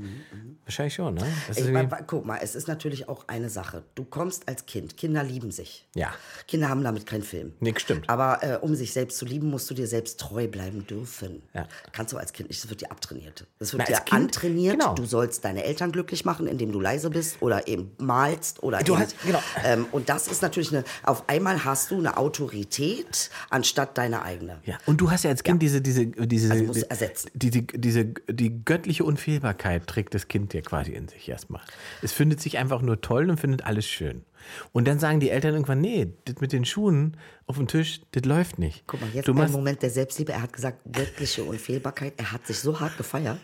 Wahrscheinlich 0.65 0.93
schon, 0.93 1.15
ne? 1.15 1.25
Das 1.47 1.57
ist 1.57 1.67
Ich, 1.69 2.07
guck 2.07 2.25
mal, 2.25 2.39
es 2.41 2.55
ist 2.55 2.67
natürlich 2.67 3.09
auch 3.09 3.27
eine 3.27 3.49
Sache. 3.49 3.83
Du 3.95 4.03
kommst 4.05 4.47
als 4.47 4.65
Kind, 4.65 4.95
Kinder 4.97 5.23
lieben 5.23 5.51
sich. 5.51 5.87
Ja. 5.95 6.13
Kinder 6.47 6.69
haben 6.69 6.83
damit 6.83 7.05
keinen 7.05 7.23
Film. 7.23 7.53
Nee, 7.59 7.73
stimmt. 7.77 8.09
Aber 8.09 8.39
äh, 8.43 8.57
um 8.57 8.75
sich 8.75 8.93
selbst 8.93 9.17
zu 9.17 9.25
lieben, 9.25 9.49
musst 9.49 9.69
du 9.69 9.73
dir 9.73 9.87
selbst 9.87 10.19
treu 10.19 10.47
bleiben 10.47 10.85
dürfen. 10.87 11.43
Ja. 11.53 11.67
Kannst 11.91 12.13
du 12.13 12.17
als 12.17 12.31
Kind 12.33 12.49
nicht, 12.49 12.63
das 12.63 12.69
wird 12.69 12.81
dir 12.81 12.91
abtrainiert. 12.91 13.45
Das 13.59 13.73
wird 13.73 13.83
Na, 13.89 13.95
dir 13.95 14.01
Kind, 14.03 14.11
antrainiert. 14.21 14.79
genau. 14.79 14.93
Du 14.95 15.05
sollst 15.05 15.43
deine 15.45 15.63
Eltern 15.63 15.91
glücklich 15.91 16.23
machen, 16.25 16.47
indem 16.47 16.71
du 16.71 16.79
leise 16.79 17.09
bist 17.09 17.41
oder 17.41 17.67
eben 17.67 17.91
malst 17.99 18.63
oder 18.63 18.79
Du 18.79 18.93
eben, 18.93 19.01
hast- 19.01 19.15
genau. 19.25 19.41
ähm, 19.63 19.85
Und 19.91 20.09
das 20.09 20.27
ist 20.27 20.41
natürlich 20.41 20.71
eine, 20.73 20.83
auf 21.03 21.27
einmal 21.29 21.63
hast 21.65 21.91
du 21.91 21.97
eine 21.97 22.17
Autorität 22.17 23.29
anstatt 23.49 23.97
deine 23.97 24.21
eigene. 24.23 24.59
Ja, 24.65 24.72
und 24.85 25.01
du 25.01 25.11
hast 25.11 25.23
ja 25.23 25.29
als 25.29 25.43
Kind 25.43 25.61
diese, 25.61 25.81
diese, 25.81 26.07
diese, 26.07 26.51
Also 26.51 26.63
musst 26.65 26.81
du 26.83 26.89
ersetzen. 26.89 27.29
diese, 27.33 27.61
diese, 27.61 28.05
die 28.05 28.63
göttliche 28.63 29.03
Unfehlbarkeit 29.03 29.87
trägt 29.87 30.13
das 30.13 30.27
Kind 30.27 30.53
ja 30.53 30.61
quasi 30.61 30.91
in 30.91 31.07
sich 31.07 31.27
erstmal. 31.29 31.61
Es 32.01 32.11
findet 32.11 32.41
sich 32.41 32.57
einfach 32.57 32.81
nur 32.81 33.01
toll 33.01 33.29
und 33.29 33.39
findet 33.39 33.65
alles 33.65 33.87
schön. 33.87 34.23
Und 34.71 34.87
dann 34.87 34.99
sagen 34.99 35.19
die 35.19 35.29
Eltern 35.29 35.53
irgendwann, 35.53 35.81
nee, 35.81 36.13
das 36.25 36.41
mit 36.41 36.51
den 36.51 36.65
Schuhen 36.65 37.17
auf 37.45 37.57
dem 37.57 37.67
Tisch, 37.67 38.01
das 38.11 38.25
läuft 38.25 38.59
nicht. 38.59 38.83
Guck 38.87 39.01
mal, 39.01 39.09
jetzt 39.13 39.27
du 39.27 39.33
ein 39.33 39.51
Moment 39.51 39.81
der 39.81 39.89
Selbstliebe. 39.89 40.33
Er 40.33 40.41
hat 40.41 40.53
gesagt, 40.53 40.81
göttliche 40.91 41.43
Unfehlbarkeit. 41.43 42.13
Er 42.17 42.31
hat 42.31 42.45
sich 42.45 42.59
so 42.59 42.79
hart 42.79 42.97
gefeiert. 42.97 43.39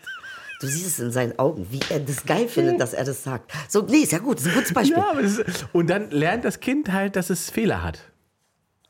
Du 0.60 0.66
siehst 0.66 0.86
es 0.86 0.98
in 0.98 1.10
seinen 1.10 1.38
Augen, 1.38 1.66
wie 1.70 1.80
er 1.88 2.00
das 2.00 2.26
geil 2.26 2.46
findet, 2.46 2.78
dass 2.80 2.92
er 2.92 3.04
das 3.04 3.22
sagt. 3.22 3.50
So, 3.68 3.80
nee, 3.80 4.00
ist 4.02 4.12
ja 4.12 4.18
gut, 4.18 4.38
ist 4.40 4.46
ein 4.46 4.54
gutes 4.54 4.72
Beispiel. 4.74 4.98
Ja, 4.98 5.18
ist, 5.18 5.66
und 5.72 5.88
dann 5.88 6.10
lernt 6.10 6.44
das 6.44 6.60
Kind 6.60 6.92
halt, 6.92 7.16
dass 7.16 7.30
es 7.30 7.48
Fehler 7.48 7.82
hat. 7.82 8.00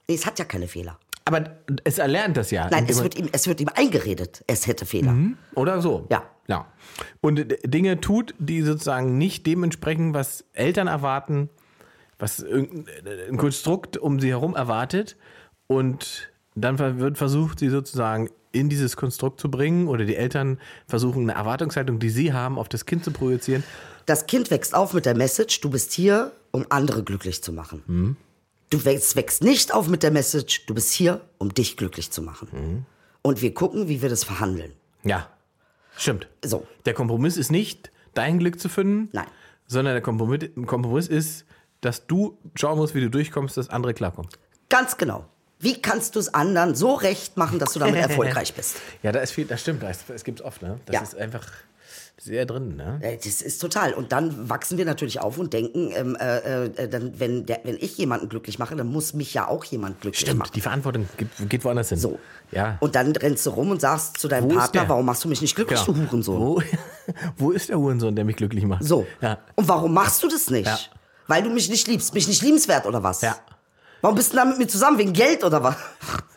Nee, 0.09 0.17
es 0.17 0.27
hat 0.27 0.41
ja 0.41 0.45
keine 0.45 0.67
Fehler. 0.67 0.99
Aber 1.25 1.45
es 1.85 1.99
erlernt 1.99 2.37
das 2.37 2.51
ja. 2.51 2.69
Nein, 2.71 2.87
es 2.89 3.03
wird 3.03 3.17
ihm, 3.17 3.29
es 3.33 3.47
wird 3.47 3.61
ihm 3.61 3.69
eingeredet, 3.75 4.43
es 4.47 4.67
hätte 4.67 4.87
Fehler. 4.87 5.15
Oder 5.55 5.81
so. 5.81 6.07
Ja. 6.11 6.25
ja. 6.49 6.67
Und 7.21 7.47
Dinge 7.65 8.01
tut, 8.01 8.35
die 8.39 8.63
sozusagen 8.63 9.19
nicht 9.19 9.47
dem 9.47 9.63
entsprechen, 9.63 10.15
was 10.15 10.45
Eltern 10.53 10.87
erwarten, 10.87 11.51
was 12.19 12.41
irgendein 12.41 13.37
Konstrukt 13.37 13.97
um 13.97 14.19
sie 14.19 14.31
herum 14.31 14.57
erwartet. 14.57 15.17
Und 15.67 16.33
dann 16.55 16.79
wird 16.79 17.17
versucht, 17.19 17.61
sie 17.61 17.69
sozusagen 17.69 18.31
in 18.53 18.69
dieses 18.69 18.97
Konstrukt 18.97 19.41
zu 19.41 19.51
bringen 19.51 19.87
oder 19.87 20.05
die 20.05 20.17
Eltern 20.17 20.59
versuchen, 20.87 21.23
eine 21.23 21.39
Erwartungshaltung, 21.39 21.99
die 21.99 22.11
sie 22.11 22.33
haben, 22.33 22.59
auf 22.59 22.69
das 22.69 22.87
Kind 22.87 23.05
zu 23.05 23.13
projizieren. 23.13 23.63
Das 24.07 24.27
Kind 24.27 24.51
wächst 24.51 24.75
auf 24.75 24.93
mit 24.93 25.07
der 25.07 25.17
Message, 25.17 25.61
du 25.61 25.71
bist 25.71 25.93
hier, 25.93 26.33
um 26.51 26.67
andere 26.71 27.05
glücklich 27.05 27.43
zu 27.43 27.53
machen. 27.53 27.83
Mhm. 27.87 28.17
Du 28.71 28.85
wächst, 28.85 29.17
wächst 29.17 29.43
nicht 29.43 29.75
auf 29.75 29.89
mit 29.89 30.03
der 30.03 30.11
Message, 30.13 30.65
du 30.67 30.75
bist 30.75 30.93
hier, 30.93 31.21
um 31.39 31.53
dich 31.53 31.77
glücklich 31.77 32.11
zu 32.13 32.23
machen. 32.23 32.49
Mhm. 32.53 32.87
Und 33.23 33.43
wir 33.43 33.53
gucken, 33.53 33.89
wie 33.89 34.01
wir 34.01 34.09
das 34.09 34.25
verhandeln. 34.25 34.73
Ja, 35.03 35.29
stimmt. 35.97 36.29
So. 36.45 36.67
Der 36.87 36.95
Kompromiss 36.95 37.37
ist 37.37 37.51
nicht, 37.51 37.91
dein 38.15 38.39
Glück 38.39 38.61
zu 38.61 38.69
finden, 38.69 39.09
Nein. 39.13 39.27
sondern 39.67 39.95
der 39.95 40.03
Kompromiss, 40.03 40.49
Kompromiss 40.67 41.09
ist, 41.09 41.45
dass 41.81 42.07
du 42.07 42.39
schauen 42.55 42.79
musst, 42.79 42.95
wie 42.95 43.01
du 43.01 43.11
durchkommst, 43.11 43.57
dass 43.57 43.69
andere 43.71 43.93
klarkommen. 43.93 44.31
Ganz 44.69 44.97
genau. 44.97 45.27
Wie 45.59 45.83
kannst 45.83 46.15
du 46.15 46.21
es 46.21 46.33
anderen 46.33 46.75
so 46.75 46.95
recht 46.95 47.37
machen, 47.37 47.59
dass 47.59 47.73
du 47.73 47.81
damit 47.81 47.97
erfolgreich 48.01 48.55
bist? 48.55 48.77
Ja, 49.03 49.13
da 49.13 49.21
ist 49.21 49.33
viel, 49.33 49.47
das 49.47 49.61
stimmt, 49.61 49.83
das, 49.83 50.07
das 50.07 50.25
gibt's 50.25 50.41
oft, 50.43 50.63
ne? 50.63 50.79
Das 50.87 50.95
Ja. 50.95 51.03
ist 51.03 51.17
einfach 51.17 51.47
sehr 52.23 52.45
drin, 52.45 52.77
ne? 52.77 52.99
Äh, 53.01 53.17
Das 53.17 53.41
ist 53.41 53.61
total. 53.61 53.95
Und 53.95 54.13
dann 54.13 54.49
wachsen 54.51 54.77
wir 54.77 54.85
natürlich 54.85 55.21
auf 55.21 55.39
und 55.39 55.53
denken, 55.55 55.91
ähm, 55.95 56.17
äh, 56.21 56.67
äh, 56.67 56.89
dann, 56.89 57.19
wenn, 57.19 57.47
der, 57.47 57.61
wenn 57.65 57.77
ich 57.81 57.97
jemanden 57.97 58.29
glücklich 58.29 58.59
mache, 58.59 58.77
dann 58.77 58.89
muss 58.89 59.15
mich 59.15 59.33
ja 59.33 59.49
auch 59.49 59.65
jemand 59.65 60.01
glücklich 60.03 60.21
Stimmt, 60.21 60.41
machen. 60.41 60.51
die 60.55 60.61
Verantwortung 60.61 61.09
geht, 61.17 61.29
geht 61.49 61.65
woanders 61.65 61.89
hin. 61.89 61.99
So. 61.99 62.19
Ja. 62.53 62.77
Und 62.81 62.95
dann 62.95 63.13
rennst 63.17 63.47
du 63.47 63.51
rum 63.51 63.71
und 63.71 63.81
sagst 63.81 64.19
zu 64.19 64.29
deinem 64.29 64.51
Wo 64.51 64.55
Partner, 64.55 64.87
warum 64.89 65.07
machst 65.07 65.25
du 65.25 65.29
mich 65.29 65.41
nicht 65.41 65.57
glücklich, 65.57 65.83
Genau. 65.85 65.99
du 65.99 66.07
Hurensohn? 66.11 66.39
Wo, 66.41 66.63
wo 67.39 67.51
ist 67.53 67.71
der 67.71 67.79
Hurensohn, 67.79 68.15
der 68.15 68.25
mich 68.27 68.37
glücklich 68.37 68.65
macht? 68.65 68.85
So. 68.85 69.07
Ja. 69.23 69.39
Und 69.57 69.67
warum 69.69 69.95
machst 69.95 70.23
du 70.23 70.29
das 70.29 70.51
nicht? 70.51 70.67
Ja. 70.67 70.79
Weil 71.27 71.43
du 71.43 71.49
mich 71.51 71.71
nicht 71.71 71.87
liebst. 71.89 72.13
Mich 72.13 72.29
nicht 72.29 72.43
liebenswert 72.43 72.85
oder 72.87 73.03
was? 73.03 73.23
Ja. 73.23 73.37
Warum 74.03 74.17
bist 74.17 74.33
du 74.33 74.37
da 74.37 74.45
mit 74.45 74.57
mir 74.59 74.67
zusammen? 74.67 74.99
Wegen 74.99 75.13
Geld 75.13 75.45
oder 75.45 75.63
was? 75.63 75.77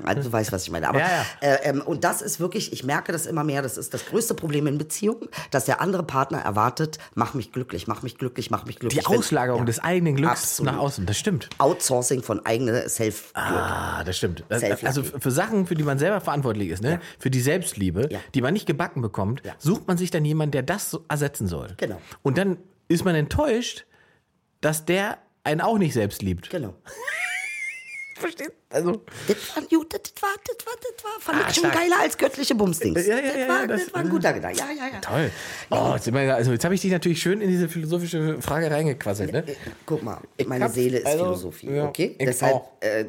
Also, 0.03 0.23
du 0.23 0.31
weißt, 0.33 0.51
was 0.51 0.63
ich 0.63 0.71
meine. 0.71 0.89
Aber, 0.89 0.99
Ja, 0.99 1.07
ja. 1.07 1.25
Äh, 1.47 1.69
ähm, 1.69 1.81
und 1.81 2.03
das 2.03 2.21
ist 2.21 2.39
wirklich, 2.41 2.73
ich 2.73 2.83
merke 2.83 3.11
das 3.13 3.25
immer 3.25 3.43
mehr, 3.45 3.61
das 3.61 3.77
ist 3.77 3.93
das 3.93 4.05
größte 4.07 4.33
Problem 4.33 4.67
in 4.67 4.77
Beziehungen, 4.77 5.29
dass 5.51 5.63
der 5.65 5.79
andere 5.79 6.03
Partner 6.03 6.39
erwartet, 6.39 6.97
mach 7.15 7.33
mich 7.35 7.51
glücklich, 7.53 7.87
mach 7.87 8.01
mich 8.01 8.17
glücklich, 8.17 8.51
mach 8.51 8.65
mich 8.65 8.79
glücklich. 8.79 9.05
Die 9.05 9.07
Auslagerung 9.07 9.61
Ja. 9.61 9.65
des 9.65 9.79
eigenen 9.79 10.15
Glücks 10.15 10.31
Absolut. 10.41 10.73
nach 10.73 10.79
außen, 10.79 11.05
das 11.05 11.17
stimmt. 11.17 11.49
Outsourcing 11.57 12.21
von 12.21 12.45
eigener 12.45 12.89
Self. 12.89 13.31
Ah, 13.33 14.03
das 14.03 14.17
stimmt. 14.17 14.43
Das, 14.49 14.59
Self-love. 14.59 14.85
also 14.87 15.03
für 15.03 15.31
Sachen, 15.31 15.65
für 15.65 15.75
die 15.75 15.83
man 15.83 15.97
selber 15.99 16.19
verantwortlich 16.19 16.69
ist, 16.69 16.83
ne? 16.83 16.99
Für 17.19 17.29
die 17.29 17.41
Selbstliebe, 17.41 18.09
die 18.33 18.41
man 18.41 18.53
nicht 18.53 18.65
gebacken 18.65 19.01
bekommt, 19.01 19.41
sucht 19.57 19.87
man 19.87 19.97
sich 19.97 20.11
dann 20.11 20.25
jemanden, 20.25 20.51
der 20.51 20.63
das 20.63 20.97
ersetzen 21.07 21.47
soll. 21.47 21.69
Genau. 21.77 22.01
Und 22.23 22.37
dann 22.37 22.57
ist 22.89 23.05
man 23.05 23.15
enttäuscht, 23.15 23.85
dass 24.59 24.83
der 24.85 25.17
einen 25.45 25.61
auch 25.61 25.77
nicht 25.77 25.93
selbst 25.93 26.21
liebt. 26.21 26.49
Genau. 26.49 26.73
Verstehst 28.23 28.51
Also, 28.69 29.01
Das 29.27 29.37
war 29.55 29.63
gut, 29.63 29.93
das 29.93 30.01
war, 30.21 30.29
das 30.47 30.65
war, 30.65 30.73
das 30.81 31.03
war, 31.03 31.11
fand 31.19 31.37
Ah, 31.43 31.47
ich 31.49 31.55
schon 31.55 31.65
stark. 31.65 31.75
geiler 31.75 31.99
als 31.99 32.17
göttliche 32.17 32.55
Bumsdings. 32.55 33.05
Ja, 33.05 33.15
ja, 33.17 33.21
das, 33.21 33.35
ja, 33.37 33.47
war, 33.49 33.67
das, 33.67 33.85
das- 33.85 33.93
war 33.93 34.01
ein 34.01 34.09
guter 34.09 34.33
Gedanke. 34.33 34.57
Ja, 34.59 34.65
ja, 34.71 34.87
ja. 34.93 34.99
toll. 35.01 35.31
Oh, 35.69 35.91
jetzt, 35.95 36.07
also 36.09 36.51
jetzt 36.53 36.63
habe 36.63 36.73
ich 36.75 36.81
dich 36.81 36.91
natürlich 36.91 37.21
schön 37.21 37.41
in 37.41 37.49
diese 37.49 37.67
philosophische 37.67 38.41
Frage 38.41 38.71
reingequasselt. 38.71 39.31
Ne? 39.33 39.43
Guck 39.85 40.03
mal, 40.03 40.19
meine 40.45 40.65
hab- 40.65 40.71
Seele 40.71 40.99
ist 40.99 41.05
also, 41.05 41.23
Philosophie, 41.25 41.79
okay? 41.81 42.15
ich 42.17 42.25
Deshalb, 42.25 42.61
äh, 42.79 43.05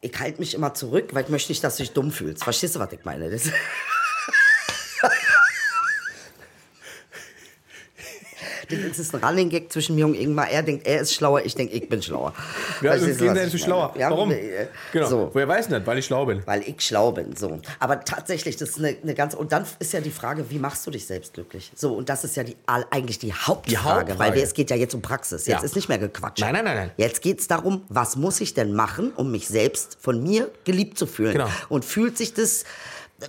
ich 0.00 0.18
halte 0.18 0.38
mich 0.40 0.54
immer 0.54 0.72
zurück, 0.74 1.10
weil 1.12 1.24
ich 1.24 1.30
möchte 1.30 1.52
nicht, 1.52 1.62
dass 1.62 1.76
du 1.76 1.82
dich 1.82 1.92
dumm 1.92 2.10
fühlst. 2.10 2.42
Verstehst 2.44 2.74
du, 2.76 2.78
was 2.80 2.92
ich 2.92 3.04
meine? 3.04 3.30
Das 3.30 3.50
Das 8.68 8.98
ist 8.98 9.14
ein 9.14 9.22
Running 9.24 9.48
Gag 9.48 9.72
zwischen 9.72 9.94
mir 9.96 10.06
und 10.06 10.14
Ingmar. 10.14 10.48
Er 10.50 10.62
denkt, 10.62 10.86
er 10.86 11.00
ist 11.00 11.14
schlauer, 11.14 11.42
ich 11.44 11.54
denke, 11.54 11.74
ich 11.74 11.88
bin 11.88 12.02
schlauer. 12.02 12.32
Ja, 12.82 12.92
also 12.92 13.06
Verstehst 13.06 13.54
du, 13.54 13.58
schlauer. 13.58 13.94
Ja, 13.98 14.10
Warum? 14.10 14.30
äh, 14.30 14.66
Genau. 14.92 15.08
So. 15.08 15.30
Woher 15.32 15.48
weiß 15.48 15.68
denn 15.68 15.78
das? 15.80 15.86
Weil 15.86 15.98
ich 15.98 16.06
schlau 16.06 16.26
bin. 16.26 16.42
Weil 16.46 16.62
ich 16.62 16.80
schlau 16.80 17.12
bin, 17.12 17.34
so. 17.36 17.58
Aber 17.80 18.00
tatsächlich, 18.04 18.56
das 18.56 18.70
ist 18.70 18.78
eine, 18.78 18.96
eine 19.02 19.14
ganz. 19.14 19.34
Und 19.34 19.52
dann 19.52 19.64
ist 19.78 19.92
ja 19.92 20.00
die 20.00 20.10
Frage, 20.10 20.50
wie 20.50 20.58
machst 20.58 20.86
du 20.86 20.90
dich 20.90 21.06
selbst 21.06 21.34
glücklich? 21.34 21.72
So, 21.74 21.94
und 21.94 22.08
das 22.08 22.24
ist 22.24 22.36
ja 22.36 22.44
die, 22.44 22.56
eigentlich 22.66 23.18
die 23.18 23.32
Hauptfrage, 23.32 24.12
Hauptfrage. 24.12 24.18
weil 24.18 24.38
es 24.42 24.54
geht 24.54 24.70
ja 24.70 24.76
jetzt 24.76 24.94
um 24.94 25.02
Praxis. 25.02 25.46
Jetzt 25.46 25.60
Ja. 25.60 25.64
ist 25.64 25.76
nicht 25.76 25.88
mehr 25.88 25.98
gequatscht. 25.98 26.40
Nein, 26.40 26.54
nein, 26.54 26.64
nein, 26.64 26.76
nein. 26.76 26.90
Jetzt 26.96 27.22
geht 27.22 27.40
es 27.40 27.48
darum, 27.48 27.82
was 27.88 28.16
muss 28.16 28.40
ich 28.40 28.54
denn 28.54 28.72
machen, 28.74 29.12
um 29.16 29.30
mich 29.30 29.48
selbst 29.48 29.98
von 30.00 30.22
mir 30.22 30.50
geliebt 30.64 30.98
zu 30.98 31.06
fühlen? 31.06 31.32
Genau. 31.32 31.48
Und 31.68 31.84
fühlt 31.84 32.16
sich 32.18 32.34
das. 32.34 32.64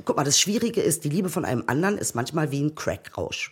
Guck 0.03 0.17
mal, 0.17 0.23
das 0.23 0.39
Schwierige 0.39 0.81
ist, 0.81 1.03
die 1.03 1.09
Liebe 1.09 1.29
von 1.29 1.45
einem 1.45 1.63
anderen 1.67 1.97
ist 1.97 2.15
manchmal 2.15 2.51
wie 2.51 2.61
ein 2.61 2.75
Crackrausch. 2.75 3.51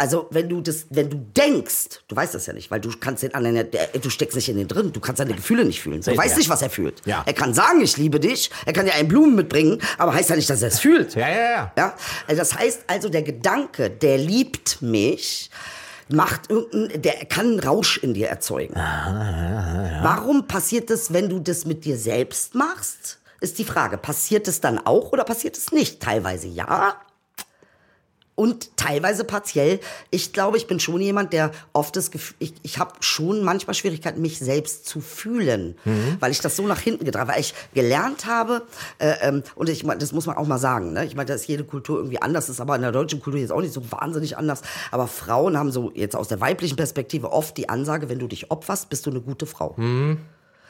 Also, 0.00 0.28
wenn 0.30 0.48
du 0.48 0.62
das, 0.62 0.86
wenn 0.88 1.10
du 1.10 1.18
denkst, 1.36 2.00
du 2.08 2.16
weißt 2.16 2.34
das 2.34 2.46
ja 2.46 2.54
nicht, 2.54 2.70
weil 2.70 2.80
du 2.80 2.90
kannst 2.98 3.22
den 3.22 3.34
anderen, 3.34 3.56
ja- 3.56 3.64
der, 3.64 3.88
du 3.88 4.08
steckst 4.08 4.34
nicht 4.34 4.48
in 4.48 4.56
den 4.56 4.66
drin, 4.66 4.94
du 4.94 4.98
kannst 5.00 5.18
seine 5.18 5.34
Gefühle 5.34 5.66
nicht 5.66 5.82
fühlen. 5.82 5.98
Du 5.98 6.04
Selten, 6.04 6.18
weißt 6.18 6.32
ja. 6.32 6.38
nicht, 6.38 6.48
was 6.48 6.62
er 6.62 6.70
fühlt. 6.70 7.02
Ja. 7.04 7.22
Er 7.26 7.34
kann 7.34 7.52
sagen, 7.52 7.82
ich 7.82 7.98
liebe 7.98 8.18
dich, 8.18 8.50
er 8.64 8.72
kann 8.72 8.86
dir 8.86 8.94
einen 8.94 9.08
Blumen 9.08 9.34
mitbringen, 9.36 9.78
aber 9.98 10.14
heißt 10.14 10.30
ja 10.30 10.36
nicht, 10.36 10.48
dass 10.48 10.62
er 10.62 10.68
es 10.68 10.78
fühlt. 10.80 11.14
Ja, 11.16 11.28
ja, 11.28 11.36
ja. 11.50 11.72
Ja? 11.76 11.94
Also 12.26 12.38
das 12.38 12.54
heißt 12.58 12.84
also, 12.86 13.10
der 13.10 13.22
Gedanke, 13.22 13.90
der 13.90 14.16
liebt 14.16 14.80
mich, 14.80 15.50
macht 16.08 16.48
irgendein, 16.48 17.02
der 17.02 17.26
kann 17.26 17.46
einen 17.48 17.60
Rausch 17.60 17.98
in 17.98 18.14
dir 18.14 18.28
erzeugen. 18.28 18.74
Warum 18.74 20.46
passiert 20.48 20.88
das, 20.88 21.12
wenn 21.12 21.28
du 21.28 21.40
das 21.40 21.66
mit 21.66 21.84
dir 21.84 21.98
selbst 21.98 22.54
machst? 22.54 23.18
Ist 23.42 23.58
die 23.58 23.64
Frage. 23.64 23.98
Passiert 23.98 24.48
es 24.48 24.62
dann 24.62 24.78
auch 24.78 25.12
oder 25.12 25.24
passiert 25.24 25.58
es 25.58 25.72
nicht? 25.72 26.00
Teilweise 26.00 26.46
ja. 26.48 26.96
Und 28.40 28.74
teilweise 28.78 29.24
partiell. 29.24 29.80
Ich 30.10 30.32
glaube, 30.32 30.56
ich 30.56 30.66
bin 30.66 30.80
schon 30.80 30.98
jemand, 31.02 31.34
der 31.34 31.50
oft 31.74 31.94
das 31.94 32.10
Gefühl, 32.10 32.36
ich, 32.38 32.54
ich 32.62 32.78
habe 32.78 32.92
schon 33.00 33.42
manchmal 33.44 33.74
Schwierigkeiten, 33.74 34.22
mich 34.22 34.38
selbst 34.38 34.86
zu 34.86 35.02
fühlen, 35.02 35.76
weil 36.20 36.32
ich 36.32 36.40
das 36.40 36.56
so 36.56 36.66
nach 36.66 36.80
hinten 36.80 37.04
getragen, 37.04 37.28
weil 37.28 37.40
ich 37.40 37.52
gelernt 37.74 38.24
habe, 38.24 38.62
äh, 38.98 39.12
ähm, 39.20 39.42
und 39.56 39.68
ich 39.68 39.84
meine, 39.84 39.98
das 39.98 40.12
muss 40.12 40.24
man 40.24 40.38
auch 40.38 40.46
mal 40.46 40.56
sagen, 40.56 40.94
ne? 40.94 41.04
ich 41.04 41.14
meine, 41.16 41.26
da 41.26 41.34
ist 41.34 41.48
jede 41.48 41.64
Kultur 41.64 41.98
irgendwie 41.98 42.22
anders, 42.22 42.48
ist 42.48 42.62
aber 42.62 42.76
in 42.76 42.80
der 42.80 42.92
deutschen 42.92 43.20
Kultur 43.20 43.38
jetzt 43.38 43.52
auch 43.52 43.60
nicht 43.60 43.74
so 43.74 43.82
wahnsinnig 43.92 44.38
anders, 44.38 44.62
aber 44.90 45.06
Frauen 45.06 45.58
haben 45.58 45.70
so 45.70 45.92
jetzt 45.94 46.16
aus 46.16 46.28
der 46.28 46.40
weiblichen 46.40 46.76
Perspektive 46.76 47.32
oft 47.32 47.58
die 47.58 47.68
Ansage, 47.68 48.08
wenn 48.08 48.20
du 48.20 48.26
dich 48.26 48.50
opferst, 48.50 48.88
bist 48.88 49.04
du 49.04 49.10
eine 49.10 49.20
gute 49.20 49.44
Frau. 49.44 49.76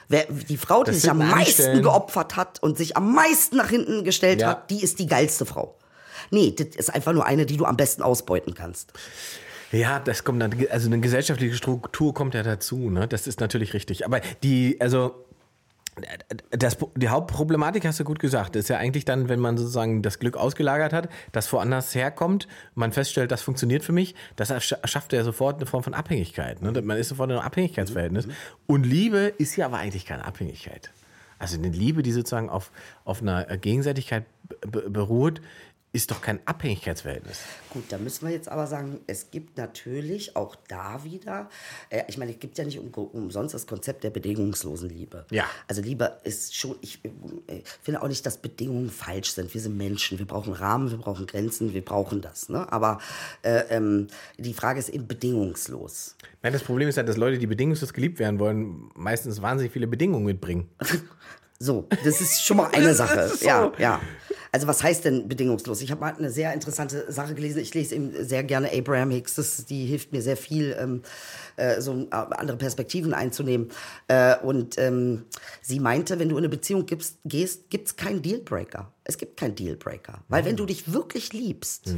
Wer, 0.09 0.24
die 0.28 0.56
Frau, 0.56 0.83
die 0.83 0.90
Das 0.90 1.02
sich 1.02 1.11
am 1.11 1.18
meisten 1.18 1.83
geopfert 1.83 2.35
hat 2.35 2.61
und 2.64 2.76
sich 2.76 2.96
am 2.96 3.14
meisten 3.14 3.56
nach 3.59 3.70
hinten 3.70 4.02
gestellt 4.02 4.40
Ja. 4.40 4.48
hat, 4.48 4.70
die 4.70 4.83
ist 4.83 4.98
die 4.98 5.06
geilste 5.06 5.46
Frau. 5.46 5.76
Nee, 6.30 6.52
das 6.56 6.76
ist 6.76 6.94
einfach 6.94 7.12
nur 7.12 7.26
eine, 7.26 7.46
die 7.46 7.56
du 7.56 7.64
am 7.64 7.76
besten 7.76 8.02
ausbeuten 8.02 8.54
kannst. 8.54 8.92
Ja, 9.72 10.00
das 10.00 10.24
kommt 10.24 10.42
dann, 10.42 10.52
also 10.70 10.88
eine 10.88 11.00
gesellschaftliche 11.00 11.54
Struktur 11.54 12.12
kommt 12.12 12.35
ja 12.35 12.42
dazu, 12.42 12.90
ne? 12.90 13.06
Das 13.06 13.26
ist 13.26 13.40
natürlich 13.40 13.72
richtig. 13.72 14.04
Aber 14.04 14.20
die, 14.42 14.80
also 14.80 15.24
das, 16.50 16.78
die 16.96 17.09
Hauptproblematik 17.09 17.85
hast 17.85 18.00
du 18.00 18.04
gut 18.04 18.20
gesagt, 18.20 18.56
ist 18.56 18.68
ja 18.68 18.78
eigentlich 18.78 19.04
dann, 19.04 19.28
wenn 19.28 19.38
man 19.38 19.59
sozusagen 19.59 20.02
das 20.02 20.18
Glück 20.18 20.37
ausgelagert 20.37 20.92
hat, 20.92 21.09
das 21.33 21.52
woanders 21.52 21.94
herkommt, 21.94 22.48
man 22.74 22.92
feststellt, 22.92 23.30
das 23.30 23.42
funktioniert 23.42 23.85
für 23.85 23.92
mich, 23.92 24.14
das 24.37 24.50
erschafft 24.50 25.12
ja 25.12 25.22
sofort 25.24 25.56
eine 25.56 25.66
Form 25.66 25.83
von 25.83 25.94
Abhängigkeit. 25.94 26.62
Ne? 26.62 26.72
Man 26.83 26.96
ist 26.96 27.09
sofort 27.09 27.30
in 27.30 27.37
einem 27.37 27.44
Abhängigkeitsverhältnis. 27.44 28.28
Und 28.66 28.85
Liebe 28.85 29.35
ist 29.38 29.56
ja 29.56 29.66
aber 29.66 29.78
eigentlich 29.78 30.06
keine 30.06 30.24
Abhängigkeit. 30.24 30.90
Also 31.38 31.59
eine 31.59 31.68
Liebe, 31.68 32.02
die 32.02 32.12
sozusagen 32.12 32.50
auf, 32.50 32.70
auf 33.04 33.22
einer 33.22 33.44
Gegenseitigkeit 33.56 34.24
be- 34.61 34.88
beruht, 34.90 35.40
ist 35.92 36.11
doch 36.11 36.22
kein 36.22 36.38
Abhängigkeitsverhältnis. 36.46 37.38
Gut, 37.70 37.85
da 37.88 37.98
müssen 37.98 38.26
wir 38.26 38.33
jetzt 38.33 38.48
aber 38.48 38.68
sagen, 38.68 39.00
es 39.09 39.31
gibt 39.31 39.59
natürlich 39.59 40.37
auch 40.37 40.55
da 40.68 41.03
wieder, 41.03 41.48
äh, 41.88 42.05
ich 42.07 42.16
meine, 42.16 42.33
es 42.33 42.38
gibt 42.38 42.59
ja 42.59 42.64
nicht 42.64 42.79
um, 42.79 42.92
umsonst 42.92 43.55
das 43.55 43.66
Konzept 43.66 44.05
der 44.05 44.11
bedingungslosen 44.11 44.88
Liebe. 44.88 45.26
Ja. 45.31 45.46
Also 45.66 45.83
Liebe 45.83 46.18
ist 46.22 46.55
schon, 46.55 46.76
ich 46.81 47.00
äh, 47.05 47.62
finde 47.83 48.03
auch 48.03 48.09
nicht, 48.09 48.24
dass 48.24 48.37
Bedingungen 48.37 48.88
falsch 48.88 49.33
sind. 49.33 49.53
Wir 49.53 49.61
sind 49.61 49.76
Menschen, 49.76 50.20
wir 50.20 50.26
brauchen 50.26 50.53
Rahmen, 50.53 50.90
wir 50.92 50.98
brauchen 50.98 51.26
Grenzen, 51.26 51.74
wir 51.74 51.85
brauchen 51.85 52.20
das. 52.20 52.48
Ne? 52.48 52.72
Aber 52.72 53.00
äh, 53.42 53.64
ähm, 53.70 54.07
die 54.38 54.55
Frage 54.55 54.79
ist 54.79 54.90
eben 54.90 55.09
bedingungslos. 55.09 56.14
Nein, 56.42 56.53
das 56.53 56.62
Problem 56.62 56.88
ist 56.88 56.96
ja, 56.96 57.03
dass 57.03 57.16
Leute, 57.16 57.38
die 57.38 57.48
bedingungslos 57.48 57.92
geliebt 57.92 58.20
werden 58.20 58.38
wollen, 58.38 58.90
meistens 58.94 59.42
wahnsinnig 59.42 59.72
viele 59.72 59.88
Bedingungen 59.88 60.24
mitbringen. 60.24 60.70
So, 61.62 61.87
das 62.05 62.22
ist 62.22 62.42
schon 62.42 62.57
mal 62.57 62.70
eine 62.72 62.94
Sache. 62.94 63.31
Ja, 63.42 63.70
ja. 63.76 64.00
Also 64.52 64.66
was 64.66 64.82
heißt 64.82 65.04
denn 65.04 65.28
bedingungslos? 65.28 65.80
Ich 65.80 65.90
habe 65.92 66.00
mal 66.00 66.14
eine 66.16 66.30
sehr 66.30 66.52
interessante 66.52 67.10
Sache 67.12 67.34
gelesen. 67.34 67.60
Ich 67.60 67.72
lese 67.72 67.94
eben 67.94 68.12
sehr 68.24 68.42
gerne 68.42 68.70
Abraham 68.72 69.10
Hicks. 69.10 69.36
Das, 69.36 69.64
die 69.66 69.86
hilft 69.86 70.12
mir 70.12 70.22
sehr 70.22 70.36
viel, 70.36 70.76
ähm, 70.78 71.02
äh, 71.56 71.80
so 71.80 71.92
äh, 71.94 72.06
andere 72.10 72.56
Perspektiven 72.56 73.14
einzunehmen. 73.14 73.70
Äh, 74.08 74.36
und 74.38 74.76
ähm, 74.78 75.26
sie 75.62 75.78
meinte, 75.78 76.18
wenn 76.18 76.28
du 76.28 76.36
in 76.36 76.40
eine 76.40 76.48
Beziehung 76.48 76.84
gibst, 76.86 77.18
gehst, 77.24 77.70
gibt 77.70 77.86
es 77.88 77.96
keinen 77.96 78.22
Dealbreaker. 78.22 78.92
Es 79.04 79.18
gibt 79.18 79.36
keinen 79.36 79.54
Dealbreaker. 79.54 80.22
Weil 80.28 80.44
wenn 80.44 80.56
du 80.56 80.66
dich 80.66 80.92
wirklich 80.92 81.32
liebst, 81.32 81.94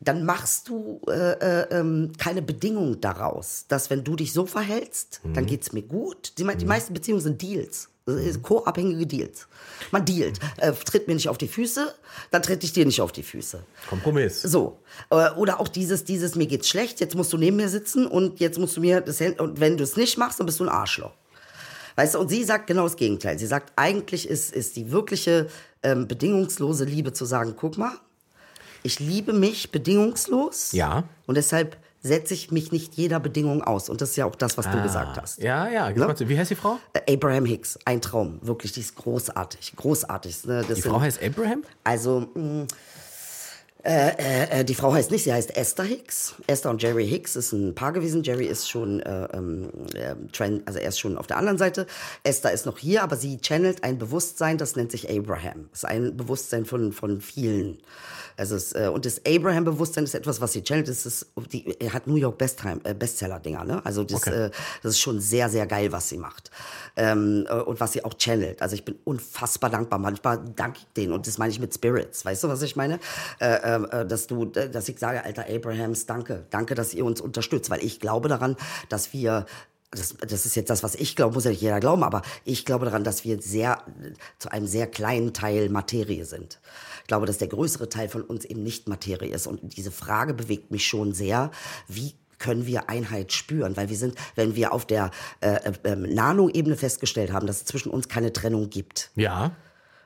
dann 0.00 0.24
machst 0.24 0.68
du 0.68 1.00
äh, 1.08 1.32
äh, 1.62 1.66
ähm, 1.78 2.12
keine 2.18 2.42
Bedingung 2.42 3.00
daraus, 3.00 3.64
dass 3.68 3.88
wenn 3.90 4.04
du 4.04 4.14
dich 4.16 4.32
so 4.32 4.46
verhältst, 4.46 5.20
Mhm. 5.24 5.34
dann 5.34 5.46
geht's 5.46 5.72
mir 5.72 5.82
gut. 5.82 6.32
Die, 6.38 6.44
die 6.56 6.64
meisten 6.66 6.92
Beziehungen 6.94 7.22
sind 7.22 7.40
Deals. 7.40 7.88
Das 8.06 8.20
ist 8.20 8.40
Co-abhängige 8.42 9.04
Deals. 9.04 9.48
Man 9.90 10.04
dealt. 10.04 10.38
Äh, 10.58 10.72
tritt 10.72 11.08
mir 11.08 11.14
nicht 11.14 11.28
auf 11.28 11.38
die 11.38 11.48
Füße, 11.48 11.92
dann 12.30 12.40
tritt 12.40 12.62
ich 12.62 12.72
dir 12.72 12.86
nicht 12.86 13.00
auf 13.00 13.10
die 13.10 13.24
Füße. 13.24 13.64
Kompromiss. 13.90 14.42
So. 14.42 14.78
Äh, 15.10 15.30
Oder 15.32 15.58
auch 15.58 15.66
dieses, 15.66 16.04
dieses, 16.04 16.36
mir 16.36 16.46
geht's 16.46 16.68
schlecht, 16.68 17.00
jetzt 17.00 17.16
musst 17.16 17.32
du 17.32 17.36
neben 17.36 17.56
mir 17.56 17.68
sitzen 17.68 18.06
und 18.06 18.38
jetzt 18.38 18.60
musst 18.60 18.76
du 18.76 18.80
mir 18.80 19.00
das 19.00 19.20
Hand, 19.20 19.40
und 19.40 19.58
wenn 19.58 19.76
du 19.76 19.82
es 19.82 19.96
nicht 19.96 20.18
machst, 20.18 20.38
dann 20.38 20.46
bist 20.46 20.60
du 20.60 20.64
ein 20.64 20.68
Arschloch. 20.68 21.10
Weißt 21.96 22.14
du, 22.14 22.20
und 22.20 22.28
sie 22.28 22.44
sagt 22.44 22.68
genau 22.68 22.84
das 22.84 22.94
Gegenteil. 22.94 23.40
Sie 23.40 23.46
sagt, 23.46 23.72
eigentlich 23.74 24.28
ist, 24.28 24.54
ist 24.54 24.76
die 24.76 24.92
wirkliche 24.92 25.48
ähm, 25.82 26.06
bedingungslose 26.06 26.84
Liebe 26.84 27.12
zu 27.12 27.24
sagen, 27.24 27.54
guck 27.56 27.76
mal, 27.76 27.92
ich 28.84 29.00
liebe 29.00 29.32
mich 29.32 29.72
bedingungslos. 29.72 30.70
Ja. 30.70 31.08
Und 31.26 31.36
deshalb 31.36 31.76
setze 32.06 32.34
ich 32.34 32.50
mich 32.50 32.72
nicht 32.72 32.94
jeder 32.94 33.20
Bedingung 33.20 33.62
aus. 33.62 33.88
Und 33.88 34.00
das 34.00 34.10
ist 34.10 34.16
ja 34.16 34.24
auch 34.26 34.34
das, 34.36 34.56
was 34.56 34.70
du 34.70 34.82
gesagt 34.82 35.20
hast. 35.20 35.40
Ah. 35.40 35.44
Ja, 35.44 35.68
ja. 35.68 35.90
Ne? 35.90 36.06
Ne? 36.06 36.14
Wie 36.28 36.38
heißt 36.38 36.50
die 36.50 36.54
Frau? 36.56 36.78
Äh, 36.92 37.14
Abraham 37.14 37.44
Hicks, 37.44 37.78
ein 37.84 38.00
Traum. 38.00 38.38
Wirklich, 38.42 38.72
die 38.72 38.80
ist 38.80 38.94
großartig. 38.96 39.74
Großartig. 39.76 40.44
Ne? 40.44 40.64
Die 40.68 40.74
sind- 40.74 40.90
Frau 40.90 41.00
heißt 41.00 41.22
Abraham? 41.22 41.62
also, 41.84 42.26
mh, 42.34 42.66
äh, 43.84 44.60
äh, 44.60 44.64
die 44.64 44.74
Frau 44.74 44.92
heißt 44.92 45.12
nicht, 45.12 45.22
sie 45.24 45.32
heißt 45.32 45.56
Esther 45.56 45.84
Hicks. 45.84 46.34
Esther 46.48 46.70
und 46.70 46.82
Jerry 46.82 47.06
Hicks 47.06 47.36
ist 47.36 47.52
ein 47.52 47.74
Paar 47.74 47.92
gewesen. 47.92 48.24
Jerry 48.24 48.46
ist 48.46 48.68
schon, 48.68 48.98
äh, 49.00 49.28
ähm, 49.32 49.68
äh, 49.94 50.16
trend, 50.32 50.66
also 50.66 50.80
er 50.80 50.88
ist 50.88 50.98
schon 50.98 51.16
auf 51.16 51.28
der 51.28 51.36
anderen 51.36 51.56
Seite. 51.58 51.86
Esther 52.24 52.50
ist 52.52 52.66
noch 52.66 52.78
hier, 52.78 53.04
aber 53.04 53.14
sie 53.16 53.38
channelt 53.40 53.84
ein 53.84 53.98
Bewusstsein, 53.98 54.58
das 54.58 54.74
nennt 54.74 54.90
sich 54.90 55.08
Abraham. 55.08 55.68
Das 55.70 55.84
ist 55.84 55.84
ein 55.84 56.16
Bewusstsein 56.16 56.64
von, 56.64 56.92
von 56.92 57.20
vielen. 57.20 57.78
Also 58.36 58.56
es, 58.56 58.72
äh, 58.74 58.90
und 58.92 59.06
das 59.06 59.20
Abraham-Bewusstsein 59.26 60.04
ist 60.04 60.14
etwas, 60.14 60.40
was 60.40 60.52
sie 60.52 60.62
channelt. 60.62 60.88
Das 60.88 61.06
ist, 61.06 61.26
die, 61.52 61.74
er 61.80 61.92
hat 61.92 62.06
New 62.06 62.16
York 62.16 62.38
Bestheim, 62.38 62.80
äh, 62.84 62.94
Bestseller-Dinger. 62.94 63.64
Ne? 63.64 63.80
Also 63.84 64.04
das, 64.04 64.26
Okay. 64.26 64.46
äh, 64.46 64.50
das 64.82 64.92
ist 64.92 65.00
schon 65.00 65.20
sehr, 65.20 65.48
sehr 65.48 65.66
geil, 65.66 65.90
was 65.92 66.08
sie 66.08 66.18
macht. 66.18 66.50
Ähm, 66.96 67.46
äh, 67.48 67.54
und 67.54 67.80
was 67.80 67.92
sie 67.92 68.04
auch 68.04 68.14
channelt. 68.18 68.60
Also 68.62 68.74
ich 68.74 68.84
bin 68.84 68.96
unfassbar 69.04 69.70
dankbar. 69.70 69.98
Manchmal 69.98 70.40
danke 70.54 70.80
ich 70.80 70.86
denen. 70.94 71.12
Und 71.12 71.26
das 71.26 71.38
meine 71.38 71.50
ich 71.50 71.60
mit 71.60 71.74
Spirits. 71.74 72.24
Weißt 72.24 72.44
du, 72.44 72.48
was 72.48 72.62
ich 72.62 72.76
meine? 72.76 72.98
Äh, 73.40 73.54
äh, 73.54 74.06
dass 74.06 74.26
du, 74.26 74.44
dass 74.44 74.88
ich 74.88 74.98
sage, 74.98 75.24
alter 75.24 75.46
Abrahams, 75.48 76.06
danke. 76.06 76.44
Danke, 76.50 76.74
dass 76.74 76.94
ihr 76.94 77.04
uns 77.04 77.20
unterstützt. 77.20 77.70
Weil 77.70 77.82
ich 77.84 78.00
glaube 78.00 78.28
daran, 78.28 78.56
dass 78.88 79.12
wir 79.12 79.46
das, 79.92 80.14
das 80.28 80.46
ist 80.46 80.56
jetzt 80.56 80.68
das, 80.68 80.82
was 80.82 80.94
ich 80.94 81.16
glaube, 81.16 81.34
muss 81.34 81.44
ja 81.44 81.50
nicht 81.50 81.62
jeder 81.62 81.80
glauben, 81.80 82.02
aber 82.02 82.22
ich 82.44 82.64
glaube 82.64 82.84
daran, 82.86 83.04
dass 83.04 83.24
wir 83.24 83.40
sehr, 83.40 83.82
zu 84.38 84.50
einem 84.50 84.66
sehr 84.66 84.86
kleinen 84.86 85.32
Teil 85.32 85.68
Materie 85.68 86.24
sind. 86.24 86.60
Ich 87.06 87.08
glaube, 87.08 87.26
dass 87.26 87.38
der 87.38 87.46
größere 87.46 87.88
Teil 87.88 88.08
von 88.08 88.22
uns 88.22 88.44
eben 88.44 88.64
nicht 88.64 88.88
Materie 88.88 89.32
ist. 89.32 89.46
Und 89.46 89.76
diese 89.76 89.92
Frage 89.92 90.34
bewegt 90.34 90.72
mich 90.72 90.84
schon 90.88 91.12
sehr. 91.14 91.52
Wie 91.86 92.14
können 92.40 92.66
wir 92.66 92.90
Einheit 92.90 93.32
spüren? 93.32 93.76
Weil 93.76 93.90
wir 93.90 93.96
sind, 93.96 94.16
wenn 94.34 94.56
wir 94.56 94.72
auf 94.72 94.86
der 94.86 95.12
äh, 95.40 95.70
äh, 95.84 95.94
Nano-Ebene 95.94 96.76
festgestellt 96.76 97.30
haben, 97.32 97.46
dass 97.46 97.58
es 97.58 97.64
zwischen 97.64 97.90
uns 97.90 98.08
keine 98.08 98.32
Trennung 98.32 98.70
gibt. 98.70 99.12
Ja. 99.14 99.52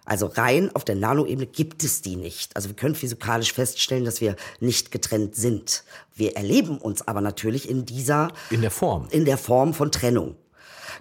Also 0.05 0.27
rein 0.27 0.71
auf 0.75 0.85
der 0.85 0.97
Nanoebene 0.97 1.47
gibt 1.47 1.85
es 1.85 2.03
die 2.03 2.17
nicht. 2.17 2.55
Also 2.55 2.69
wir 2.69 2.77
können 2.77 2.95
physikalisch 2.95 3.55
feststellen, 3.55 4.05
dass 4.05 4.21
wir 4.21 4.37
nicht 4.61 4.91
getrennt 4.91 5.37
sind. 5.37 5.85
Wir 6.15 6.37
erleben 6.37 6.77
uns 6.77 7.09
aber 7.09 7.23
natürlich 7.23 7.67
in 7.67 7.87
dieser 7.87 8.29
In 8.51 8.61
der 8.61 8.71
Form. 8.71 9.09
in 9.11 9.25
der 9.25 9.39
Form 9.39 9.73
von 9.73 9.91
Trennung. 9.91 10.37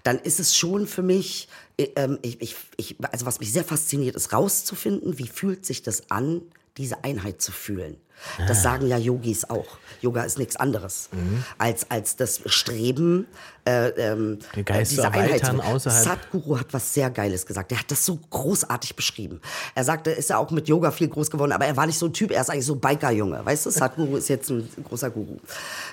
Dann 0.04 0.20
ist 0.20 0.40
es 0.40 0.56
schon 0.56 0.88
für 0.88 1.02
mich, 1.02 1.48
äh, 1.78 1.88
ähm, 1.96 2.20
ich, 2.22 2.56
ich, 2.78 2.96
also 3.12 3.26
was 3.26 3.40
mich 3.40 3.52
sehr 3.52 3.64
fasziniert, 3.64 4.16
ist 4.16 4.34
rauszufinden, 4.34 5.18
wie 5.18 5.28
fühlt 5.28 5.66
sich 5.66 5.82
das 5.82 6.10
an, 6.12 6.42
diese 6.80 7.04
Einheit 7.04 7.42
zu 7.42 7.52
fühlen. 7.52 7.98
Ah. 8.38 8.48
Das 8.48 8.64
sagen 8.64 8.88
ja 8.88 8.98
Yogis 8.98 9.46
auch. 9.50 9.78
Yoga 10.02 10.24
ist 10.24 10.38
nichts 10.38 10.56
anderes 10.58 11.10
Mhm. 11.14 11.44
als, 11.58 11.90
als 11.90 12.16
das 12.18 12.42
Streben, 12.48 13.28
äh, 13.66 13.90
ähm, 13.90 14.40
Geist 14.66 14.92
diese 14.92 15.10
Einheit 15.12 15.44
außerhalb- 15.44 16.04
Sadhguru 16.04 16.60
hat 16.60 16.74
was 16.74 16.94
sehr 16.94 17.10
Geiles 17.12 17.46
gesagt. 17.46 17.72
Der 17.72 17.80
hat 17.80 17.90
das 17.92 18.06
so 18.06 18.18
großartig 18.30 18.96
beschrieben. 18.98 19.40
Er 19.76 19.84
sagte, 19.86 20.12
er 20.12 20.18
ist 20.18 20.30
ja 20.30 20.38
auch 20.38 20.52
mit 20.52 20.68
Yoga 20.68 20.92
viel 20.92 21.08
groß 21.08 21.30
geworden, 21.32 21.52
aber 21.54 21.66
er 21.66 21.78
war 21.78 21.86
nicht 21.86 21.98
so 22.00 22.08
ein 22.08 22.14
Typ, 22.14 22.32
er 22.32 22.42
ist 22.42 22.50
eigentlich 22.50 22.66
so 22.66 22.74
ein 22.74 22.82
Biker-Junge. 22.82 23.46
Weißt 23.46 23.66
du, 23.66 23.70
Sadhguru 23.70 24.18
ist 24.18 24.28
jetzt 24.28 24.50
ein 24.50 24.68
großer 24.84 25.12
Guru. 25.12 25.38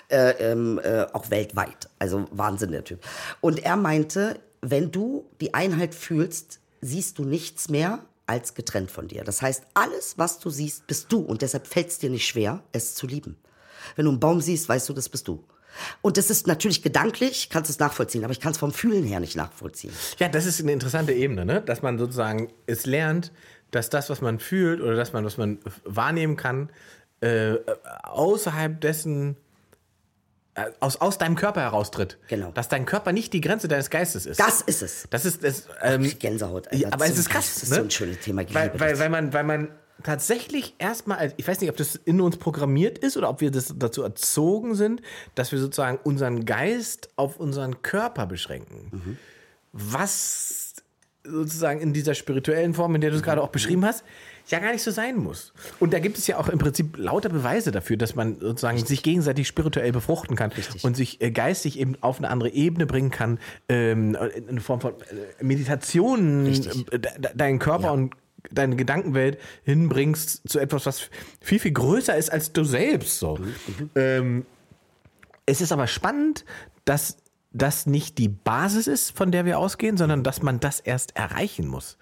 Äh, 0.08 0.30
ähm, 0.52 0.80
äh, 0.82 1.06
auch 1.12 1.30
weltweit. 1.30 1.88
Also 2.00 2.26
Wahnsinn, 2.32 2.72
der 2.72 2.82
Typ. 2.84 3.00
Und 3.40 3.60
er 3.60 3.76
meinte, 3.76 4.40
wenn 4.62 4.90
du 4.90 5.26
die 5.40 5.54
Einheit 5.54 5.94
fühlst, 5.94 6.58
siehst 6.80 7.18
du 7.18 7.24
nichts 7.24 7.68
mehr 7.68 8.00
als 8.26 8.54
getrennt 8.54 8.90
von 8.90 9.08
dir. 9.08 9.24
Das 9.24 9.42
heißt, 9.42 9.64
alles, 9.74 10.18
was 10.18 10.38
du 10.38 10.50
siehst, 10.50 10.86
bist 10.86 11.12
du. 11.12 11.20
Und 11.20 11.42
deshalb 11.42 11.66
fällt 11.66 11.88
es 11.88 11.98
dir 11.98 12.10
nicht 12.10 12.26
schwer, 12.26 12.62
es 12.72 12.94
zu 12.94 13.06
lieben. 13.06 13.36
Wenn 13.94 14.04
du 14.04 14.10
einen 14.10 14.20
Baum 14.20 14.40
siehst, 14.40 14.68
weißt 14.68 14.88
du, 14.88 14.92
das 14.92 15.08
bist 15.08 15.28
du. 15.28 15.44
Und 16.00 16.16
das 16.16 16.30
ist 16.30 16.46
natürlich 16.46 16.82
gedanklich, 16.82 17.50
kannst 17.50 17.70
es 17.70 17.78
nachvollziehen, 17.78 18.24
aber 18.24 18.32
ich 18.32 18.40
kann 18.40 18.52
es 18.52 18.58
vom 18.58 18.72
Fühlen 18.72 19.04
her 19.04 19.20
nicht 19.20 19.36
nachvollziehen. 19.36 19.92
Ja, 20.18 20.28
das 20.28 20.46
ist 20.46 20.60
eine 20.60 20.72
interessante 20.72 21.12
Ebene, 21.12 21.44
ne? 21.44 21.60
dass 21.60 21.82
man 21.82 21.98
sozusagen 21.98 22.50
es 22.66 22.86
lernt, 22.86 23.30
dass 23.70 23.90
das, 23.90 24.08
was 24.08 24.22
man 24.22 24.38
fühlt 24.38 24.80
oder 24.80 24.96
das, 24.96 25.12
man, 25.12 25.24
was 25.24 25.36
man 25.36 25.58
wahrnehmen 25.84 26.36
kann, 26.36 26.70
äh, 27.20 27.56
außerhalb 28.04 28.80
dessen, 28.80 29.36
aus, 30.80 30.96
aus 31.00 31.18
deinem 31.18 31.36
Körper 31.36 31.60
heraustritt. 31.60 32.18
Genau. 32.28 32.50
Dass 32.52 32.68
dein 32.68 32.86
Körper 32.86 33.12
nicht 33.12 33.32
die 33.32 33.40
Grenze 33.40 33.68
deines 33.68 33.90
Geistes 33.90 34.26
ist. 34.26 34.40
Das 34.40 34.60
ist 34.62 34.82
es. 34.82 35.06
Das 35.10 35.24
ist 35.24 35.44
das. 35.44 35.68
Ähm, 35.82 36.10
Gänsehaut. 36.18 36.66
Alter. 36.68 36.76
ja, 36.76 36.88
aber 36.88 37.04
Das 37.04 37.10
es 37.14 37.18
ist 37.20 37.28
krass. 37.30 37.54
Das 37.54 37.62
ist 37.64 37.70
ne? 37.70 37.76
so 37.76 37.82
ein 37.82 37.90
schönes 37.90 38.20
Thema. 38.20 38.42
Weil, 38.54 38.72
weil, 38.78 38.98
weil, 38.98 39.08
man, 39.10 39.32
weil 39.32 39.44
man 39.44 39.68
tatsächlich 40.02 40.74
erstmal, 40.78 41.18
als- 41.18 41.34
ich 41.36 41.46
weiß 41.46 41.60
nicht, 41.60 41.70
ob 41.70 41.76
das 41.76 41.96
in 41.96 42.20
uns 42.20 42.36
programmiert 42.36 42.98
ist 42.98 43.16
oder 43.16 43.28
ob 43.28 43.40
wir 43.40 43.50
das 43.50 43.74
dazu 43.76 44.02
erzogen 44.02 44.74
sind, 44.74 45.02
dass 45.34 45.52
wir 45.52 45.58
sozusagen 45.58 45.98
unseren 46.04 46.44
Geist 46.44 47.08
auf 47.16 47.38
unseren 47.38 47.82
Körper 47.82 48.26
beschränken. 48.26 48.88
Mhm. 48.92 49.18
Was 49.72 50.65
sozusagen 51.28 51.80
in 51.80 51.92
dieser 51.92 52.14
spirituellen 52.14 52.74
Form, 52.74 52.94
in 52.94 53.00
der 53.00 53.10
du 53.10 53.16
es 53.16 53.22
gerade 53.22 53.42
auch 53.42 53.48
beschrieben 53.48 53.84
hast, 53.84 54.04
ja 54.48 54.60
gar 54.60 54.72
nicht 54.72 54.82
so 54.82 54.90
sein 54.92 55.16
muss. 55.16 55.52
Und 55.80 55.92
da 55.92 55.98
gibt 55.98 56.18
es 56.18 56.26
ja 56.28 56.38
auch 56.38 56.48
im 56.48 56.58
Prinzip 56.58 56.96
lauter 56.98 57.28
Beweise 57.28 57.72
dafür, 57.72 57.96
dass 57.96 58.14
man 58.14 58.38
sozusagen 58.38 58.78
sich 58.78 59.02
gegenseitig 59.02 59.48
spirituell 59.48 59.90
befruchten 59.92 60.36
kann 60.36 60.52
und 60.82 60.96
sich 60.96 61.20
äh, 61.20 61.30
geistig 61.32 61.78
eben 61.80 61.96
auf 62.00 62.18
eine 62.18 62.28
andere 62.30 62.50
Ebene 62.50 62.86
bringen 62.86 63.10
kann, 63.10 63.38
ähm, 63.68 64.16
in 64.48 64.60
Form 64.60 64.80
von 64.80 64.92
äh, 65.40 65.44
Meditationen, 65.44 66.46
Richtig. 66.46 66.92
äh, 66.92 66.98
de- 67.00 67.18
de- 67.18 67.32
deinen 67.34 67.58
Körper 67.58 67.92
und 67.92 68.14
deine 68.52 68.76
Gedankenwelt 68.76 69.38
hinbringst 69.64 70.48
zu 70.48 70.60
etwas, 70.60 70.86
was 70.86 71.10
viel, 71.40 71.58
viel 71.58 71.72
größer 71.72 72.16
ist 72.16 72.30
als 72.32 72.52
du 72.52 72.62
selbst. 72.62 73.18
So. 73.18 73.40
Ähm, 73.96 74.46
es 75.46 75.60
ist 75.60 75.72
aber 75.72 75.88
spannend, 75.88 76.44
dass 76.84 77.16
das 77.56 77.86
nicht 77.86 78.18
die 78.18 78.28
Basis 78.28 78.86
ist, 78.86 79.16
von 79.16 79.30
der 79.32 79.44
wir 79.44 79.58
ausgehen, 79.58 79.96
sondern 79.96 80.22
dass 80.22 80.42
man 80.42 80.60
das 80.60 80.80
erst 80.80 81.16
erreichen 81.16 81.66
muss. 81.66 81.96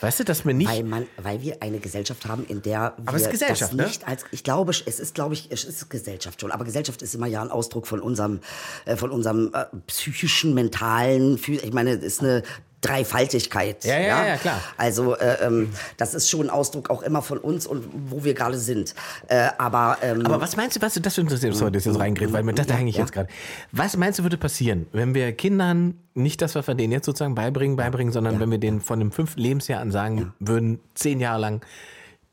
Weißt 0.00 0.20
du, 0.20 0.24
dass 0.24 0.46
wir 0.46 0.54
nicht. 0.54 0.70
Weil, 0.70 0.82
man, 0.82 1.06
weil 1.18 1.42
wir 1.42 1.62
eine 1.62 1.78
Gesellschaft 1.78 2.26
haben, 2.26 2.46
in 2.46 2.62
der 2.62 2.94
wir 2.96 3.08
Aber 3.08 3.16
es 3.16 3.24
ist 3.24 3.30
Gesellschaft, 3.30 3.72
das 3.72 3.74
ne? 3.74 3.84
nicht 3.84 4.08
als 4.08 4.24
ich 4.30 4.42
glaube, 4.42 4.70
es 4.72 4.98
ist 4.98 5.14
glaube 5.14 5.34
ich, 5.34 5.48
es 5.50 5.64
ist 5.64 5.90
Gesellschaft 5.90 6.40
schon, 6.40 6.52
aber 6.52 6.64
Gesellschaft 6.64 7.02
ist 7.02 7.14
immer 7.14 7.26
ja 7.26 7.42
ein 7.42 7.50
Ausdruck 7.50 7.86
von 7.86 8.00
unserem 8.00 8.40
äh, 8.86 8.96
von 8.96 9.10
unserem 9.10 9.52
äh, 9.52 9.66
psychischen, 9.86 10.54
mentalen, 10.54 11.38
ich 11.46 11.72
meine, 11.72 11.90
es 11.90 12.02
ist 12.02 12.20
eine 12.20 12.42
Dreifaltigkeit. 12.80 13.84
Ja, 13.84 13.98
ja, 13.98 14.26
ja, 14.26 14.36
klar. 14.36 14.60
Also 14.76 15.14
äh, 15.16 15.46
ähm, 15.46 15.72
das 15.96 16.14
ist 16.14 16.30
schon 16.30 16.46
ein 16.46 16.50
Ausdruck 16.50 16.88
auch 16.88 17.02
immer 17.02 17.20
von 17.20 17.38
uns 17.38 17.66
und 17.66 17.84
wo 17.92 18.24
wir 18.24 18.34
gerade 18.34 18.58
sind. 18.58 18.94
Äh, 19.28 19.48
aber 19.58 19.98
ähm, 20.02 20.24
Aber 20.24 20.40
was 20.40 20.56
meinst 20.56 20.76
du, 20.76 20.82
was 20.82 20.94
du 20.94 21.00
das 21.00 21.18
interessiert, 21.18 21.54
sorry, 21.54 21.76
ich 21.76 21.84
jetzt 21.84 21.98
reingrätsche, 21.98 22.32
weil 22.32 22.42
mir 22.42 22.54
das 22.54 22.66
da 22.66 22.74
hänge 22.74 22.90
ich 22.90 22.96
ja. 22.96 23.02
jetzt 23.02 23.12
gerade. 23.12 23.28
Was 23.72 23.96
meinst 23.96 24.18
du, 24.18 24.22
würde 24.22 24.38
passieren, 24.38 24.86
wenn 24.92 25.14
wir 25.14 25.32
Kindern 25.32 25.94
nicht 26.14 26.40
das, 26.42 26.54
was 26.54 26.66
wir 26.66 26.74
denen 26.74 26.92
jetzt 26.92 27.06
sozusagen 27.06 27.34
beibringen, 27.34 27.76
beibringen, 27.76 28.12
sondern 28.12 28.40
wenn 28.40 28.50
wir 28.50 28.58
denen 28.58 28.80
von 28.80 28.98
dem 28.98 29.12
fünften 29.12 29.40
Lebensjahr 29.40 29.80
an 29.80 29.90
sagen 29.90 30.32
würden, 30.38 30.80
zehn 30.94 31.20
Jahre 31.20 31.40
lang, 31.40 31.64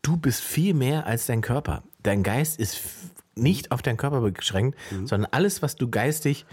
du 0.02 0.18
bist 0.18 0.42
viel 0.42 0.74
mehr 0.74 1.06
als 1.06 1.26
dein 1.26 1.42
Körper. 1.42 1.84
Dein 2.04 2.24
Geist 2.24 2.60
ist 2.60 2.80
nicht 3.36 3.72
auf 3.72 3.82
deinen 3.82 3.98
Körper 3.98 4.22
beschränkt, 4.22 4.78
sondern 5.06 5.32
alles, 5.32 5.62
was 5.62 5.76
du 5.76 5.90
geistig 5.90 6.46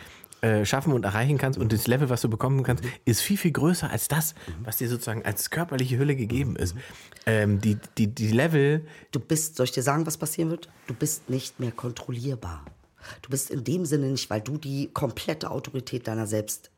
äh, 0.44 0.66
schaffen 0.66 0.92
und 0.92 1.04
erreichen 1.04 1.38
kannst 1.38 1.58
und 1.58 1.72
das 1.72 1.86
Level, 1.86 2.10
was 2.10 2.20
du 2.20 2.28
bekommen 2.28 2.62
kannst, 2.64 2.84
ist 3.06 3.22
viel, 3.22 3.38
viel 3.38 3.52
größer 3.52 3.90
als 3.90 4.08
das, 4.08 4.34
was 4.62 4.76
dir 4.76 4.90
sozusagen 4.90 5.24
als 5.24 5.48
körperliche 5.48 5.96
Hülle 5.96 6.16
gegeben 6.16 6.54
ist. 6.56 6.76
Ähm, 7.24 7.62
die, 7.62 7.78
die, 7.96 8.08
die 8.08 8.28
Level, 8.28 8.84
Du 9.10 9.20
bist, 9.20 9.56
soll 9.56 9.64
ich 9.64 9.72
dir 9.72 9.82
sagen, 9.82 10.04
was 10.06 10.18
passieren 10.18 10.50
wird? 10.50 10.68
Du 10.86 10.92
bist 10.92 11.30
nicht 11.30 11.60
mehr 11.60 11.72
kontrollierbar. 11.72 12.62
Du 13.22 13.30
bist 13.30 13.48
in 13.48 13.64
dem 13.64 13.86
Sinne 13.86 14.08
nicht, 14.08 14.28
weil 14.28 14.42
du 14.42 14.58
die 14.58 14.90
komplette 14.92 15.50
Autorität 15.50 16.08
deiner 16.08 16.26
selbst 16.26 16.70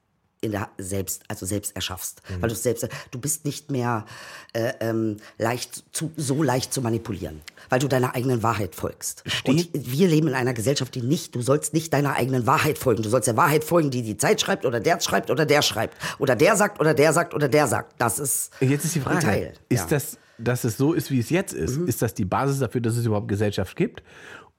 in 0.46 0.52
der 0.52 0.70
selbst, 0.78 1.22
also 1.28 1.44
selbst 1.44 1.76
erschaffst. 1.76 2.22
Weil 2.40 2.48
du 2.48 2.54
selbst, 2.54 2.88
du 3.10 3.18
bist 3.18 3.44
nicht 3.44 3.70
mehr 3.70 4.06
äh, 4.52 4.72
ähm, 4.80 5.18
leicht 5.38 5.84
zu, 5.92 6.10
so 6.16 6.42
leicht 6.42 6.72
zu 6.72 6.80
manipulieren, 6.80 7.42
weil 7.68 7.78
du 7.78 7.88
deiner 7.88 8.14
eigenen 8.14 8.42
Wahrheit 8.42 8.74
folgst. 8.74 9.24
Und 9.44 9.68
wir 9.72 10.08
leben 10.08 10.28
in 10.28 10.34
einer 10.34 10.54
Gesellschaft, 10.54 10.94
die 10.94 11.02
nicht, 11.02 11.34
du 11.34 11.42
sollst 11.42 11.74
nicht 11.74 11.92
deiner 11.92 12.14
eigenen 12.14 12.46
Wahrheit 12.46 12.78
folgen. 12.78 13.02
Du 13.02 13.08
sollst 13.08 13.28
der 13.28 13.36
Wahrheit 13.36 13.64
folgen, 13.64 13.90
die 13.90 14.02
die 14.02 14.16
Zeit 14.16 14.40
schreibt 14.40 14.64
oder 14.64 14.80
der 14.80 15.00
schreibt 15.00 15.30
oder 15.30 15.44
der 15.44 15.62
schreibt. 15.62 15.96
Oder 16.18 16.36
der 16.36 16.56
sagt 16.56 16.80
oder 16.80 16.94
der 16.94 17.12
sagt 17.12 17.34
oder 17.34 17.48
der 17.48 17.66
sagt. 17.66 17.94
Das 17.98 18.18
ist 18.18 18.52
Jetzt 18.60 18.84
ist 18.84 18.94
die 18.94 19.00
Frage, 19.00 19.20
Teil. 19.20 19.54
ist 19.68 19.78
ja. 19.78 19.84
Mhm. 19.84 19.90
das, 19.90 20.18
dass 20.38 20.64
es 20.64 20.76
so 20.76 20.92
ist, 20.92 21.10
wie 21.10 21.20
es 21.20 21.30
jetzt 21.30 21.54
ist, 21.54 21.76
ist 21.78 22.02
das 22.02 22.14
die 22.14 22.24
Basis 22.24 22.58
dafür, 22.60 22.80
dass 22.80 22.96
es 22.96 23.06
überhaupt 23.06 23.28
Gesellschaft 23.28 23.76
gibt? 23.76 24.02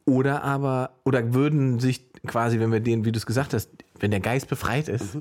Oder 0.06 0.44
aber, 0.44 0.92
oder 1.04 1.34
würden 1.34 1.80
sich 1.80 2.06
quasi, 2.26 2.60
wenn 2.60 2.72
wir 2.72 2.80
den, 2.80 3.04
wie 3.06 3.12
du 3.12 3.18
es 3.18 3.26
gesagt 3.26 3.54
hast, 3.54 3.70
wenn 4.02 4.12
der 4.12 4.20
Geist 4.20 4.48
befreit 4.48 4.88
ist, 4.88 5.18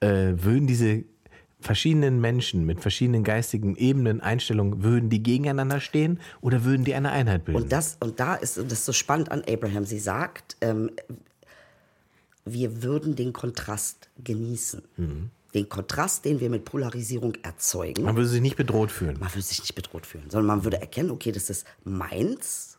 äh, 0.00 0.32
würden 0.36 0.66
diese 0.66 1.04
verschiedenen 1.62 2.20
Menschen 2.20 2.66
mit 2.66 2.80
verschiedenen 2.80 3.24
geistigen 3.24 3.76
Ebenen, 3.76 4.20
Einstellungen, 4.20 4.82
würden 4.82 5.10
die 5.10 5.22
gegeneinander 5.22 5.80
stehen 5.80 6.20
oder 6.40 6.64
würden 6.64 6.84
die 6.84 6.94
eine 6.94 7.12
Einheit 7.12 7.44
bilden? 7.44 7.62
Und 7.62 7.72
das, 7.72 7.96
und 8.00 8.20
da 8.20 8.34
ist 8.34 8.56
das 8.56 8.72
ist 8.72 8.84
so 8.84 8.92
spannend 8.92 9.30
an 9.30 9.42
Abraham. 9.48 9.84
Sie 9.84 9.98
sagt, 9.98 10.56
ähm, 10.60 10.90
wir 12.44 12.82
würden 12.82 13.14
den 13.14 13.32
Kontrast 13.32 14.08
genießen. 14.22 14.82
Den 15.54 15.68
Kontrast, 15.68 16.24
den 16.24 16.40
wir 16.40 16.50
mit 16.50 16.64
Polarisierung 16.64 17.34
erzeugen. 17.42 18.02
man 18.04 18.16
würde 18.16 18.28
sich 18.28 18.40
nicht 18.40 18.56
bedroht 18.56 18.90
fühlen. 18.90 19.18
Man 19.20 19.30
würde 19.30 19.42
sich 19.42 19.60
nicht 19.60 19.74
bedroht 19.74 20.06
fühlen, 20.06 20.24
sondern 20.28 20.46
man 20.46 20.64
würde 20.64 20.80
erkennen, 20.80 21.10
okay, 21.10 21.30
das 21.30 21.50
ist 21.50 21.66
meins. 21.84 22.71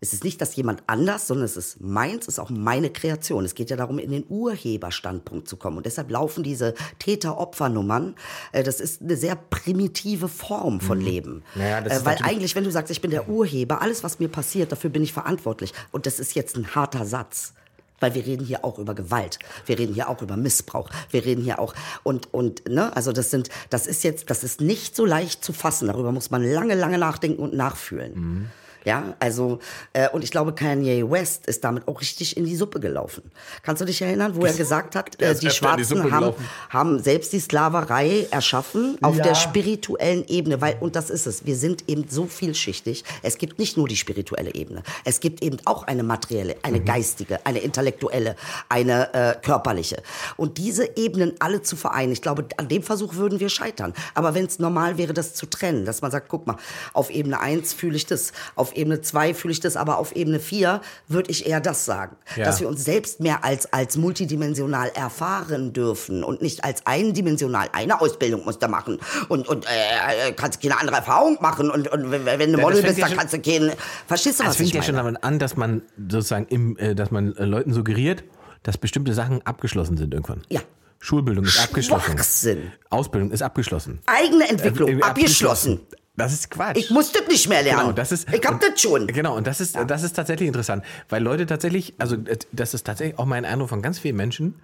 Es 0.00 0.12
ist 0.12 0.24
nicht 0.24 0.40
das 0.40 0.56
jemand 0.56 0.82
anders, 0.86 1.26
sondern 1.26 1.44
es 1.44 1.56
ist 1.56 1.80
meins, 1.80 2.24
es 2.24 2.34
ist 2.34 2.38
auch 2.38 2.50
meine 2.50 2.90
Kreation. 2.90 3.44
Es 3.44 3.54
geht 3.54 3.70
ja 3.70 3.76
darum, 3.76 3.98
in 3.98 4.10
den 4.10 4.24
Urheberstandpunkt 4.28 5.48
zu 5.48 5.56
kommen. 5.56 5.78
Und 5.78 5.86
deshalb 5.86 6.10
laufen 6.10 6.42
diese 6.42 6.74
Täter-Opfer-Nummern. 6.98 8.14
Äh, 8.52 8.62
das 8.62 8.80
ist 8.80 9.02
eine 9.02 9.16
sehr 9.16 9.36
primitive 9.36 10.28
Form 10.28 10.80
von 10.80 11.00
Leben. 11.00 11.42
Naja, 11.54 11.80
das 11.80 12.02
äh, 12.02 12.04
weil 12.04 12.18
eigentlich, 12.22 12.54
wenn 12.54 12.64
du 12.64 12.70
sagst, 12.70 12.90
ich 12.90 13.00
bin 13.00 13.10
der 13.10 13.28
Urheber, 13.28 13.80
alles, 13.80 14.04
was 14.04 14.18
mir 14.18 14.28
passiert, 14.28 14.72
dafür 14.72 14.90
bin 14.90 15.02
ich 15.02 15.12
verantwortlich. 15.12 15.72
Und 15.92 16.06
das 16.06 16.20
ist 16.20 16.34
jetzt 16.34 16.56
ein 16.56 16.74
harter 16.74 17.06
Satz. 17.06 17.54
Weil 17.98 18.14
wir 18.14 18.26
reden 18.26 18.44
hier 18.44 18.62
auch 18.62 18.78
über 18.78 18.94
Gewalt. 18.94 19.38
Wir 19.64 19.78
reden 19.78 19.94
hier 19.94 20.10
auch 20.10 20.20
über 20.20 20.36
Missbrauch. 20.36 20.90
Wir 21.10 21.24
reden 21.24 21.42
hier 21.42 21.58
auch 21.58 21.74
und 22.02 22.32
und 22.34 22.68
ne, 22.68 22.94
also 22.94 23.10
das 23.10 23.30
sind 23.30 23.48
das 23.70 23.86
ist 23.86 24.04
jetzt 24.04 24.28
das 24.28 24.44
ist 24.44 24.60
nicht 24.60 24.94
so 24.94 25.06
leicht 25.06 25.42
zu 25.42 25.54
fassen. 25.54 25.88
Darüber 25.88 26.12
muss 26.12 26.30
man 26.30 26.44
lange 26.44 26.74
lange 26.74 26.98
nachdenken 26.98 27.40
und 27.40 27.54
nachfühlen. 27.54 28.50
Ja, 28.86 29.16
also 29.18 29.58
äh, 29.94 30.08
und 30.10 30.22
ich 30.22 30.30
glaube 30.30 30.54
Kanye 30.54 31.10
West 31.10 31.46
ist 31.46 31.64
damit 31.64 31.88
auch 31.88 32.00
richtig 32.00 32.36
in 32.36 32.44
die 32.44 32.54
Suppe 32.54 32.78
gelaufen. 32.78 33.32
Kannst 33.64 33.82
du 33.82 33.84
dich 33.84 34.00
erinnern, 34.00 34.36
wo 34.36 34.44
er 34.46 34.52
gesagt 34.52 34.94
hat, 34.94 35.20
äh, 35.20 35.34
die 35.34 35.46
in 35.46 35.50
die 35.50 35.50
Schwarzen 35.50 36.12
haben 36.12 36.34
haben 36.70 37.02
selbst 37.02 37.32
die 37.32 37.40
Sklaverei 37.40 38.28
erschaffen 38.30 38.96
auf 39.02 39.16
Ja. 39.16 39.24
der 39.24 39.34
spirituellen 39.34 40.24
Ebene, 40.28 40.60
weil, 40.60 40.76
und 40.78 40.94
das 40.94 41.10
ist 41.10 41.26
es, 41.26 41.44
wir 41.44 41.56
sind 41.56 41.88
eben 41.88 42.06
so 42.08 42.26
vielschichtig. 42.26 43.02
Es 43.22 43.38
gibt 43.38 43.58
nicht 43.58 43.76
nur 43.76 43.88
die 43.88 43.96
spirituelle 43.96 44.54
Ebene, 44.54 44.84
es 45.04 45.18
gibt 45.18 45.42
eben 45.42 45.56
auch 45.64 45.82
eine 45.88 46.04
materielle, 46.04 46.54
eine 46.62 46.80
geistige, 46.80 47.44
eine 47.44 47.58
intellektuelle, 47.58 48.36
eine 48.68 49.12
äh, 49.14 49.34
körperliche. 49.42 49.96
Und 50.36 50.58
diese 50.58 50.96
Ebenen 50.96 51.34
alle 51.40 51.60
zu 51.60 51.74
vereinen, 51.74 52.12
ich 52.12 52.22
glaube, 52.22 52.46
an 52.56 52.68
dem 52.68 52.84
Versuch 52.84 53.16
würden 53.16 53.40
wir 53.40 53.48
scheitern. 53.48 53.94
Aber 54.14 54.34
wenn 54.34 54.46
es 54.46 54.60
normal 54.60 54.96
wäre, 54.96 55.12
das 55.12 55.34
zu 55.34 55.46
trennen, 55.46 55.84
dass 55.86 56.02
man 56.02 56.12
sagt, 56.12 56.28
guck 56.28 56.46
mal, 56.46 56.56
auf 56.92 57.10
Ebene 57.10 57.40
1 57.40 57.72
fühle 57.72 57.96
ich 57.96 58.06
das, 58.06 58.30
auf 58.54 58.75
Ebene 58.76 59.00
2 59.00 59.34
fühle 59.34 59.52
ich 59.52 59.60
das, 59.60 59.76
aber 59.76 59.98
auf 59.98 60.14
Ebene 60.14 60.38
4 60.40 60.80
würde 61.08 61.30
ich 61.30 61.46
eher 61.46 61.60
das 61.60 61.84
sagen. 61.84 62.16
Ja. 62.36 62.44
Dass 62.44 62.60
wir 62.60 62.68
uns 62.68 62.84
selbst 62.84 63.20
mehr 63.20 63.44
als, 63.44 63.72
als 63.72 63.96
multidimensional 63.96 64.90
erfahren 64.94 65.72
dürfen 65.72 66.22
und 66.24 66.42
nicht 66.42 66.64
als 66.64 66.84
eindimensional. 66.86 67.68
Eine 67.72 68.00
Ausbildung 68.00 68.44
musst 68.44 68.62
du 68.62 68.68
machen 68.68 68.98
und, 69.28 69.48
und 69.48 69.64
äh, 69.66 70.32
kannst 70.32 70.60
keine 70.62 70.78
andere 70.78 70.96
Erfahrung 70.96 71.38
machen 71.40 71.70
und, 71.70 71.88
und 71.88 72.10
wenn 72.10 72.38
du 72.52 72.56
das 72.56 72.60
Model 72.60 72.82
fängt 72.82 72.86
bist, 72.86 72.98
ja 72.98 73.04
dann 73.04 73.08
schon- 73.10 73.18
kannst 73.18 73.34
du 73.34 73.40
keine... 73.40 73.76
Verstehst 74.06 74.40
du, 74.40 74.44
was 74.46 74.56
fängt 74.56 74.68
ich 74.68 74.74
ja 74.74 74.82
schon 74.82 74.94
meine? 74.94 75.06
damit 75.08 75.24
an, 75.24 75.38
dass 75.38 75.56
man 75.56 75.82
sozusagen 75.96 76.46
im, 76.48 76.76
äh, 76.78 76.94
dass 76.94 77.10
man 77.10 77.34
äh, 77.36 77.44
Leuten 77.44 77.72
suggeriert, 77.72 78.24
dass 78.62 78.78
bestimmte 78.78 79.14
Sachen 79.14 79.44
abgeschlossen 79.46 79.96
sind 79.96 80.12
irgendwann. 80.14 80.42
Ja. 80.48 80.60
Schulbildung 80.98 81.44
ist 81.44 81.60
abgeschlossen. 81.62 82.72
Ausbildung 82.90 83.30
ist 83.30 83.42
abgeschlossen. 83.42 84.00
Eigene 84.06 84.48
Entwicklung, 84.48 84.98
Äh, 84.98 85.02
abgeschlossen. 85.02 85.80
Das 86.16 86.32
ist 86.32 86.50
Quatsch. 86.50 86.78
Ich 86.78 86.90
muss 86.90 87.12
das 87.12 87.26
nicht 87.28 87.48
mehr 87.48 87.62
lernen. 87.62 87.80
Genau, 87.80 87.92
das 87.92 88.10
ist, 88.12 88.26
ich 88.32 88.44
hab 88.44 88.54
und- 88.54 88.62
das 88.62 88.80
schon. 88.80 89.06
Genau, 89.08 89.36
und 89.36 89.46
das 89.46 89.60
ist, 89.60 89.76
das 89.86 90.02
ist 90.02 90.14
tatsächlich 90.14 90.46
interessant, 90.46 90.82
weil 91.08 91.22
Leute 91.22 91.44
tatsächlich, 91.46 91.94
also 91.98 92.16
äh, 92.16 92.38
das 92.52 92.72
ist 92.74 92.84
tatsächlich 92.86 93.18
auch 93.18 93.26
mein 93.26 93.44
Eindruck 93.44 93.68
von 93.68 93.82
ganz 93.82 93.98
vielen 93.98 94.16
Menschen, 94.16 94.54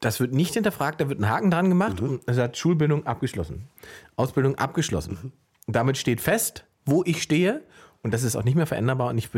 das 0.00 0.20
wird 0.20 0.32
nicht 0.32 0.54
hinterfragt, 0.54 1.00
da 1.00 1.08
wird 1.08 1.20
ein 1.20 1.28
Haken 1.28 1.50
dran 1.50 1.68
gemacht 1.68 2.00
Mhm. 2.00 2.08
und 2.08 2.20
es 2.26 2.38
hat 2.38 2.56
Schulbildung 2.56 3.06
abgeschlossen, 3.06 3.68
Ausbildung 4.16 4.54
abgeschlossen. 4.56 5.18
Mhm. 5.22 5.32
Und 5.66 5.76
damit 5.76 5.96
steht 5.98 6.20
fest, 6.20 6.64
wo 6.84 7.02
ich 7.04 7.22
stehe 7.22 7.62
und 8.02 8.12
das 8.12 8.22
ist 8.22 8.36
auch 8.36 8.44
nicht 8.44 8.54
mehr 8.54 8.66
veränderbar 8.66 9.08
und 9.08 9.16
nicht 9.16 9.30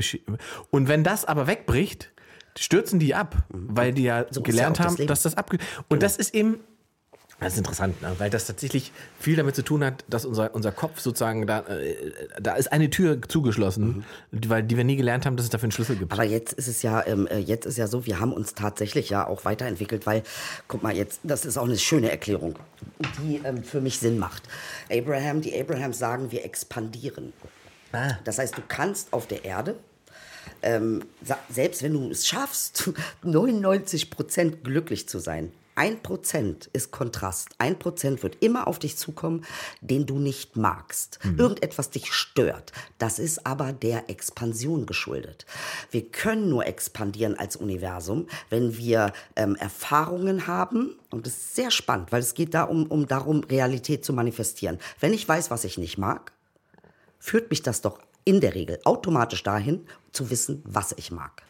und 0.71 0.89
wenn 0.89 1.05
das 1.05 1.25
aber 1.25 1.47
wegbricht, 1.47 2.12
stürzen 2.59 2.99
die 2.99 3.15
ab, 3.15 3.37
weil 3.49 3.93
die 3.93 4.05
ja 4.05 4.23
Mhm. 4.23 4.27
So 4.31 4.43
gelernt 4.43 4.79
ja 4.79 4.85
haben, 4.87 5.07
dass 5.07 5.23
das 5.23 5.37
abge 5.37 5.59
und 5.89 6.03
das 6.03 6.17
ist 6.17 6.35
eben 6.35 6.59
das 7.38 7.53
ist 7.53 7.59
interessant, 7.59 8.01
ne? 8.01 8.14
weil 8.16 8.31
das 8.31 8.46
tatsächlich 8.46 8.92
viel 9.20 9.37
damit 9.37 9.55
zu 9.55 9.62
tun 9.62 9.85
hat, 9.85 10.05
dass 10.09 10.25
unser, 10.25 10.55
unser 10.55 10.72
Kopf 10.72 11.01
sozusagen, 11.01 11.46
da, 11.46 11.61
äh, 11.61 11.94
da 12.40 12.55
ist 12.55 12.72
eine 12.72 12.88
Tür 12.88 13.20
zugeschlossen, 13.20 14.05
die, 14.33 14.49
weil, 14.49 14.62
die 14.62 14.77
wir 14.77 14.85
nie 14.85 14.96
gelernt 14.96 15.27
haben, 15.27 15.37
dass 15.37 15.44
es 15.44 15.51
dafür 15.51 15.64
einen 15.64 15.72
Schlüssel 15.72 15.96
gibt. 15.96 16.12
Aber 16.12 16.25
jetzt 16.25 16.55
ist 16.55 16.66
es 16.66 16.81
ja, 16.81 17.07
ähm, 17.07 17.27
äh, 17.27 17.38
jetzt 17.38 17.66
ist 17.66 17.77
ja 17.77 17.88
so, 17.88 18.07
wir 18.07 18.20
haben 18.20 18.33
uns 18.33 18.55
tatsächlich 18.55 19.11
ja 19.11 19.27
auch 19.27 19.44
weiterentwickelt, 19.44 20.07
weil, 20.07 20.22
guck 20.66 20.83
mal, 20.83 20.96
jetzt, 20.96 21.20
das 21.25 21.44
ist 21.44 21.59
auch 21.59 21.66
eine 21.66 21.77
schöne 21.77 22.11
Erklärung, 22.11 22.59
die 23.20 23.42
ähm, 23.44 23.62
für 23.62 23.83
mich 23.83 23.99
Sinn 23.99 24.18
macht. 24.18 24.44
Abraham, 24.90 25.42
die 25.42 25.59
Abrahams 25.61 25.99
sagen, 25.99 26.33
wir 26.33 26.42
expandieren. 26.44 27.35
Das 28.25 28.38
heißt, 28.38 28.59
du 28.59 28.62
kannst 28.66 29.12
auf 29.12 29.27
der 29.27 29.44
Erde, 29.44 29.77
ähm, 30.62 31.03
selbst 31.49 31.83
wenn 31.83 31.92
du 31.92 32.11
es 32.11 32.27
schaffst, 32.27 32.90
99 33.22 34.11
Prozent 34.11 34.64
glücklich 34.64 35.09
zu 35.09 35.18
sein, 35.18 35.53
ein 35.77 36.03
Prozent 36.03 36.71
ist 36.73 36.91
Kontrast. 36.91 37.51
Ein 37.59 37.79
Prozent 37.79 38.23
wird 38.23 38.43
immer 38.43 38.67
auf 38.67 38.79
dich 38.79 38.97
zukommen, 38.97 39.45
den 39.83 40.07
du 40.07 40.19
nicht 40.19 40.57
magst. 40.57 41.19
Irgendetwas 41.37 41.91
dich 41.91 42.12
stört. 42.12 42.73
Das 42.99 43.19
ist 43.19 43.47
aber 43.47 43.73
der 43.75 44.09
Expansion 44.09 44.87
geschuldet. 44.87 45.45
Wir 45.91 46.11
können 46.11 46.49
nur 46.49 46.67
expandieren 46.67 47.39
als 47.39 47.57
Universum, 47.57 48.27
wenn 48.49 48.79
wir 48.79 49.12
ähm, 49.37 49.55
Erfahrungen 49.57 50.47
haben. 50.47 50.97
Und 51.11 51.27
das 51.27 51.35
ist 51.35 51.57
sehr 51.57 51.71
spannend, 51.71 52.11
weil 52.11 52.23
es 52.23 52.33
geht 52.33 52.55
da 52.55 52.62
um, 52.65 52.87
um 52.87 53.07
darum, 53.07 53.41
Realität 53.45 54.03
zu 54.05 54.15
manifestieren. 54.15 54.79
Wenn 54.99 55.12
ich 55.12 55.29
weiß, 55.29 55.51
was 55.51 55.65
ich 55.65 55.77
nicht 55.77 55.99
mag, 55.99 56.33
führt 57.19 57.51
mich 57.51 57.62
das 57.62 57.83
doch 57.83 58.01
in 58.25 58.41
der 58.41 58.55
Regel 58.55 58.81
automatisch 58.85 59.43
dahin, 59.43 59.87
zu 60.12 60.31
wissen, 60.31 60.62
was 60.65 60.95
ich 60.97 61.11
mag. 61.11 61.43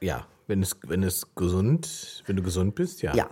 Ja, 0.00 0.26
wenn 0.50 0.62
es, 0.62 0.76
wenn 0.86 1.02
es 1.04 1.34
gesund, 1.34 2.22
wenn 2.26 2.36
du 2.36 2.42
gesund 2.42 2.74
bist, 2.74 3.00
ja. 3.02 3.14
Ja. 3.14 3.30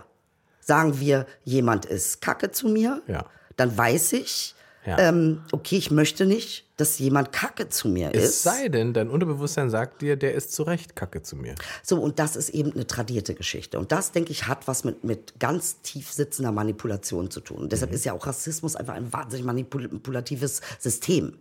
Sagen 0.61 0.99
wir, 0.99 1.25
jemand 1.43 1.85
ist 1.85 2.21
kacke 2.21 2.49
zu 2.51 2.69
mir, 2.69 3.01
Ja. 3.07 3.25
dann 3.57 3.77
weiß 3.77 4.13
ich, 4.13 4.55
Ja. 4.85 4.97
ähm, 4.97 5.43
okay, 5.51 5.77
ich 5.77 5.91
möchte 5.91 6.25
nicht, 6.25 6.68
dass 6.79 6.97
jemand 6.99 7.31
kacke 7.31 7.69
zu 7.69 7.87
mir 7.89 8.11
Es 8.13 8.23
ist. 8.23 8.43
sei 8.43 8.69
denn, 8.69 8.93
dein 8.93 9.09
Unterbewusstsein 9.09 9.69
sagt 9.69 10.01
dir, 10.01 10.15
der 10.15 10.33
ist 10.33 10.53
zu 10.53 10.63
Recht 10.63 10.95
Kacke 10.95 11.21
zu 11.21 11.35
mir. 11.35 11.55
So, 11.83 11.99
und 11.99 12.19
das 12.19 12.35
ist 12.35 12.49
eben 12.49 12.73
eine 12.73 12.87
tradierte 12.87 13.35
Geschichte. 13.35 13.77
Und 13.79 13.91
das, 13.91 14.11
denke 14.11 14.31
ich, 14.31 14.47
hat 14.47 14.67
was 14.67 14.83
mit, 14.83 15.03
mit 15.03 15.39
ganz 15.39 15.81
tief 15.81 16.11
sitzender 16.11 16.51
Manipulation 16.51 17.29
zu 17.29 17.41
tun. 17.41 17.57
Und 17.57 17.63
Mhm. 17.65 17.69
deshalb 17.69 17.91
ist 17.93 18.05
ja 18.05 18.13
auch 18.13 18.25
Rassismus 18.25 18.75
einfach 18.75 18.93
ein 18.95 19.11
wahnsinnig 19.11 19.45
manipulatives 19.45 20.61
System. 20.79 21.37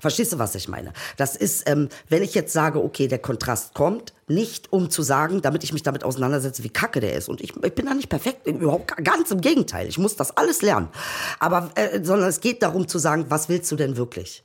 Verstehst 0.00 0.32
du, 0.32 0.38
was 0.38 0.54
ich 0.54 0.68
meine? 0.68 0.92
Das 1.16 1.34
ist, 1.36 1.68
ähm, 1.68 1.88
wenn 2.08 2.22
ich 2.22 2.34
jetzt 2.34 2.52
sage, 2.52 2.82
okay, 2.82 3.08
der 3.08 3.18
Kontrast 3.18 3.74
kommt, 3.74 4.12
nicht 4.26 4.72
um 4.72 4.90
zu 4.90 5.02
sagen, 5.02 5.42
damit 5.42 5.64
ich 5.64 5.72
mich 5.72 5.82
damit 5.82 6.04
auseinandersetze, 6.04 6.62
wie 6.64 6.70
kacke 6.70 7.00
der 7.00 7.14
ist. 7.14 7.28
Und 7.28 7.40
ich, 7.40 7.54
ich 7.62 7.74
bin 7.74 7.86
da 7.86 7.94
nicht 7.94 8.08
perfekt, 8.08 8.46
überhaupt 8.46 8.96
ganz 9.04 9.30
im 9.30 9.40
Gegenteil. 9.40 9.86
Ich 9.88 9.98
muss 9.98 10.16
das 10.16 10.36
alles 10.36 10.62
lernen. 10.62 10.88
Aber, 11.40 11.70
äh, 11.74 12.02
sondern 12.04 12.28
es 12.28 12.40
geht 12.40 12.62
darum 12.62 12.86
zu 12.88 12.98
sagen, 12.98 13.26
was 13.28 13.48
willst 13.48 13.70
du 13.72 13.76
denn 13.76 13.96
wirklich? 13.96 14.43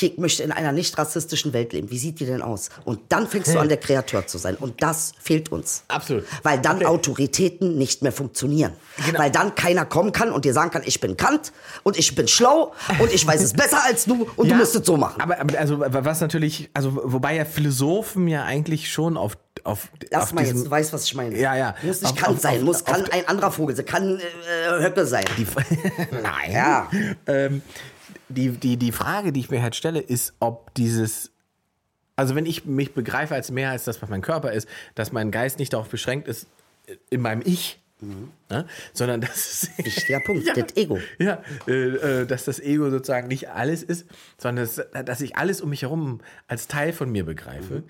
Ich 0.00 0.16
möchte 0.18 0.42
in 0.42 0.52
einer 0.52 0.72
nicht 0.72 0.96
rassistischen 0.98 1.52
Welt 1.52 1.72
leben. 1.72 1.90
Wie 1.90 1.98
sieht 1.98 2.20
die 2.20 2.26
denn 2.26 2.42
aus? 2.42 2.68
Und 2.84 3.00
dann 3.08 3.26
fängst 3.26 3.54
du 3.54 3.58
an, 3.58 3.68
der 3.68 3.78
Kreator 3.78 4.26
zu 4.26 4.38
sein. 4.38 4.54
Und 4.56 4.82
das 4.82 5.12
fehlt 5.20 5.50
uns. 5.52 5.82
Absolut. 5.88 6.24
Weil 6.42 6.60
dann 6.60 6.76
Okay. 6.78 6.86
Autoritäten 6.86 7.76
nicht 7.76 8.02
mehr 8.02 8.12
funktionieren. 8.12 8.72
Genau. 9.04 9.18
Weil 9.18 9.30
dann 9.32 9.54
keiner 9.56 9.84
kommen 9.84 10.12
kann 10.12 10.30
und 10.30 10.44
dir 10.44 10.52
sagen 10.52 10.70
kann, 10.70 10.82
ich 10.84 11.00
bin 11.00 11.16
Kant 11.16 11.52
und 11.82 11.98
ich 11.98 12.14
bin 12.14 12.28
schlau 12.28 12.72
und 13.00 13.12
ich 13.12 13.26
weiß 13.26 13.42
es 13.42 13.52
besser 13.54 13.82
als 13.84 14.04
du 14.04 14.28
und 14.36 14.48
du 14.50 14.54
musst 14.54 14.76
es 14.76 14.86
so 14.86 14.96
machen. 14.96 15.20
Aber, 15.20 15.40
aber 15.40 15.58
also 15.58 15.80
was 15.80 16.20
natürlich, 16.20 16.70
also 16.74 17.00
wobei 17.02 17.34
ja 17.36 17.44
Philosophen 17.44 18.28
ja 18.28 18.44
eigentlich 18.44 18.92
schon 18.92 19.16
auf 19.16 19.36
auf, 19.64 19.88
Lass 20.12 20.22
auf 20.22 20.32
mal 20.34 20.42
diesem, 20.42 20.58
jetzt, 20.58 20.66
du 20.66 20.70
weißt, 20.70 20.92
was 20.92 21.04
ich 21.04 21.14
meine. 21.16 21.36
Ja, 21.36 21.56
ja. 21.56 21.74
Muss 21.82 22.00
nicht 22.00 22.12
Auf- 22.12 22.16
Kant 22.18 22.36
auf- 22.36 22.40
sein, 22.42 22.62
muss 22.62 22.84
kann 22.84 23.04
ein 23.10 23.26
anderer 23.26 23.50
Vogel 23.50 23.74
sein, 23.74 23.84
kann 23.86 24.18
äh, 24.20 24.82
Höcke 24.84 25.04
sein. 25.04 25.24
Nein. 26.22 26.52
Ja. 26.52 26.88
Ähm, 27.26 27.62
die, 28.28 28.50
die, 28.50 28.76
die 28.76 28.92
Frage, 28.92 29.32
die 29.32 29.40
ich 29.40 29.50
mir 29.50 29.62
halt 29.62 29.74
stelle, 29.76 30.00
ist, 30.00 30.34
ob 30.40 30.74
dieses. 30.74 31.30
Also, 32.16 32.34
wenn 32.34 32.46
ich 32.46 32.64
mich 32.64 32.94
begreife 32.94 33.34
als 33.34 33.50
mehr 33.50 33.70
als 33.70 33.84
das, 33.84 34.02
was 34.02 34.08
mein 34.08 34.22
Körper 34.22 34.52
ist, 34.52 34.68
dass 34.94 35.12
mein 35.12 35.30
Geist 35.30 35.58
nicht 35.58 35.72
darauf 35.72 35.88
beschränkt 35.88 36.26
ist, 36.28 36.46
in 37.10 37.20
meinem 37.20 37.42
Ich, 37.44 37.78
ne, 38.50 38.66
sondern 38.92 39.20
dass 39.20 39.36
es. 39.36 39.70
Wichtiger 39.84 40.20
Punkt, 40.20 40.46
Ja. 40.46 40.54
das 40.54 40.76
Ego. 40.76 40.98
Ja, 41.18 41.42
äh, 41.66 41.72
äh, 42.22 42.26
dass 42.26 42.44
das 42.44 42.58
Ego 42.60 42.90
sozusagen 42.90 43.28
nicht 43.28 43.50
alles 43.50 43.82
ist, 43.82 44.06
sondern 44.36 44.64
dass, 44.66 44.80
dass 45.04 45.20
ich 45.20 45.36
alles 45.36 45.60
um 45.60 45.70
mich 45.70 45.82
herum 45.82 46.20
als 46.48 46.66
Teil 46.66 46.92
von 46.92 47.10
mir 47.12 47.24
begreife, 47.24 47.84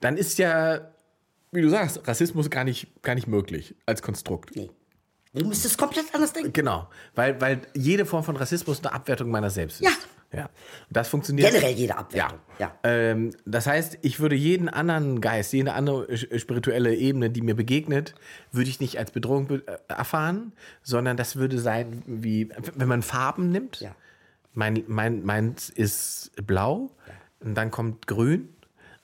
dann 0.00 0.16
ist 0.16 0.38
ja, 0.38 0.90
wie 1.52 1.60
du 1.62 1.68
sagst, 1.68 2.00
Rassismus 2.08 2.48
gar 2.48 2.64
nicht, 2.64 3.02
gar 3.02 3.14
nicht 3.14 3.26
möglich 3.26 3.74
als 3.86 4.00
Konstrukt. 4.02 4.56
Nee. 4.56 4.70
Du 5.34 5.46
müsstest 5.46 5.78
komplett 5.78 6.14
anders 6.14 6.32
denken. 6.32 6.52
Genau, 6.52 6.88
weil, 7.14 7.40
weil 7.40 7.62
jede 7.74 8.04
Form 8.04 8.22
von 8.22 8.36
Rassismus 8.36 8.80
eine 8.80 8.92
Abwertung 8.92 9.30
meiner 9.30 9.50
selbst 9.50 9.80
ist. 9.80 9.86
Ja. 9.86 9.92
Ja. 10.32 10.48
Das 10.88 11.08
funktioniert. 11.08 11.50
Generell 11.50 11.74
jede 11.74 11.96
Abwertung. 11.96 12.38
Ja. 12.58 12.74
Ja. 12.84 12.90
Ähm, 12.90 13.34
das 13.44 13.66
heißt, 13.66 13.98
ich 14.00 14.18
würde 14.18 14.34
jeden 14.34 14.68
anderen 14.68 15.20
Geist, 15.20 15.52
jede 15.52 15.74
andere 15.74 16.16
spirituelle 16.16 16.94
Ebene, 16.94 17.28
die 17.30 17.42
mir 17.42 17.54
begegnet, 17.54 18.14
würde 18.50 18.70
ich 18.70 18.80
nicht 18.80 18.98
als 18.98 19.10
Bedrohung 19.10 19.46
be 19.46 19.62
äh, 19.66 19.78
erfahren, 19.88 20.52
sondern 20.82 21.16
das 21.16 21.36
würde 21.36 21.58
sein, 21.58 22.02
wie 22.06 22.48
wenn 22.74 22.88
man 22.88 23.02
Farben 23.02 23.50
nimmt. 23.50 23.80
Ja. 23.80 23.94
Mein, 24.54 24.84
mein, 24.86 25.22
meins 25.22 25.70
ist 25.70 26.32
blau 26.46 26.90
und 27.40 27.54
dann 27.54 27.70
kommt 27.70 28.06
grün. 28.06 28.48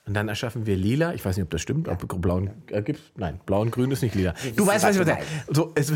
Und 0.09 0.15
dann 0.15 0.27
erschaffen 0.27 0.65
wir 0.65 0.75
lila. 0.75 1.13
Ich 1.13 1.23
weiß 1.23 1.37
nicht, 1.37 1.43
ob 1.43 1.51
das 1.51 1.61
stimmt. 1.61 1.87
Ob 1.87 2.19
blau 2.19 2.37
und, 2.37 2.49
äh, 2.71 2.81
gibt's? 2.81 3.03
Nein, 3.15 3.39
blau 3.45 3.61
und 3.61 3.69
grün 3.69 3.91
ist 3.91 4.01
nicht 4.01 4.15
lila. 4.15 4.33
Du 4.55 4.65
weißt, 4.65 4.83
was 4.83 4.97
ich 4.97 5.05
meine. 5.05 5.19
So, 5.49 5.71
es, 5.75 5.93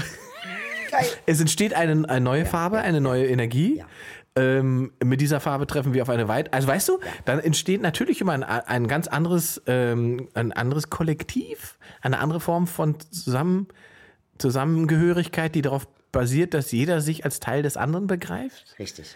es 1.26 1.42
entsteht 1.42 1.74
eine, 1.74 2.08
eine 2.08 2.24
neue 2.24 2.46
Farbe, 2.46 2.78
eine 2.78 3.02
neue 3.02 3.26
Energie. 3.26 3.78
Ja. 3.78 3.88
Ähm, 4.36 4.92
mit 5.04 5.20
dieser 5.20 5.40
Farbe 5.40 5.66
treffen 5.66 5.96
wir 5.96 6.04
auf 6.04 6.12
eine 6.12 6.28
Weite. 6.28 6.54
Also 6.54 6.68
weißt 6.68 6.90
du, 6.90 7.00
dann 7.26 7.40
entsteht 7.40 7.82
natürlich 7.82 8.22
immer 8.22 8.34
ein, 8.34 8.44
ein 8.44 8.88
ganz 8.88 9.08
anderes, 9.08 9.64
ähm, 9.66 10.30
ein 10.36 10.52
anderes 10.52 10.92
Kollektiv, 10.92 11.80
eine 12.04 12.20
andere 12.20 12.40
Form 12.40 12.68
von 12.68 13.00
Zusammen, 13.00 13.66
Zusammengehörigkeit, 14.38 15.56
die 15.56 15.64
darauf 15.64 15.88
basiert, 16.12 16.54
dass 16.54 16.72
jeder 16.72 17.02
sich 17.02 17.26
als 17.26 17.40
Teil 17.40 17.64
des 17.64 17.78
anderen 17.78 18.06
begreift. 18.06 18.76
Richtig. 18.78 19.16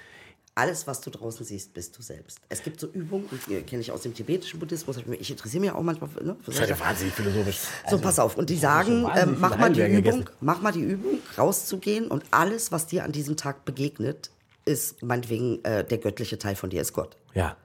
Alles, 0.57 0.87
was 0.87 1.01
du 1.01 1.11
draußen 1.11 1.45
siehst, 1.45 1.71
bist 1.75 1.95
du 1.95 2.01
selbst. 2.01 2.39
Es 2.49 2.63
gibt 2.63 2.79
so 2.79 2.87
Übungen, 2.87 3.29
die 3.47 3.61
kenne 3.61 3.79
ich 3.79 3.91
aus 3.91 4.01
dem 4.01 4.15
tibetischen 4.15 4.59
Buddhismus. 4.59 4.97
Ich 5.19 5.29
interessiere 5.29 5.61
mich 5.61 5.71
auch 5.71 5.83
manchmal 5.83 6.09
für, 6.09 6.23
ne, 6.23 6.35
für 6.41 6.51
solche 6.51 6.79
wahnsinnig 6.79 7.13
philosophisch. 7.13 7.59
So, 7.87 7.99
pass 7.99 8.17
auf. 8.17 8.37
Und 8.37 8.49
die 8.49 8.57
sagen, 8.57 9.07
ähm, 9.15 9.37
mach 9.39 9.55
mal 9.55 9.71
die 9.71 9.85
Übung, 9.85 10.27
mach 10.41 10.59
mal 10.59 10.71
die 10.71 10.81
Übung, 10.81 11.19
rauszugehen 11.37 12.07
und 12.07 12.23
alles, 12.31 12.71
was 12.71 12.87
dir 12.87 13.03
an 13.03 13.11
diesem 13.11 13.37
Tag 13.37 13.65
begegnet, 13.65 14.31
ist 14.65 15.03
meinetwegen 15.03 15.63
äh, 15.63 15.83
der 15.83 15.99
göttliche 15.99 16.39
Teil 16.39 16.55
von 16.55 16.71
dir, 16.71 16.81
ist 16.81 16.93
Gott. 16.93 17.17
Ja. 17.35 17.55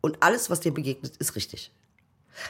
Und 0.00 0.20
alles, 0.20 0.50
was 0.50 0.58
dir 0.58 0.74
begegnet, 0.74 1.16
ist 1.18 1.36
richtig. 1.36 1.70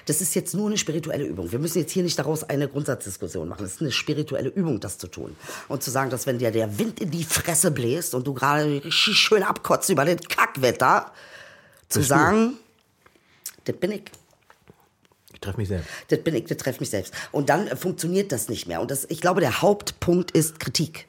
Das 0.06 0.20
ist 0.20 0.34
jetzt 0.34 0.54
nur 0.54 0.68
eine 0.68 0.78
spirituelle 0.78 1.24
Übung. 1.24 1.50
Wir 1.50 1.58
müssen 1.58 1.78
jetzt 1.78 1.92
hier 1.92 2.02
nicht 2.02 2.18
daraus 2.18 2.44
eine 2.44 2.68
Grundsatzdiskussion 2.68 3.48
machen. 3.48 3.62
Das 3.62 3.74
ist 3.74 3.80
eine 3.80 3.92
spirituelle 3.92 4.48
Übung, 4.48 4.80
das 4.80 4.98
zu 4.98 5.08
tun. 5.08 5.36
Und 5.68 5.82
zu 5.82 5.90
sagen, 5.90 6.10
dass 6.10 6.26
wenn 6.26 6.38
dir 6.38 6.50
der 6.50 6.78
Wind 6.78 7.00
in 7.00 7.10
die 7.10 7.24
Fresse 7.24 7.70
bläst 7.70 8.14
und 8.14 8.26
du 8.26 8.34
gerade 8.34 8.82
richtig 8.84 9.16
schön 9.16 9.42
abkotzt 9.42 9.90
über 9.90 10.04
den 10.04 10.20
Kackwetter, 10.20 11.12
zu 11.88 12.00
du? 12.00 12.04
sagen, 12.04 12.58
das 13.64 13.76
bin 13.76 13.92
ich. 13.92 14.02
Ich 15.32 15.40
treffe 15.40 15.58
mich 15.58 15.68
selbst. 15.68 15.88
Das 16.08 16.18
bin 16.20 16.34
ich, 16.34 16.44
das 16.44 16.58
trefft 16.58 16.80
mich 16.80 16.90
selbst. 16.90 17.14
Und 17.32 17.48
dann 17.48 17.66
äh, 17.66 17.76
funktioniert 17.76 18.32
das 18.32 18.48
nicht 18.48 18.66
mehr. 18.66 18.80
Und 18.80 18.90
das, 18.90 19.06
ich 19.08 19.20
glaube, 19.20 19.40
der 19.40 19.62
Hauptpunkt 19.62 20.30
ist 20.32 20.60
Kritik. 20.60 21.06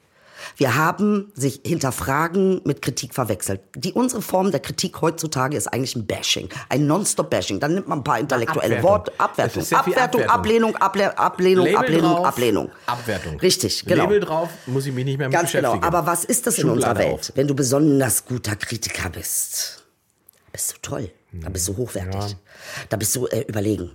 Wir 0.56 0.76
haben 0.76 1.32
sich 1.34 1.60
hinterfragen 1.64 2.60
mit 2.64 2.82
Kritik 2.82 3.14
verwechselt. 3.14 3.60
Die, 3.76 3.92
unsere 3.92 4.22
Form 4.22 4.50
der 4.50 4.60
Kritik 4.60 5.00
heutzutage 5.00 5.56
ist 5.56 5.68
eigentlich 5.68 5.96
ein 5.96 6.06
Bashing, 6.06 6.48
ein 6.68 6.86
Nonstop-Bashing. 6.86 7.60
Dann 7.60 7.74
nimmt 7.74 7.88
man 7.88 8.00
ein 8.00 8.04
paar 8.04 8.18
intellektuelle 8.18 8.76
Abwertung. 8.76 8.90
Worte, 8.90 9.12
Abwertung, 9.18 9.62
Abwertung, 9.62 10.22
Abwertung. 10.22 10.24
Ablehnung, 10.24 10.76
Able 10.76 11.18
Ablehnung, 11.18 11.66
Label 11.66 11.78
Ablehnung, 11.78 12.12
drauf, 12.12 12.26
Ablehnung. 12.26 12.70
Abwertung. 12.86 13.40
Richtig, 13.40 13.84
genau. 13.84 14.04
Label 14.04 14.20
drauf, 14.20 14.50
muss 14.66 14.86
ich 14.86 14.92
mich 14.92 15.04
nicht 15.04 15.18
mehr 15.18 15.28
mit 15.28 15.36
Ganz 15.36 15.52
genau. 15.52 15.72
beschäftigen. 15.72 15.94
Aber 15.94 16.06
was 16.06 16.24
ist 16.24 16.46
das 16.46 16.58
in 16.58 16.62
Schublade 16.62 16.90
unserer 16.90 17.10
Welt? 17.10 17.20
auf. 17.20 17.32
Wenn 17.34 17.48
du 17.48 17.54
besonders 17.54 18.24
guter 18.24 18.56
Kritiker 18.56 19.10
bist, 19.10 19.84
bist 20.52 20.72
du 20.72 20.76
toll. 20.82 21.10
Da 21.32 21.48
bist 21.48 21.66
du 21.68 21.76
hochwertig. 21.76 22.36
Da 22.88 22.96
bist 22.96 23.16
du 23.16 23.26
äh, 23.26 23.40
überlegen. 23.48 23.90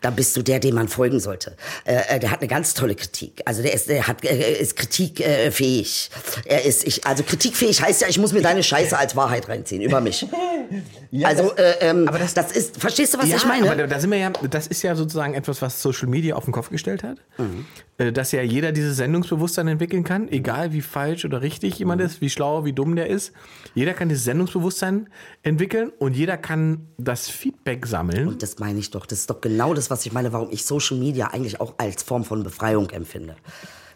Da 0.00 0.10
bist 0.10 0.36
du 0.36 0.42
der, 0.42 0.60
dem 0.60 0.74
man 0.74 0.88
folgen 0.88 1.20
sollte. 1.20 1.56
Äh, 1.84 2.16
äh, 2.16 2.20
der 2.20 2.30
hat 2.30 2.40
eine 2.40 2.48
ganz 2.48 2.74
tolle 2.74 2.94
Kritik. 2.94 3.42
Also 3.44 3.62
der 3.62 3.72
ist, 3.74 3.88
der 3.88 4.06
hat, 4.06 4.24
äh, 4.24 4.52
ist 4.60 4.76
kritikfähig. 4.76 5.26
Äh, 5.26 5.50
fähig. 5.50 6.10
er 6.46 6.64
ist, 6.64 6.86
ich, 6.86 7.06
also 7.06 7.22
kritikfähig 7.22 7.80
heißt 7.82 8.02
ja, 8.02 8.08
ich 8.08 8.18
muss 8.18 8.32
mir 8.32 8.42
deine 8.42 8.62
Scheiße 8.62 8.96
als 8.96 9.16
Wahrheit 9.16 9.48
reinziehen 9.48 9.82
über 9.82 10.00
mich. 10.00 10.26
also, 11.22 11.54
äh, 11.56 11.74
ähm, 11.80 12.08
aber 12.08 12.18
das- 12.18 12.34
das, 12.34 12.52
ist, 12.52 12.76
verstehst 12.78 13.14
du, 13.14 13.18
was 13.18 13.28
ja, 13.28 13.36
ich 13.36 13.46
meine? 13.46 13.70
aber 13.70 13.86
da 13.86 14.00
sind 14.00 14.10
wir 14.10 14.18
ja, 14.18 14.30
das 14.50 14.66
ist 14.66 14.82
ja 14.82 14.94
sozusagen 14.96 15.34
etwas, 15.34 15.62
was 15.62 15.80
Social 15.80 16.08
Media 16.08 16.34
auf 16.36 16.44
den 16.44 16.52
Kopf 16.52 16.70
gestellt 16.70 17.02
hat. 17.02 17.18
Mhm. 17.38 17.66
Äh, 17.96 18.10
Dass 18.12 18.32
ja 18.32 18.42
jeder 18.42 18.72
dieses 18.72 18.96
Sendungsbewusstsein 18.96 19.68
entwickeln 19.68 20.02
kann, 20.02 20.28
egal 20.28 20.72
wie 20.72 20.80
falsch 20.80 21.24
oder 21.24 21.42
richtig 21.42 21.78
jemand 21.78 22.00
Mhm. 22.00 22.06
ist, 22.06 22.20
wie 22.20 22.28
schlau, 22.28 22.64
wie 22.64 22.72
dumm 22.72 22.96
der 22.96 23.08
ist. 23.08 23.32
Jeder 23.74 23.94
kann 23.94 24.08
dieses 24.08 24.24
Sendungsbewusstsein 24.24 25.08
entwickeln 25.44 25.92
und 26.00 26.16
jeder 26.16 26.36
kann 26.36 26.88
das 26.98 27.28
Feedback 27.28 27.86
sammeln. 27.86 28.26
Und 28.28 28.42
das 28.42 28.58
meine 28.58 28.78
ich 28.80 28.90
doch. 28.90 29.06
Das 29.06 29.20
ist 29.20 29.30
doch 29.30 29.40
genau 29.40 29.74
das, 29.74 29.90
was 29.90 30.04
ich 30.06 30.12
meine, 30.12 30.32
warum 30.32 30.48
ich 30.50 30.64
Social 30.66 30.96
Media 30.96 31.28
eigentlich 31.28 31.60
auch 31.60 31.74
als 31.78 32.02
Form 32.02 32.24
von 32.24 32.42
Befreiung 32.42 32.90
empfinde. 32.90 33.36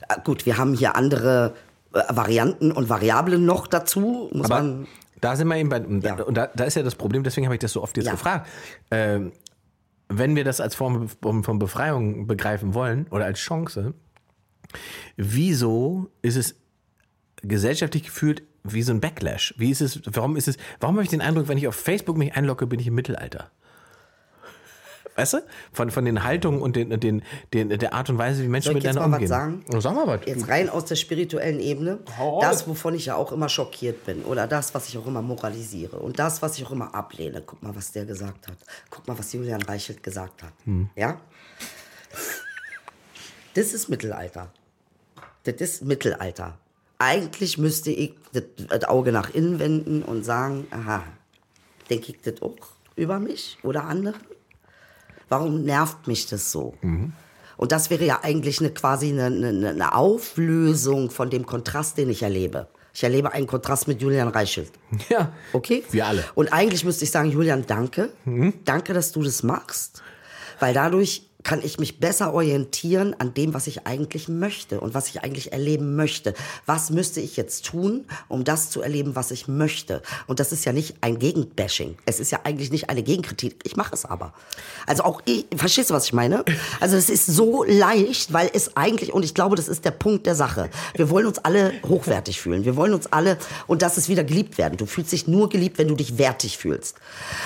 Äh, 0.08 0.16
gut, 0.22 0.46
wir 0.46 0.58
haben 0.58 0.74
hier 0.74 0.94
andere 0.94 1.54
äh, 1.92 2.02
Varianten 2.08 2.70
und 2.70 2.88
Variablen 2.88 3.44
noch 3.44 3.66
dazu. 3.66 4.28
Muss 4.32 4.44
Aber 4.50 4.62
man, 4.62 4.86
da 5.20 5.34
sind 5.34 5.48
wir 5.48 5.56
eben 5.56 5.70
bei, 5.70 5.80
und 5.80 6.04
da, 6.04 6.16
Ja. 6.16 6.22
und 6.22 6.34
da, 6.36 6.46
da 6.54 6.64
ist 6.64 6.76
ja 6.76 6.84
das 6.84 6.94
Problem, 6.94 7.24
deswegen 7.24 7.46
habe 7.48 7.56
ich 7.56 7.60
das 7.60 7.72
so 7.72 7.82
oft 7.82 7.96
jetzt 7.96 8.06
Ja. 8.06 8.12
gefragt. 8.12 8.46
Ähm, 8.92 9.32
wenn 10.08 10.36
wir 10.36 10.44
das 10.44 10.60
als 10.60 10.74
Form 10.74 11.08
von 11.08 11.58
Befreiung 11.58 12.26
begreifen 12.26 12.74
wollen 12.74 13.06
oder 13.10 13.24
als 13.24 13.38
Chance, 13.38 13.94
wieso 15.16 16.10
ist 16.22 16.36
es 16.36 16.56
gesellschaftlich 17.42 18.04
gefühlt 18.04 18.42
wie 18.64 18.82
so 18.82 18.92
ein 18.92 19.00
Backlash? 19.00 19.54
Wie 19.58 19.70
ist 19.70 19.80
es, 19.80 20.00
warum 20.04 20.36
ist 20.36 20.48
es, 20.48 20.56
warum 20.80 20.96
habe 20.96 21.04
ich 21.04 21.10
den 21.10 21.20
Eindruck, 21.20 21.48
wenn 21.48 21.58
ich 21.58 21.68
auf 21.68 21.76
Facebook 21.76 22.16
mich 22.16 22.34
einlogge, 22.34 22.66
bin 22.66 22.80
ich 22.80 22.86
im 22.86 22.94
Mittelalter? 22.94 23.50
Weißt 25.18 25.32
du? 25.32 25.38
Von, 25.72 25.90
von 25.90 26.04
den 26.04 26.22
Haltungen 26.22 26.62
und 26.62 26.76
den, 26.76 26.90
den, 27.00 27.22
den, 27.52 27.70
der 27.70 27.92
Art 27.92 28.08
und 28.08 28.18
Weise, 28.18 28.44
wie 28.44 28.46
Menschen 28.46 28.68
Soll 28.68 28.78
ich 28.78 28.84
jetzt 28.84 28.94
miteinander 28.94 29.16
umgehen. 29.16 29.28
sagen? 29.28 29.64
Oh, 29.74 29.80
Sag 29.80 29.96
mal 29.96 30.06
was. 30.06 30.20
jetzt 30.26 30.46
rein 30.46 30.68
aus 30.68 30.84
der 30.84 30.94
spirituellen 30.94 31.58
Ebene, 31.58 31.98
das, 32.40 32.68
wovon 32.68 32.94
ich 32.94 33.06
ja 33.06 33.16
auch 33.16 33.32
immer 33.32 33.48
schockiert 33.48 34.06
bin 34.06 34.22
oder 34.22 34.46
das, 34.46 34.74
was 34.74 34.88
ich 34.88 34.96
auch 34.96 35.08
immer 35.08 35.20
moralisiere 35.20 35.98
und 35.98 36.20
das, 36.20 36.40
was 36.40 36.56
ich 36.56 36.64
auch 36.64 36.70
immer 36.70 36.94
ablehne. 36.94 37.42
Guck 37.44 37.60
mal, 37.64 37.74
was 37.74 37.90
der 37.90 38.04
gesagt 38.04 38.46
hat. 38.46 38.56
Guck 38.90 39.08
mal, 39.08 39.18
was 39.18 39.32
Julian 39.32 39.60
Reichelt 39.60 40.04
gesagt 40.04 40.44
hat. 40.44 40.52
Hm. 40.66 40.88
Ja? 40.94 41.20
Das 43.54 43.72
ist 43.72 43.88
Mittelalter. 43.88 44.52
Das 45.42 45.56
ist 45.56 45.82
Mittelalter. 45.82 46.58
Eigentlich 47.00 47.58
müsste 47.58 47.90
ich 47.90 48.14
das, 48.32 48.44
das 48.68 48.84
Auge 48.84 49.10
nach 49.10 49.34
innen 49.34 49.58
wenden 49.58 50.04
und 50.04 50.22
sagen, 50.22 50.68
aha, 50.70 51.02
denke 51.90 52.12
ich 52.12 52.20
das 52.20 52.40
auch 52.40 52.54
über 52.94 53.18
mich 53.18 53.58
oder 53.64 53.82
andere? 53.82 54.14
Warum 55.28 55.62
nervt 55.62 56.06
mich 56.06 56.26
das 56.26 56.50
so? 56.52 56.74
Und 57.56 57.72
das 57.72 57.90
wäre 57.90 58.04
ja 58.04 58.20
eigentlich 58.22 58.60
eine, 58.60 58.70
quasi 58.70 59.10
eine, 59.10 59.26
eine, 59.26 59.68
eine 59.70 59.94
Auflösung 59.94 61.10
von 61.10 61.28
dem 61.28 61.44
Kontrast, 61.44 61.98
den 61.98 62.08
ich 62.08 62.22
erlebe. 62.22 62.68
Ich 62.94 63.04
erlebe 63.04 63.32
einen 63.32 63.46
Kontrast 63.46 63.86
mit 63.86 64.00
Julian 64.02 64.28
Reichelt. 64.28 64.72
Ja. 65.08 65.32
Okay? 65.52 65.84
Wir 65.90 66.06
alle. 66.06 66.24
Und 66.34 66.52
eigentlich 66.52 66.84
müsste 66.84 67.04
ich 67.04 67.10
sagen, 67.10 67.30
Julian, 67.30 67.64
danke. 67.66 68.10
Danke, 68.64 68.92
dass 68.92 69.12
du 69.12 69.22
das 69.22 69.42
machst. 69.42 70.02
Weil 70.60 70.74
dadurch 70.74 71.27
kann 71.44 71.62
ich 71.62 71.78
mich 71.78 72.00
besser 72.00 72.34
orientieren 72.34 73.14
an 73.18 73.32
dem, 73.32 73.54
was 73.54 73.68
ich 73.68 73.86
eigentlich 73.86 74.28
möchte 74.28 74.80
und 74.80 74.92
was 74.94 75.08
ich 75.08 75.22
eigentlich 75.22 75.52
erleben 75.52 75.94
möchte. 75.94 76.34
Was 76.66 76.90
müsste 76.90 77.20
ich 77.20 77.36
jetzt 77.36 77.64
tun, 77.64 78.06
um 78.26 78.44
das 78.44 78.70
zu 78.70 78.82
erleben, 78.82 79.14
was 79.14 79.30
ich 79.30 79.46
möchte? 79.46 80.02
Und 80.26 80.40
das 80.40 80.52
ist 80.52 80.64
ja 80.64 80.72
nicht 80.72 80.96
ein 81.00 81.18
Gegenbashing. 81.18 81.96
Es 82.06 82.18
ist 82.18 82.32
ja 82.32 82.40
eigentlich 82.42 82.70
nicht 82.72 82.90
eine 82.90 83.02
Gegenkritik. 83.02 83.60
Ich 83.62 83.76
mache 83.76 83.94
es 83.94 84.04
aber. 84.04 84.34
Also 84.86 85.04
auch 85.04 85.22
ich, 85.26 85.46
verstehst 85.56 85.90
du, 85.90 85.94
was 85.94 86.06
ich 86.06 86.12
meine? 86.12 86.44
Also 86.80 86.96
es 86.96 87.08
ist 87.08 87.26
so 87.26 87.62
leicht, 87.64 88.32
weil 88.32 88.50
es 88.52 88.76
eigentlich, 88.76 89.12
und 89.12 89.24
ich 89.24 89.32
glaube, 89.32 89.54
das 89.54 89.68
ist 89.68 89.84
der 89.84 89.92
Punkt 89.92 90.26
der 90.26 90.34
Sache. 90.34 90.70
Wir 90.94 91.08
wollen 91.08 91.26
uns 91.26 91.38
alle 91.38 91.72
hochwertig 91.86 92.40
fühlen. 92.40 92.64
Wir 92.64 92.74
wollen 92.74 92.92
uns 92.92 93.06
alle, 93.12 93.38
und 93.68 93.82
das 93.82 93.96
ist 93.96 94.08
wieder 94.08 94.24
geliebt 94.24 94.58
werden. 94.58 94.76
Du 94.76 94.86
fühlst 94.86 95.12
dich 95.12 95.28
nur 95.28 95.48
geliebt, 95.48 95.78
wenn 95.78 95.88
du 95.88 95.94
dich 95.94 96.18
wertig 96.18 96.58
fühlst. 96.58 96.96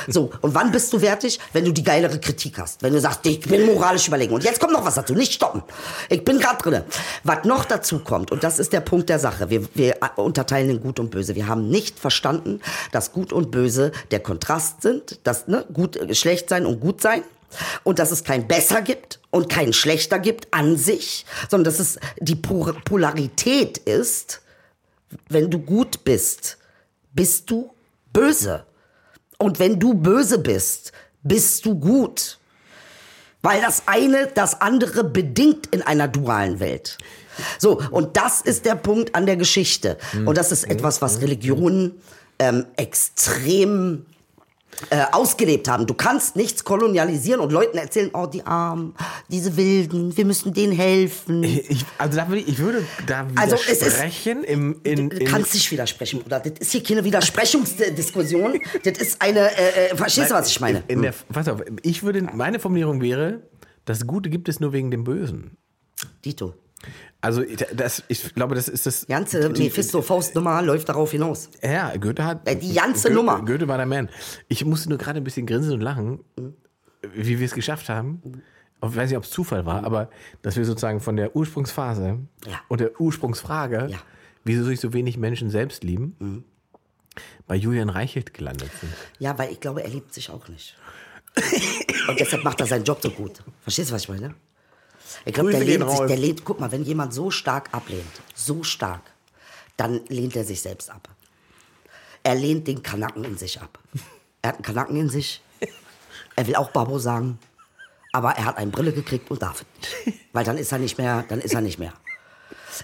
So, 0.09 0.31
und 0.41 0.55
wann 0.55 0.73
bist 0.73 0.93
du 0.93 1.03
wertig? 1.03 1.39
Wenn 1.53 1.67
du 1.67 1.73
die 1.73 1.85
geilere 1.85 2.19
Kritik 2.19 2.59
hast. 2.59 2.83
Wenn 2.83 2.95
du 2.95 3.01
sagst, 3.01 3.27
ich 3.27 3.41
bin 3.41 3.67
moralisch 3.83 4.07
überlegen. 4.07 4.33
Und 4.33 4.45
jetzt 4.45 4.61
kommt 4.61 4.73
noch 4.73 4.85
was 4.85 4.95
dazu. 4.95 5.15
Nicht 5.15 5.33
stoppen. 5.33 5.63
Ich 6.09 6.25
bin 6.25 6.39
gerade 6.39 6.63
drinne. 6.63 6.85
Was 7.25 7.45
noch 7.45 7.65
dazu 7.65 7.99
kommt, 7.99 8.31
und 8.31 8.45
das 8.45 8.59
ist 8.59 8.73
der 8.73 8.81
Punkt 8.81 9.09
der 9.09 9.19
Sache. 9.19 9.51
Wir, 9.51 9.63
wir 9.75 9.97
unterteilen 10.17 10.71
in 10.71 10.81
Gut 10.81 11.01
und 11.01 11.11
Böse. 11.11 11.35
Wir 11.35 11.49
haben 11.49 11.69
nicht 11.69 11.99
verstanden, 11.99 12.61
dass 12.93 13.13
Gut 13.13 13.33
und 13.33 13.51
Böse 13.51 13.91
der 14.13 14.21
Kontrast 14.21 14.83
sind. 14.83 15.19
Dass 15.25 15.49
ne, 15.49 15.67
gut, 15.73 15.97
äh, 15.97 16.15
schlecht 16.15 16.49
sein 16.49 16.65
und 16.65 16.81
gut 16.81 17.03
sein. 17.03 17.25
Und 17.85 17.99
dass 17.99 18.13
es 18.13 18.25
kein 18.25 18.49
besser 18.49 18.81
gibt 18.81 19.21
und 19.31 19.51
kein 19.51 19.75
schlechter 19.75 20.19
gibt 20.19 20.55
an 20.55 20.79
sich, 20.79 21.27
sondern 21.51 21.65
dass 21.65 21.81
es 21.81 21.99
die 22.19 22.37
Pol- 22.37 22.75
Polarität 22.85 23.77
ist, 23.77 24.41
wenn 25.29 25.51
du 25.51 25.59
gut 25.59 26.03
bist, 26.05 26.57
bist 27.13 27.51
du 27.51 27.75
böse. 28.13 28.65
Und 29.39 29.59
wenn 29.59 29.79
du 29.79 29.93
böse 29.93 30.39
bist, 30.39 30.93
bist 31.23 31.67
du 31.67 31.79
gut. 31.79 32.39
Weil 33.43 33.61
das 33.61 33.83
eine 33.87 34.29
das 34.29 34.61
andere 34.61 35.05
bedingt 35.05 35.67
in 35.67 35.83
einer 35.83 36.09
dualen 36.09 36.61
Welt. 36.61 36.99
So, 37.59 37.81
und 37.91 38.17
das 38.17 38.41
ist 38.41 38.65
der 38.65 38.77
Punkt 38.77 39.15
an 39.15 39.27
der 39.27 39.37
Geschichte. 39.37 39.99
Und 40.27 40.39
das 40.39 40.53
ist 40.53 40.65
etwas, 40.65 41.03
was 41.03 41.21
Religionen 41.21 42.01
ähm, 42.39 42.67
extrem 42.77 44.07
äh, 44.91 45.05
ausgelebt 45.13 45.69
haben. 45.69 45.87
Du 45.87 45.95
kannst 45.95 46.35
nichts 46.37 46.65
kolonialisieren 46.65 47.41
und 47.41 47.53
Leuten 47.53 47.79
erzählen, 47.79 48.11
oh, 48.15 48.27
die 48.27 48.45
Armen, 48.45 48.95
diese 49.29 49.57
Wilden, 49.57 50.17
wir 50.17 50.25
müssen 50.25 50.53
denen 50.53 50.73
helfen. 50.73 51.45
Ich, 51.45 51.85
also 51.99 52.19
da 52.19 52.29
würde 52.29 52.41
ich, 52.43 52.49
ich 52.49 52.59
würde 52.59 52.85
da 53.07 53.27
Also 53.37 53.55
es 53.57 53.69
ist- 53.69 53.81
widersprechen 53.83 54.45
im, 54.45 54.81
in, 54.83 55.11
Du 55.11 55.17
in, 55.17 55.27
kannst 55.27 55.55
nicht 55.55 55.71
widersprechen, 55.71 56.21
Bruder. 56.23 56.41
Das 56.41 56.53
ist 56.59 56.73
hier 56.73 56.83
keine 56.83 57.05
Widersprechungsdiskussion. 57.05 58.61
das 58.85 58.99
ist 58.99 59.23
eine, 59.23 59.41
äh, 59.57 59.91
äh, 59.91 59.97
verstehst 59.97 60.31
du, 60.31 60.35
was 60.35 60.49
ich 60.49 60.61
meine? 60.61 60.83
In 60.89 61.03
der, 61.03 61.15
pass 61.33 61.49
auf, 61.49 61.61
ich 61.83 62.03
würde, 62.03 62.23
meine 62.35 62.59
Formulierung 62.59 63.01
wäre, 63.01 63.43
das 63.85 64.07
Gute 64.07 64.31
gibt 64.31 64.49
es 64.49 64.61
nur 64.61 64.73
wegen 64.73 64.91
dem 64.91 65.05
Bösen. 65.05 65.57
Dito. 66.25 66.55
Also 67.21 67.45
das, 67.75 68.03
ich 68.09 68.35
glaube, 68.35 68.55
das 68.57 68.69
ist 68.69 68.85
das. 68.87 69.07
Ganze 69.07 69.49
Mephisto-Faustnummer 69.49 70.61
läuft 70.63 70.89
darauf 70.89 71.13
hinaus. 71.13 71.51
Ja, 71.63 71.97
Goethe 71.97 72.25
hat. 72.25 72.49
Äh, 72.49 72.57
die 72.57 72.75
ganze 72.75 73.09
Goethe, 73.09 73.15
Nummer. 73.15 73.45
Goethe 73.45 73.69
war 73.69 73.77
der 73.77 73.87
Man. 73.87 74.09
Ich 74.49 74.65
musste 74.65 74.89
nur 74.89 74.99
gerade 74.99 75.19
ein 75.21 75.25
bisschen 75.25 75.47
grinsen 75.47 75.73
und 75.75 75.81
lachen, 75.81 76.21
wie 77.15 77.39
wir 77.39 77.47
es 77.47 77.55
geschafft 77.55 77.89
haben. 77.89 78.21
Ich 78.85 78.97
weiß 78.97 79.11
nicht, 79.11 79.17
ob 79.17 79.23
es 79.25 79.31
Zufall 79.31 79.65
war, 79.65 79.85
aber 79.85 80.11
dass 80.43 80.57
wir 80.57 80.65
sozusagen 80.65 80.99
von 81.01 81.15
der 81.17 81.37
Ursprungsphase 81.37 82.19
Ja. 82.47 82.61
und 82.69 82.81
der 82.81 83.01
Ursprungsfrage, 83.01 83.87
Ja. 83.89 83.99
wieso 84.43 84.65
sich 84.65 84.81
so 84.81 84.93
wenig 84.93 85.17
Menschen 85.17 85.51
selbst 85.51 85.85
lieben, 85.85 86.45
bei 87.47 87.55
Julian 87.55 87.91
Reichelt 87.91 88.35
gelandet 88.35 88.71
sind. 88.81 88.93
Ja, 89.21 89.39
weil 89.39 89.53
ich 89.53 89.61
glaube, 89.61 89.85
er 89.85 89.91
liebt 89.91 90.13
sich 90.13 90.31
auch 90.31 90.49
nicht. 90.49 90.77
Und 92.09 92.19
deshalb 92.19 92.43
macht 92.43 92.59
er 92.61 92.67
seinen 92.67 92.85
Job 92.85 92.99
so 93.01 93.11
gut. 93.11 93.45
Verstehst 93.61 93.91
du, 93.91 93.95
was 93.95 94.03
ich 94.03 94.09
meine? 94.09 94.35
Ich 95.25 95.33
glaube, 95.33 95.51
der 95.51 95.61
lehnt 95.61 95.91
sich, 95.91 96.01
der 96.01 96.17
lehnt, 96.17 96.45
guck 96.45 96.61
mal, 96.61 96.73
wenn 96.73 96.85
jemand 96.85 97.13
so 97.15 97.31
stark 97.31 97.73
ablehnt, 97.73 98.03
so 98.35 98.63
stark, 98.63 99.03
dann 99.77 100.01
lehnt 100.09 100.37
er 100.37 100.45
sich 100.45 100.61
selbst 100.61 100.91
ab. 100.91 101.09
Er 102.23 102.35
lehnt 102.35 102.69
den 102.69 102.83
Kanaken 102.83 103.25
in 103.25 103.37
sich 103.37 103.61
ab. 103.61 103.79
Er 104.43 104.49
hat 104.49 104.57
einen 104.57 104.65
Kanaken 104.65 104.97
in 104.97 105.09
sich. 105.09 105.43
Er 106.35 106.47
will 106.47 106.57
auch 106.57 106.71
Babo 106.71 106.99
sagen. 106.99 107.39
Aber 108.13 108.33
er 108.33 108.45
hat 108.45 108.57
eine 108.57 108.71
Brille 108.71 108.93
gekriegt 108.93 109.31
und 109.31 109.43
darf 109.43 109.65
es 109.85 110.07
nicht. 110.07 110.19
Weil 110.33 110.45
dann 110.45 110.59
ist 110.59 110.73
er 110.73 110.79
nicht 110.79 110.99
mehr, 110.99 111.25
dann 111.29 111.41
ist 111.41 111.55
er 111.55 111.61
nicht 111.61 111.79
mehr. 111.79 111.93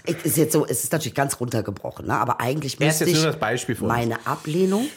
Es 0.05 0.23
ist 0.23 0.37
jetzt 0.37 0.53
so, 0.53 0.65
es 0.65 0.83
ist 0.83 0.91
natürlich 0.91 1.15
ganz 1.15 1.39
runtergebrochen, 1.39 2.07
ne? 2.07 2.17
aber 2.17 2.39
eigentlich 2.39 2.79
müsste 2.79 3.05
jetzt 3.05 3.11
ich 3.11 3.17
nur 3.17 3.31
das 3.31 3.39
Beispiel 3.39 3.75
für 3.75 3.85
uns. 3.85 3.91
meine 3.91 4.25
Ablehnung 4.27 4.87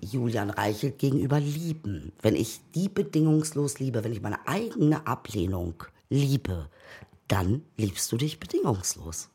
Julian 0.00 0.48
Reichelt 0.48 0.98
gegenüber 0.98 1.40
lieben. 1.40 2.12
Wenn 2.22 2.36
ich 2.36 2.60
die 2.74 2.88
bedingungslos 2.88 3.78
liebe, 3.78 4.02
wenn 4.02 4.12
ich 4.12 4.22
meine 4.22 4.46
eigene 4.46 5.06
Ablehnung 5.06 5.84
liebe, 6.10 6.68
dann 7.28 7.62
liebst 7.76 8.10
du 8.12 8.16
dich 8.16 8.40
bedingungslos. 8.40 9.28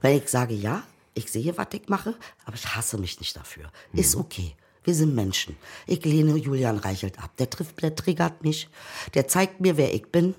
Wenn 0.00 0.16
ich 0.16 0.28
sage, 0.28 0.54
ja, 0.54 0.82
ich 1.14 1.30
sehe, 1.32 1.56
was 1.56 1.68
ich 1.72 1.88
mache, 1.88 2.14
aber 2.44 2.56
ich 2.56 2.74
hasse 2.76 2.98
mich 2.98 3.18
nicht 3.20 3.36
dafür. 3.36 3.70
Ist 3.92 4.16
okay. 4.16 4.54
Wir 4.84 4.94
sind 4.94 5.14
Menschen. 5.14 5.56
Ich 5.86 6.04
lehne 6.04 6.36
Julian 6.36 6.76
Reichelt 6.76 7.18
ab. 7.18 7.30
Der 7.38 7.50
trifft, 7.50 7.82
der 7.82 7.94
triggert 7.96 8.44
mich. 8.44 8.68
Der 9.14 9.26
zeigt 9.26 9.60
mir, 9.60 9.76
wer 9.76 9.92
ich 9.94 10.06
bin. 10.12 10.34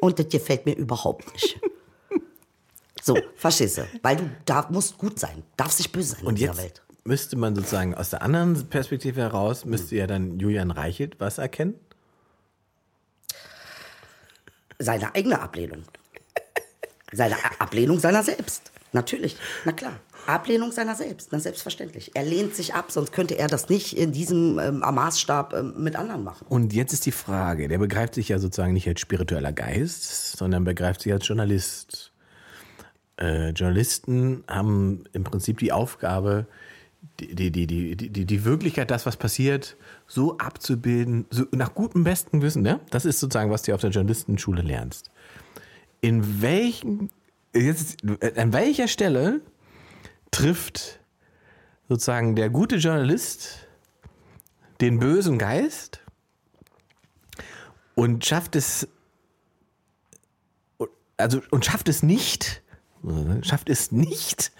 Und 0.00 0.18
das 0.18 0.28
gefällt 0.28 0.66
mir 0.66 0.74
überhaupt 0.74 1.32
nicht. 1.32 1.60
So, 3.04 3.18
verstehst 3.34 3.78
du? 3.78 3.88
Weil 4.02 4.14
du 4.16 4.30
darf, 4.44 4.70
musst 4.70 4.96
gut 4.96 5.18
sein. 5.18 5.42
Darfst 5.56 5.80
nicht 5.80 5.90
böse 5.90 6.14
sein 6.14 6.20
Und 6.24 6.34
in 6.34 6.36
dieser 6.36 6.52
jetzt 6.52 6.62
Welt. 6.62 6.82
müsste 7.02 7.36
man 7.36 7.56
sozusagen 7.56 7.96
aus 7.96 8.10
der 8.10 8.22
anderen 8.22 8.68
Perspektive 8.68 9.20
heraus, 9.20 9.64
müsste 9.64 9.96
ja 9.96 10.06
dann 10.06 10.38
Julian 10.38 10.70
Reichelt 10.70 11.18
was 11.18 11.38
erkennen? 11.38 11.74
Seine 14.82 15.14
eigene 15.14 15.40
Ablehnung. 15.40 15.84
Seine 17.12 17.36
Ablehnung 17.60 18.00
seiner 18.00 18.22
selbst. 18.22 18.72
Natürlich. 18.92 19.36
Na 19.64 19.72
klar. 19.72 20.00
Ablehnung 20.26 20.72
seiner 20.72 20.94
selbst. 20.96 21.28
Na 21.30 21.38
selbstverständlich. 21.38 22.12
Er 22.14 22.24
lehnt 22.24 22.54
sich 22.54 22.74
ab, 22.74 22.90
sonst 22.90 23.12
könnte 23.12 23.38
er 23.38 23.46
das 23.48 23.68
nicht 23.68 23.96
in 23.96 24.12
diesem 24.12 24.58
ähm, 24.58 24.78
Maßstab 24.80 25.54
ähm, 25.54 25.74
mit 25.78 25.96
anderen 25.96 26.24
machen. 26.24 26.46
Und 26.48 26.72
jetzt 26.72 26.92
ist 26.92 27.06
die 27.06 27.12
Frage, 27.12 27.68
der 27.68 27.78
begreift 27.78 28.14
sich 28.14 28.28
ja 28.28 28.38
sozusagen 28.38 28.72
nicht 28.72 28.88
als 28.88 29.00
spiritueller 29.00 29.52
Geist, 29.52 30.36
sondern 30.36 30.64
begreift 30.64 31.02
sich 31.02 31.12
als 31.12 31.26
Journalist. 31.26 32.12
Äh, 33.18 33.50
Journalisten 33.50 34.42
haben 34.48 35.04
im 35.12 35.24
Prinzip 35.24 35.58
die 35.58 35.72
Aufgabe, 35.72 36.46
die, 37.20 37.34
die, 37.34 37.50
die, 37.50 37.66
die, 37.66 38.10
die, 38.10 38.24
die 38.24 38.44
Wirklichkeit, 38.44 38.90
das, 38.90 39.06
was 39.06 39.16
passiert, 39.16 39.76
so 40.12 40.36
abzubilden, 40.36 41.24
so 41.30 41.46
nach 41.52 41.74
gutem 41.74 42.04
besten 42.04 42.42
Wissen. 42.42 42.62
Ne? 42.62 42.80
Das 42.90 43.06
ist 43.06 43.18
sozusagen, 43.18 43.50
was 43.50 43.62
du 43.62 43.74
auf 43.74 43.80
der 43.80 43.90
Journalistenschule 43.90 44.60
lernst. 44.60 45.10
In 46.02 46.42
welchen, 46.42 47.10
jetzt, 47.54 48.02
an 48.36 48.52
welcher 48.52 48.88
Stelle 48.88 49.40
trifft 50.30 51.00
sozusagen 51.88 52.36
der 52.36 52.50
gute 52.50 52.76
Journalist 52.76 53.66
den 54.82 54.98
bösen 54.98 55.38
Geist 55.38 56.00
und 57.94 58.26
schafft 58.26 58.56
es 58.56 58.88
also 61.16 61.40
und 61.50 61.64
schafft 61.64 61.88
es 61.88 62.02
nicht 62.02 62.62
schafft 63.42 63.70
es 63.70 63.92
nicht 63.92 64.52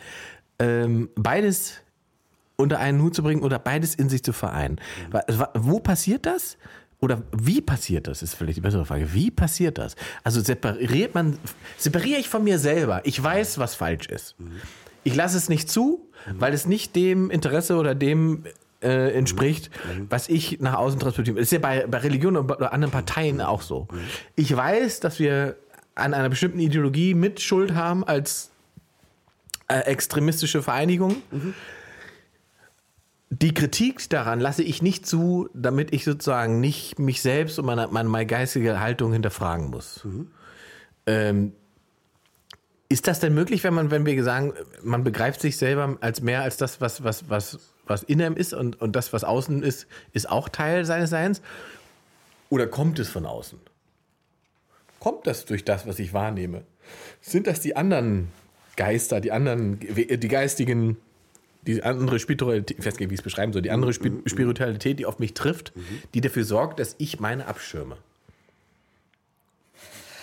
ähm, 0.59 1.11
beides 1.17 1.82
unter 2.57 2.79
einen 2.79 3.01
Hut 3.03 3.15
zu 3.15 3.23
bringen 3.23 3.43
oder 3.43 3.59
beides 3.59 3.95
in 3.95 4.09
sich 4.09 4.23
zu 4.23 4.33
vereinen. 4.33 4.81
Wa- 5.11 5.51
Wo 5.55 5.81
passiert 5.81 6.27
das? 6.27 6.57
Oder 7.01 7.23
wie 7.37 7.61
passiert 7.61 8.07
das, 8.07 8.23
ist 8.23 8.35
vielleicht 8.35 8.59
die 8.59 8.61
bessere 8.61 8.85
Frage. 8.87 9.13
Wie 9.13 9.33
passiert 9.33 9.77
das? 9.79 9.97
Also 10.23 10.41
separiert 10.41 11.15
man, 11.17 11.37
separiere 11.77 12.21
ich 12.21 12.29
von 12.29 12.45
mir 12.45 12.61
selber. 12.61 13.01
Ich 13.05 13.21
weiß, 13.21 13.59
was 13.59 13.75
falsch 13.75 14.07
ist. 14.07 14.37
Ich 15.03 15.17
lasse 15.17 15.37
es 15.37 15.49
nicht 15.49 15.69
zu, 15.69 16.09
weil 16.39 16.55
es 16.55 16.65
nicht 16.67 16.95
dem 16.95 17.29
Interesse 17.31 17.75
oder 17.77 17.97
dem 17.97 18.45
äh, 18.83 19.11
entspricht, 19.17 19.71
was 20.11 20.29
ich 20.29 20.61
nach 20.61 20.75
außen 20.75 21.01
transportiere. 21.01 21.37
Das 21.39 21.45
ist 21.47 21.51
ja 21.53 21.59
bei, 21.59 21.87
bei 21.89 21.99
Religion 21.99 22.37
und 22.37 22.47
bei 22.47 22.55
anderen 22.69 22.93
Parteien 22.93 23.41
auch 23.41 23.63
so. 23.63 23.89
Ich 24.37 24.55
weiß, 24.57 25.01
dass 25.01 25.19
wir 25.19 25.57
an 25.97 26.15
einer 26.15 26.29
bestimmten 26.29 26.61
Ideologie 26.61 27.15
mit 27.15 27.41
Schuld 27.41 27.75
haben 27.75 28.05
als 28.05 28.51
äh, 29.67 29.79
extremistische 29.81 30.63
Vereinigung. 30.63 31.17
Die 33.43 33.53
Kritik 33.53 34.09
daran 34.09 34.39
lasse 34.39 34.63
ich 34.63 34.83
nicht 34.83 35.05
zu, 35.05 35.51
damit 35.53 35.93
ich 35.93 36.05
sozusagen 36.05 36.61
nicht 36.61 37.01
mich 37.01 37.23
selbst 37.23 37.59
und 37.59 37.67
meine, 37.67 37.89
meine, 37.89 38.09
meine 38.09 38.25
geistige 38.25 38.79
Haltung 38.79 39.13
hinterfragen 39.13 39.69
muss. 39.69 40.07
Ähm, 41.07 41.53
ist 42.89 43.09
das 43.09 43.19
denn 43.19 43.35
möglich, 43.35 43.65
wenn 43.65 43.75
man, 43.75 43.91
wenn 43.91 44.07
wir 44.07 44.23
sagen, 44.23 44.53
man 44.85 45.03
begreift 45.03 45.41
sich 45.41 45.57
selber 45.57 45.97
als 46.01 46.21
mehr 46.21 46.43
als 46.43 46.57
das, 46.57 46.81
was, 46.81 47.03
was, 47.03 47.29
was, 47.29 47.59
was 47.85 48.05
in 48.05 48.21
ist 48.21 48.55
und, 48.55 48.81
und 48.81 48.95
das, 48.95 49.13
was 49.13 49.25
außen 49.25 49.65
ist, 49.65 49.89
ist 50.13 50.31
auch 50.31 50.49
Teil 50.49 50.85
seines 50.85 51.11
Seins? 51.11 51.43
Oder 52.49 52.69
kommt 52.69 53.01
es 53.01 53.09
von 53.09 53.27
außen? 53.27 53.59
Kommt 55.01 55.27
das 55.27 55.47
durch 55.47 55.65
das, 55.65 55.85
was 55.85 55.99
ich 55.99 56.13
wahrnehme? 56.13 56.63
Sind 57.21 57.49
das 57.49 57.61
die 57.61 57.75
anderen 57.75 58.29
Geister, 58.77 59.21
die 59.21 59.33
anderen, 59.33 59.81
die 59.81 60.29
geistigen, 60.29 60.97
die 61.63 61.83
andere 61.83 62.19
Spiritualität, 62.19 62.79
ich 62.79 62.85
weiß 62.87 62.99
nicht, 62.99 63.09
wie 63.11 63.15
ich 63.15 63.21
es 63.21 63.25
beschreiben 63.25 63.53
soll, 63.53 63.63
die 63.63 63.71
andere 63.71 63.93
Spi- 63.93 64.23
Spiritualität, 64.27 64.99
die 64.99 65.07
auf 65.07 65.19
mich 65.19 65.35
trifft, 65.35 65.73
die 66.15 66.21
dafür 66.21 66.45
sorgt, 66.45 66.81
dass 66.81 66.95
ich 66.99 67.21
meine 67.21 67.47
abschirme? 67.47 67.97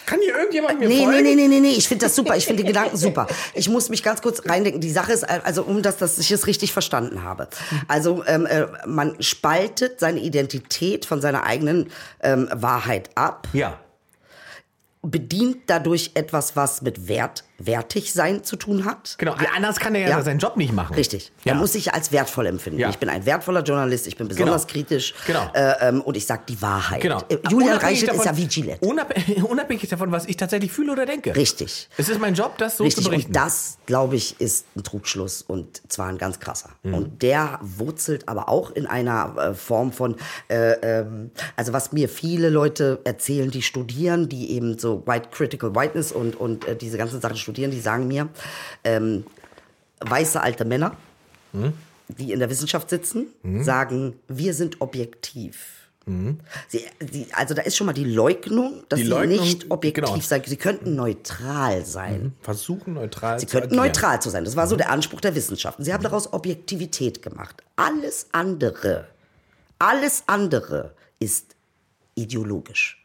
Kann 0.05 0.19
hier 0.21 0.35
irgendjemand 0.35 0.79
mir 0.79 0.87
Nee, 0.87 1.03
folgen? 1.03 1.21
nee, 1.23 1.35
nee, 1.35 1.47
nee, 1.47 1.59
nee, 1.59 1.69
ich 1.71 1.87
finde 1.87 2.05
das 2.05 2.15
super. 2.15 2.35
Ich 2.35 2.45
finde 2.47 2.63
den 2.63 2.67
Gedanken 2.67 2.97
super. 2.97 3.27
Ich 3.53 3.69
muss 3.69 3.89
mich 3.89 4.01
ganz 4.01 4.23
kurz 4.23 4.41
reindenken. 4.49 4.81
Die 4.81 4.89
Sache 4.89 5.11
ist, 5.13 5.23
also 5.23 5.61
um 5.63 5.83
das, 5.83 5.97
dass 5.97 6.17
ich 6.17 6.31
es 6.31 6.47
richtig 6.47 6.73
verstanden 6.73 7.21
habe. 7.23 7.47
Also 7.87 8.23
ähm, 8.25 8.47
äh, 8.47 8.65
man 8.87 9.21
spaltet 9.21 9.99
seine 9.99 10.19
Identität 10.19 11.05
von 11.05 11.21
seiner 11.21 11.43
eigenen 11.43 11.91
ähm, 12.21 12.49
Wahrheit 12.51 13.11
ab, 13.13 13.47
Ja. 13.53 13.79
bedient 15.03 15.57
dadurch 15.67 16.11
etwas, 16.15 16.55
was 16.55 16.81
mit 16.81 17.07
Wert, 17.07 17.43
wertig 17.59 18.13
sein 18.13 18.43
zu 18.43 18.55
tun 18.55 18.85
hat. 18.85 19.15
Genau, 19.17 19.35
anders 19.55 19.79
kann 19.79 19.93
er 19.95 20.01
ja, 20.01 20.09
Ja. 20.09 20.21
seinen 20.21 20.39
Job 20.39 20.57
nicht 20.57 20.73
machen. 20.73 20.95
Richtig. 20.95 21.31
Ja. 21.43 21.53
Er 21.53 21.59
muss 21.59 21.73
sich 21.73 21.93
als 21.93 22.11
wertvoll 22.11 22.47
empfinden. 22.47 22.79
Ja. 22.79 22.89
Ich 22.89 22.97
bin 22.97 23.09
ein 23.09 23.25
wertvoller 23.25 23.61
Journalist, 23.63 24.07
ich 24.07 24.15
bin 24.17 24.27
besonders 24.27 24.65
Genau. 24.67 24.73
kritisch 24.73 25.13
Genau. 25.27 25.49
äh, 25.53 25.89
ähm, 25.89 26.01
und 26.01 26.15
ich 26.17 26.25
sage 26.25 26.43
die 26.47 26.61
Wahrheit. 26.61 27.01
Genau. 27.01 27.21
Äh, 27.29 27.37
Julian 27.49 27.77
Reichelt 27.77 28.11
ist 28.11 28.19
davon- 28.19 28.25
ja 28.25 28.37
wie 28.37 28.47
Gillette. 28.47 28.85
Unabhängig, 28.85 29.43
unabhängig 29.49 29.89
davon, 29.89 30.11
was 30.11 30.25
ich 30.25 30.37
tatsächlich 30.37 30.71
fühle 30.71 30.91
oder 30.93 31.05
denke. 31.05 31.35
Richtig. 31.35 31.89
Es 31.97 32.09
ist 32.09 32.19
mein 32.19 32.33
Job, 32.33 32.57
das 32.57 32.77
so 32.77 32.83
Richtig, 32.83 33.03
zu 33.03 33.09
berichten. 33.09 33.29
und 33.31 33.35
das, 33.35 33.77
glaube 33.85 34.15
ich, 34.15 34.39
ist 34.39 34.65
ein 34.75 34.83
Trugschluss 34.83 35.41
und 35.41 35.81
zwar 35.91 36.07
ein 36.07 36.17
ganz 36.17 36.39
krasser. 36.39 36.69
Mhm. 36.83 36.93
Und 36.93 37.21
der 37.21 37.59
wurzelt 37.61 38.27
aber 38.27 38.49
auch 38.49 38.71
in 38.71 38.87
einer 38.87 39.35
äh, 39.37 39.53
Form 39.53 39.91
von, 39.91 40.15
äh, 40.47 40.71
ähm, 40.81 41.31
also 41.55 41.73
was 41.73 41.91
mir 41.91 42.07
viele 42.09 42.49
Leute 42.49 42.99
erzählen, 43.03 43.51
die 43.51 43.61
studieren, 43.61 44.29
die 44.29 44.51
eben 44.51 44.77
so 44.79 45.03
White 45.05 45.29
Critical 45.31 45.75
Whiteness 45.75 46.11
und, 46.11 46.35
und 46.39 46.67
äh, 46.67 46.75
diese 46.75 46.97
ganzen 46.97 47.19
Sachen 47.21 47.35
studieren, 47.37 47.48
die 47.53 47.79
sagen 47.81 48.07
mir, 48.07 48.29
ähm, 48.83 49.25
weiße 49.99 50.41
alte 50.41 50.65
Männer, 50.65 50.95
Mhm. 51.53 51.73
die 52.07 52.31
in 52.31 52.39
der 52.39 52.49
Wissenschaft 52.49 52.89
sitzen, 52.89 53.27
sagen, 53.63 54.15
wir 54.27 54.53
sind 54.53 54.81
objektiv. 54.81 55.75
Sie, 56.69 56.83
sie, 57.11 57.27
also 57.33 57.53
da 57.53 57.61
ist 57.61 57.77
schon 57.77 57.85
mal 57.85 57.93
die 57.93 58.03
Leugnung, 58.03 58.83
dass 58.89 58.97
Mhm. 58.97 59.01
Die 59.01 59.03
sie 59.03 59.09
Leugnung, 59.11 59.39
nicht 59.45 59.69
objektiv 59.69 60.05
genau. 60.05 60.19
sein. 60.19 60.41
Sie 60.43 60.55
könnten 60.57 60.95
neutral 60.95 61.85
sein. 61.85 62.33
Versuchen 62.41 62.95
neutral 62.95 63.39
Sie 63.39 63.45
zu 63.45 63.51
könnten 63.51 63.67
agieren. 63.77 63.85
neutral 63.85 64.19
zu 64.19 64.31
sein. 64.31 64.43
Das 64.43 64.55
war 64.55 64.65
so 64.65 64.75
der 64.75 64.89
Anspruch 64.89 65.21
der 65.21 65.35
Wissenschaften. 65.35 65.83
Sie 65.83 65.93
haben 65.93 66.01
daraus 66.01 66.33
Objektivität 66.33 67.21
gemacht. 67.21 67.61
Alles 67.75 68.25
andere, 68.31 69.07
Alles 69.77 70.23
andere 70.25 70.93
ist 71.19 71.55
ideologisch. 72.15 73.03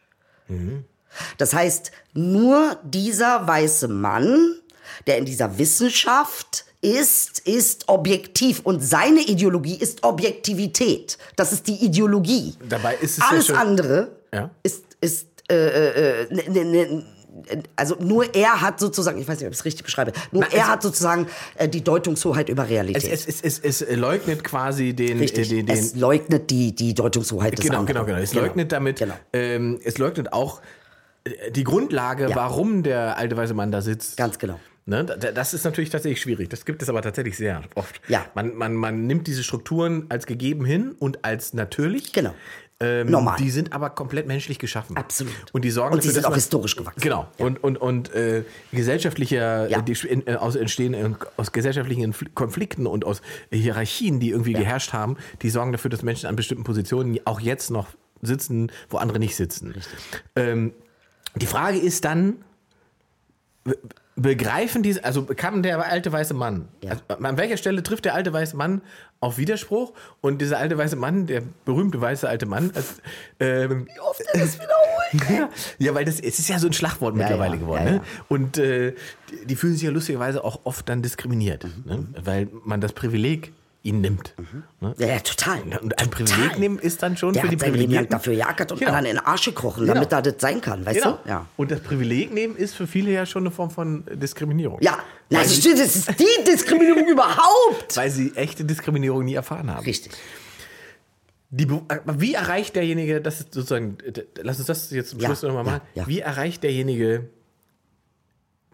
Das 1.37 1.53
heißt, 1.53 1.91
nur 2.13 2.77
dieser 2.83 3.47
weiße 3.47 3.87
Mann, 3.87 4.55
der 5.07 5.17
in 5.17 5.25
dieser 5.25 5.57
Wissenschaft 5.57 6.65
ist, 6.81 7.39
ist 7.47 7.89
objektiv 7.89 8.61
und 8.63 8.81
seine 8.83 9.21
Ideologie 9.21 9.75
ist 9.75 10.03
Objektivität. 10.03 11.17
Das 11.35 11.51
ist 11.51 11.67
die 11.67 11.83
Ideologie. 11.83 12.53
Dabei 12.69 12.95
ist 12.95 13.11
es 13.13 13.17
ja 13.17 13.25
Alles 13.29 13.45
schon- 13.47 13.55
andere 13.55 14.11
Ja. 14.33 14.49
ist, 14.63 14.83
ist 15.01 15.27
äh, 15.49 15.55
äh, 16.23 16.33
ne, 16.33 16.43
ne, 16.49 16.65
ne, 16.65 17.05
also 17.75 17.95
nur 17.99 18.33
er 18.33 18.61
hat 18.61 18.79
sozusagen, 18.79 19.19
ich 19.19 19.27
weiß 19.27 19.39
nicht, 19.39 19.47
ob 19.47 19.53
ich 19.53 19.59
es 19.59 19.65
richtig 19.65 19.83
beschreibe, 19.83 20.13
nur 20.31 20.43
Na, 20.49 20.55
er 20.57 20.67
hat 20.69 20.81
sozusagen 20.81 21.27
äh, 21.57 21.67
die 21.67 21.83
Deutungshoheit 21.83 22.47
über 22.49 22.67
Realität. 22.69 23.03
Es, 23.11 23.27
es, 23.27 23.41
es, 23.41 23.59
es, 23.59 23.81
es 23.81 23.95
leugnet 23.97 24.43
quasi 24.43 24.93
den, 24.93 25.19
Richtig. 25.19 25.51
äh, 25.51 25.55
den, 25.57 25.65
den 25.65 25.77
es 25.77 25.95
leugnet 25.95 26.49
die, 26.49 26.73
die 26.73 26.93
Deutungshoheit 26.93 27.57
des 27.57 27.65
Genau, 27.65 27.79
anderen. 27.79 27.93
genau, 27.93 28.05
genau. 28.05 28.19
Es 28.23 28.33
leugnet 28.33 28.71
damit, 28.71 28.99
Genau. 28.99 29.15
ähm, 29.33 29.79
es 29.83 29.97
leugnet 29.97 30.31
auch 30.33 30.59
äh, 30.59 30.63
die 31.51 31.63
Grundlage, 31.63 32.29
Ja. 32.29 32.35
warum 32.35 32.83
der 32.83 33.17
alte 33.17 33.35
weiße 33.37 33.53
Mann 33.53 33.71
da 33.71 33.81
sitzt. 33.81 34.17
Ganz 34.17 34.37
genau. 34.39 34.59
Ne, 34.87 35.03
da- 35.03 35.15
das 35.31 35.55
ist 35.55 35.63
natürlich 35.65 35.89
tatsächlich 35.89 36.21
schwierig. 36.21 36.49
Das 36.49 36.63
gibt 36.65 36.83
es 36.83 36.89
aber 36.89 37.01
tatsächlich 37.01 37.35
sehr 37.37 37.63
oft. 37.73 37.99
Ja. 38.07 38.25
Man, 38.35 38.55
man, 38.55 38.75
man 38.75 39.07
nimmt 39.07 39.25
diese 39.25 39.43
Strukturen 39.43 40.05
als 40.09 40.27
gegeben 40.27 40.63
hin 40.65 40.91
und 40.99 41.25
als 41.25 41.53
natürlich. 41.55 42.13
Genau. 42.13 42.35
Ähm, 42.79 43.09
Normal. 43.09 43.37
Die 43.39 43.49
sind 43.49 43.73
aber 43.73 43.89
komplett 43.89 44.27
menschlich 44.27 44.59
geschaffen. 44.59 44.95
Absolut. 44.97 45.33
Und 45.53 45.63
die 45.65 45.71
sorgen 45.71 45.95
Und 45.95 46.03
die 46.03 46.09
dafür, 46.09 46.13
sind 46.13 46.21
dass 46.23 46.25
auch 46.25 46.29
man- 46.31 46.35
historisch 46.39 46.75
gewachsen. 46.75 46.99
Genau. 47.01 47.25
Und, 47.39 47.63
und, 47.63 47.77
und 47.77 48.13
äh, 48.13 48.43
gesellschaftlicher, 48.71 49.67
Ja. 49.69 49.81
die 49.81 49.93
in, 50.07 50.27
äh, 50.27 50.35
aus 50.35 50.55
entstehen 50.55 50.93
äh, 50.93 51.09
aus 51.37 51.51
gesellschaftlichen 51.51 52.13
Konflikten 52.35 52.85
und 52.85 53.05
aus 53.05 53.21
Hierarchien, 53.51 54.19
die 54.19 54.29
irgendwie 54.29 54.53
geherrscht 54.53 54.93
haben, 54.93 55.17
die 55.41 55.49
sorgen 55.49 55.71
dafür, 55.71 55.89
dass 55.89 56.03
Menschen 56.03 56.27
an 56.27 56.35
bestimmten 56.35 56.63
Positionen 56.63 57.19
auch 57.25 57.39
jetzt 57.39 57.71
noch 57.71 57.87
sitzen, 58.21 58.71
wo 58.89 58.97
andere 58.97 59.19
nicht 59.19 59.35
sitzen. 59.35 59.73
Ähm, 60.35 60.73
die 61.35 61.45
Frage 61.45 61.77
ist 61.77 62.05
dann, 62.05 62.37
be- 63.63 63.77
begreifen 64.17 64.81
diese, 64.81 65.03
also 65.03 65.25
kann 65.25 65.61
der 65.61 65.85
alte 65.85 66.11
weiße 66.11 66.33
Mann, 66.33 66.69
Ja. 66.81 66.91
also 66.91 67.03
an 67.23 67.37
welcher 67.37 67.57
Stelle 67.57 67.83
trifft 67.83 68.05
der 68.05 68.13
alte 68.15 68.31
weiße 68.31 68.55
Mann 68.55 68.81
auf 69.19 69.37
Widerspruch 69.37 69.91
und 70.21 70.39
dieser 70.41 70.57
alte 70.57 70.77
weiße 70.77 70.95
Mann, 70.95 71.27
der 71.27 71.41
berühmte 71.65 71.99
weiße 71.99 72.27
alte 72.29 72.45
Mann, 72.45 72.71
als, 72.73 73.01
ähm, 73.41 73.87
Wie 73.93 73.99
oft 73.99 74.21
er 74.31 74.39
das 74.39 74.55
wiederholt? 74.55 75.29
ja, 75.29 75.49
ja, 75.87 75.93
weil 75.95 76.05
das 76.05 76.19
es 76.21 76.39
ist 76.39 76.47
ja 76.47 76.59
so 76.59 76.67
ein 76.67 76.73
Schlagwort 76.73 77.15
mittlerweile 77.15 77.55
ja, 77.55 77.59
geworden. 77.59 77.85
ja, 77.85 77.91
ne? 77.91 77.97
ja. 77.97 78.03
Und 78.29 78.57
äh, 78.57 78.93
die, 79.31 79.45
die 79.47 79.55
fühlen 79.57 79.73
sich 79.73 79.83
ja 79.83 79.91
lustigerweise 79.91 80.43
auch 80.45 80.61
oft 80.63 80.87
dann 80.87 81.01
diskriminiert, 81.01 81.65
Mhm, 81.65 81.83
ne? 81.85 82.07
weil 82.23 82.47
man 82.63 82.79
das 82.79 82.93
Privileg 82.93 83.51
ihnen 83.85 84.01
nimmt. 84.01 84.33
Ne? 84.81 84.93
Ja, 84.97 85.07
ja, 85.07 85.19
total. 85.19 85.61
Und 85.61 85.73
ein 85.99 86.09
Total. 86.09 86.09
Privileg 86.09 86.59
nehmen 86.59 86.79
ist 86.79 87.01
dann 87.03 87.15
schon 87.17 87.33
Der 87.33 87.43
für 87.43 87.49
die 87.49 87.57
Privilegierten. 87.57 88.09
dafür 88.09 88.35
geackert 88.35 88.71
und 88.71 88.79
Genau. 88.79 88.91
anderen 88.91 89.05
in 89.11 89.15
den 89.17 89.25
Arsch 89.25 89.45
gekrochen, 89.45 89.81
Genau. 89.81 89.93
damit 89.93 90.11
er 90.11 90.21
das 90.21 90.35
sein 90.39 90.59
kann, 90.61 90.85
weißt 90.85 91.01
Genau. 91.01 91.19
du? 91.23 91.29
Ja. 91.29 91.45
Und 91.55 91.71
das 91.71 91.79
Privileg 91.81 92.33
nehmen 92.33 92.55
ist 92.55 92.73
für 92.75 92.87
viele 92.87 93.11
ja 93.11 93.25
schon 93.25 93.43
eine 93.43 93.51
Form 93.51 93.69
von 93.71 94.03
Diskriminierung. 94.11 94.79
Ja, 94.81 94.97
na, 95.29 95.39
das, 95.43 95.55
stimmt, 95.55 95.79
das 95.79 95.95
ist 95.95 96.09
die 96.19 96.43
Diskriminierung 96.43 97.07
überhaupt. 97.11 97.95
Weil 97.95 98.09
sie 98.09 98.31
echte 98.35 98.65
Diskriminierung 98.65 99.23
nie 99.23 99.35
erfahren 99.35 99.69
haben. 99.73 99.85
Richtig. 99.85 100.11
Die, 101.51 101.63
äh, 101.65 101.99
wie 102.17 102.33
erreicht 102.33 102.75
derjenige, 102.75 103.21
das 103.21 103.39
ist 103.41 103.53
sozusagen, 103.53 103.97
lass 104.41 104.57
uns 104.57 104.67
das 104.67 104.89
jetzt 104.91 105.11
zum 105.11 105.19
Ja, 105.19 105.27
Schluss 105.27 105.43
nochmal 105.43 105.65
ja, 105.65 105.71
machen, 105.71 105.81
ja. 105.93 106.07
wie 106.07 106.19
erreicht 106.19 106.63
derjenige 106.63 107.29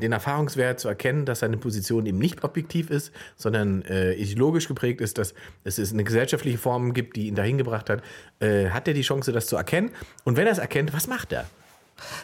den 0.02 0.12
Erfahrungswert 0.12 0.80
zu 0.80 0.88
erkennen, 0.88 1.26
dass 1.26 1.40
seine 1.40 1.58
Position 1.58 2.06
eben 2.06 2.20
nicht 2.20 2.44
objektiv 2.44 2.90
ist, 2.90 3.12
sondern 3.38 3.84
äh, 3.84 4.14
ideologisch 4.14 4.68
geprägt 4.68 5.02
ist, 5.02 5.18
dass 5.18 5.34
es 5.64 5.94
eine 5.94 6.04
gesellschaftliche 6.04 6.58
Form 6.58 6.94
gibt, 6.94 7.16
die 7.16 7.28
ihn 7.28 7.36
dahin 7.36 7.58
gebracht 7.58 7.90
hat, 7.90 8.02
äh, 8.40 8.70
hat 8.70 8.88
er 8.88 8.94
die 8.94 9.02
Chance, 9.02 9.32
das 9.32 9.48
zu 9.48 9.56
erkennen? 9.56 9.92
Und 10.24 10.38
wenn 10.38 10.46
er 10.46 10.54
es 10.54 10.60
erkennt, 10.60 10.94
was 10.94 11.08
macht 11.08 11.32
er? 11.32 11.46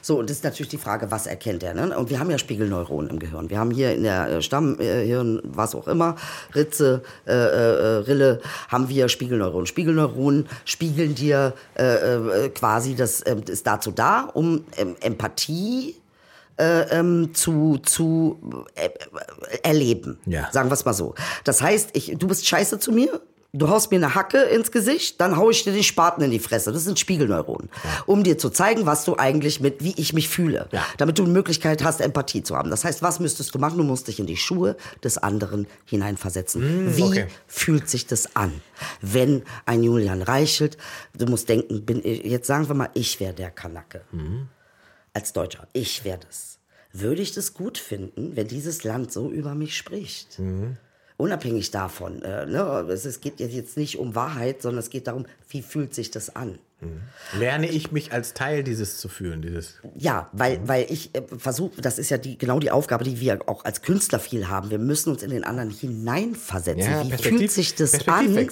So, 0.02 0.20
und 0.20 0.30
das 0.30 0.38
ist 0.38 0.44
natürlich 0.44 0.70
die 0.70 0.78
Frage, 0.78 1.12
was 1.12 1.28
erkennt 1.28 1.64
er? 1.64 1.74
Ne? 1.74 1.98
Und 1.98 2.10
wir 2.10 2.20
haben 2.20 2.30
ja 2.30 2.38
Spiegelneuronen 2.38 3.10
im 3.10 3.20
Gehirn. 3.20 3.50
Wir 3.50 3.60
haben 3.60 3.72
hier 3.72 3.94
in 3.94 4.04
der 4.04 4.28
äh, 4.28 4.42
Stammhirn, 4.42 5.42
was 5.44 5.76
auch 5.76 5.88
immer, 5.88 6.16
Ritze, 6.56 7.04
äh, 7.26 7.32
äh, 7.32 7.98
Rille, 8.00 8.42
haben 8.70 8.90
wir 8.90 9.10
Spiegelneuronen. 9.10 9.66
Spiegelneuronen 9.66 10.48
spiegeln 10.66 11.16
dir 11.16 11.54
äh, 11.78 11.84
äh, 11.86 12.50
quasi, 12.50 12.96
das 12.96 13.24
ähm, 13.26 13.44
ist 13.48 13.68
dazu 13.68 13.92
da, 13.92 14.22
um 14.34 14.66
ähm, 14.78 14.96
Empathie 15.02 15.96
äh, 16.58 16.82
ähm, 16.98 17.34
zu, 17.34 17.78
zu 17.78 18.66
äh, 18.76 18.86
äh, 18.86 18.90
erleben. 19.64 20.20
Ja. 20.26 20.52
Sagen 20.52 20.70
wir 20.70 20.74
es 20.74 20.86
mal 20.86 20.94
so. 20.94 21.16
Das 21.44 21.62
heißt, 21.62 21.92
ich, 21.94 22.16
du 22.18 22.28
bist 22.28 22.48
scheiße 22.48 22.80
zu 22.80 22.92
mir, 22.92 23.22
du 23.54 23.70
haust 23.70 23.92
mir 23.92 23.98
eine 23.98 24.16
Hacke 24.16 24.40
ins 24.40 24.72
Gesicht, 24.72 25.20
dann 25.22 25.38
hau 25.38 25.50
ich 25.50 25.64
dir 25.64 25.74
den 25.74 25.84
Spaten 25.84 26.22
in 26.22 26.32
die 26.32 26.40
Fresse. 26.40 26.72
Das 26.72 26.84
sind 26.84 27.00
Spiegelneuronen. 27.00 27.70
Um 28.06 28.24
dir 28.24 28.38
zu 28.38 28.50
zeigen, 28.50 28.86
was 28.86 29.06
du 29.06 29.16
eigentlich 29.18 29.60
mit, 29.60 29.84
wie 29.84 29.94
ich 29.98 30.14
mich 30.14 30.30
fühle. 30.30 30.68
Ja. 30.72 30.86
Damit 30.98 31.18
du 31.18 31.24
eine 31.24 31.32
Möglichkeit 31.32 31.84
hast, 31.84 32.02
Empathie 32.02 32.44
zu 32.44 32.56
haben. 32.56 32.70
Das 32.70 32.84
heißt, 32.84 33.02
was 33.02 33.20
müsstest 33.20 33.54
du 33.56 33.60
machen? 33.60 33.78
Du 33.78 33.84
musst 33.84 34.08
dich 34.08 34.20
in 34.20 34.28
die 34.28 34.38
Schuhe 34.38 34.76
des 35.04 35.18
anderen 35.18 35.68
hineinversetzen. 35.86 36.96
wie 36.98 37.04
okay. 37.04 37.28
fühlt 37.48 37.90
sich 37.90 38.08
das 38.08 38.36
an? 38.36 38.62
Wenn 39.02 39.44
ein 39.66 39.84
Julian 39.84 40.22
Reichelt, 40.22 40.78
du 41.18 41.26
musst 41.26 41.50
denken, 41.50 41.86
bin 41.86 42.02
ich, 42.04 42.24
jetzt 42.24 42.48
sagen 42.48 42.68
wir 42.68 42.76
mal, 42.76 42.90
ich 42.94 43.20
wäre 43.20 43.34
der 43.34 43.52
Kanacke 43.52 44.02
als 45.18 45.34
Deutscher, 45.34 45.68
ich 45.74 46.04
wäre 46.04 46.20
das, 46.20 46.60
würde 46.94 47.24
ich 47.24 47.32
das 47.32 47.56
gut 47.56 47.80
finden, 47.80 48.36
wenn 48.36 48.48
dieses 48.48 48.84
Land 48.84 49.12
so 49.12 49.32
über 49.32 49.56
mich 49.56 49.76
spricht. 49.76 50.38
Unabhängig 51.18 51.72
davon, 51.72 52.22
äh, 52.22 52.46
ne, 52.46 52.86
es, 52.92 53.04
es 53.04 53.20
geht 53.20 53.40
jetzt 53.40 53.78
nicht 53.78 53.98
um 53.98 54.14
Wahrheit, 54.14 54.62
sondern 54.62 54.78
es 54.78 54.92
geht 54.92 55.08
darum, 55.08 55.26
wie 55.50 55.64
fühlt 55.64 55.96
sich 55.96 56.12
das 56.12 56.36
an. 56.36 56.60
Lerne 57.34 57.68
ich 57.68 57.92
mich 57.92 58.14
als 58.14 58.36
Teil 58.36 58.64
dieses 58.64 59.00
zu 59.00 59.10
fühlen, 59.10 59.42
dieses 59.42 59.80
Ja, 59.96 60.30
weil, 60.32 60.60
weil 60.68 60.86
ich 60.90 61.14
äh, 61.16 61.24
versuche, 61.36 61.82
das 61.82 61.98
ist 61.98 62.12
ja 62.12 62.20
die, 62.20 62.38
genau 62.38 62.60
die 62.60 62.70
Aufgabe, 62.70 63.04
die 63.04 63.20
wir 63.20 63.40
auch 63.50 63.66
als 63.66 63.82
Künstler 63.82 64.20
viel 64.20 64.48
haben. 64.48 64.70
Wir 64.70 64.78
müssen 64.78 65.12
uns 65.12 65.24
in 65.24 65.32
den 65.32 65.44
anderen 65.44 65.72
hineinversetzen. 65.72 66.84
Ja, 66.92 67.04
wie 67.04 67.18
fühlt 67.18 67.52
sich 67.52 67.74
das 67.74 68.08
an? 68.08 68.48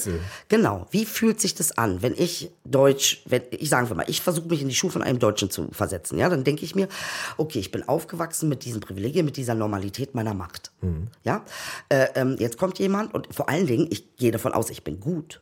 Genau, 0.49 0.87
wie 0.89 1.05
fühlt 1.05 1.39
sich 1.39 1.53
das 1.53 1.77
an, 1.77 2.01
wenn 2.01 2.15
ich 2.17 2.49
Deutsch, 2.63 3.21
wenn 3.25 3.43
ich 3.51 3.69
sagen 3.69 3.89
wir 3.89 3.95
mal, 3.95 4.05
ich 4.07 4.21
versuche 4.21 4.47
mich 4.47 4.61
in 4.61 4.69
die 4.69 4.75
Schuhe 4.75 4.89
von 4.89 5.03
einem 5.03 5.19
Deutschen 5.19 5.51
zu 5.51 5.69
versetzen, 5.71 6.17
ja, 6.17 6.27
dann 6.27 6.43
denke 6.43 6.65
ich 6.65 6.73
mir, 6.73 6.87
okay, 7.37 7.59
ich 7.59 7.71
bin 7.71 7.87
aufgewachsen 7.87 8.49
mit 8.49 8.65
diesen 8.65 8.81
Privilegien, 8.81 9.23
mit 9.23 9.37
dieser 9.37 9.53
Normalität 9.53 10.15
meiner 10.15 10.33
Macht, 10.33 10.71
ja. 11.23 11.45
Äh, 11.89 12.07
ähm, 12.15 12.37
jetzt 12.39 12.57
kommt 12.57 12.79
jemand 12.79 13.13
und 13.13 13.33
vor 13.33 13.49
allen 13.49 13.67
Dingen, 13.67 13.87
ich 13.91 14.15
gehe 14.15 14.31
davon 14.31 14.51
aus, 14.51 14.71
ich 14.71 14.83
bin 14.83 14.99
gut. 14.99 15.41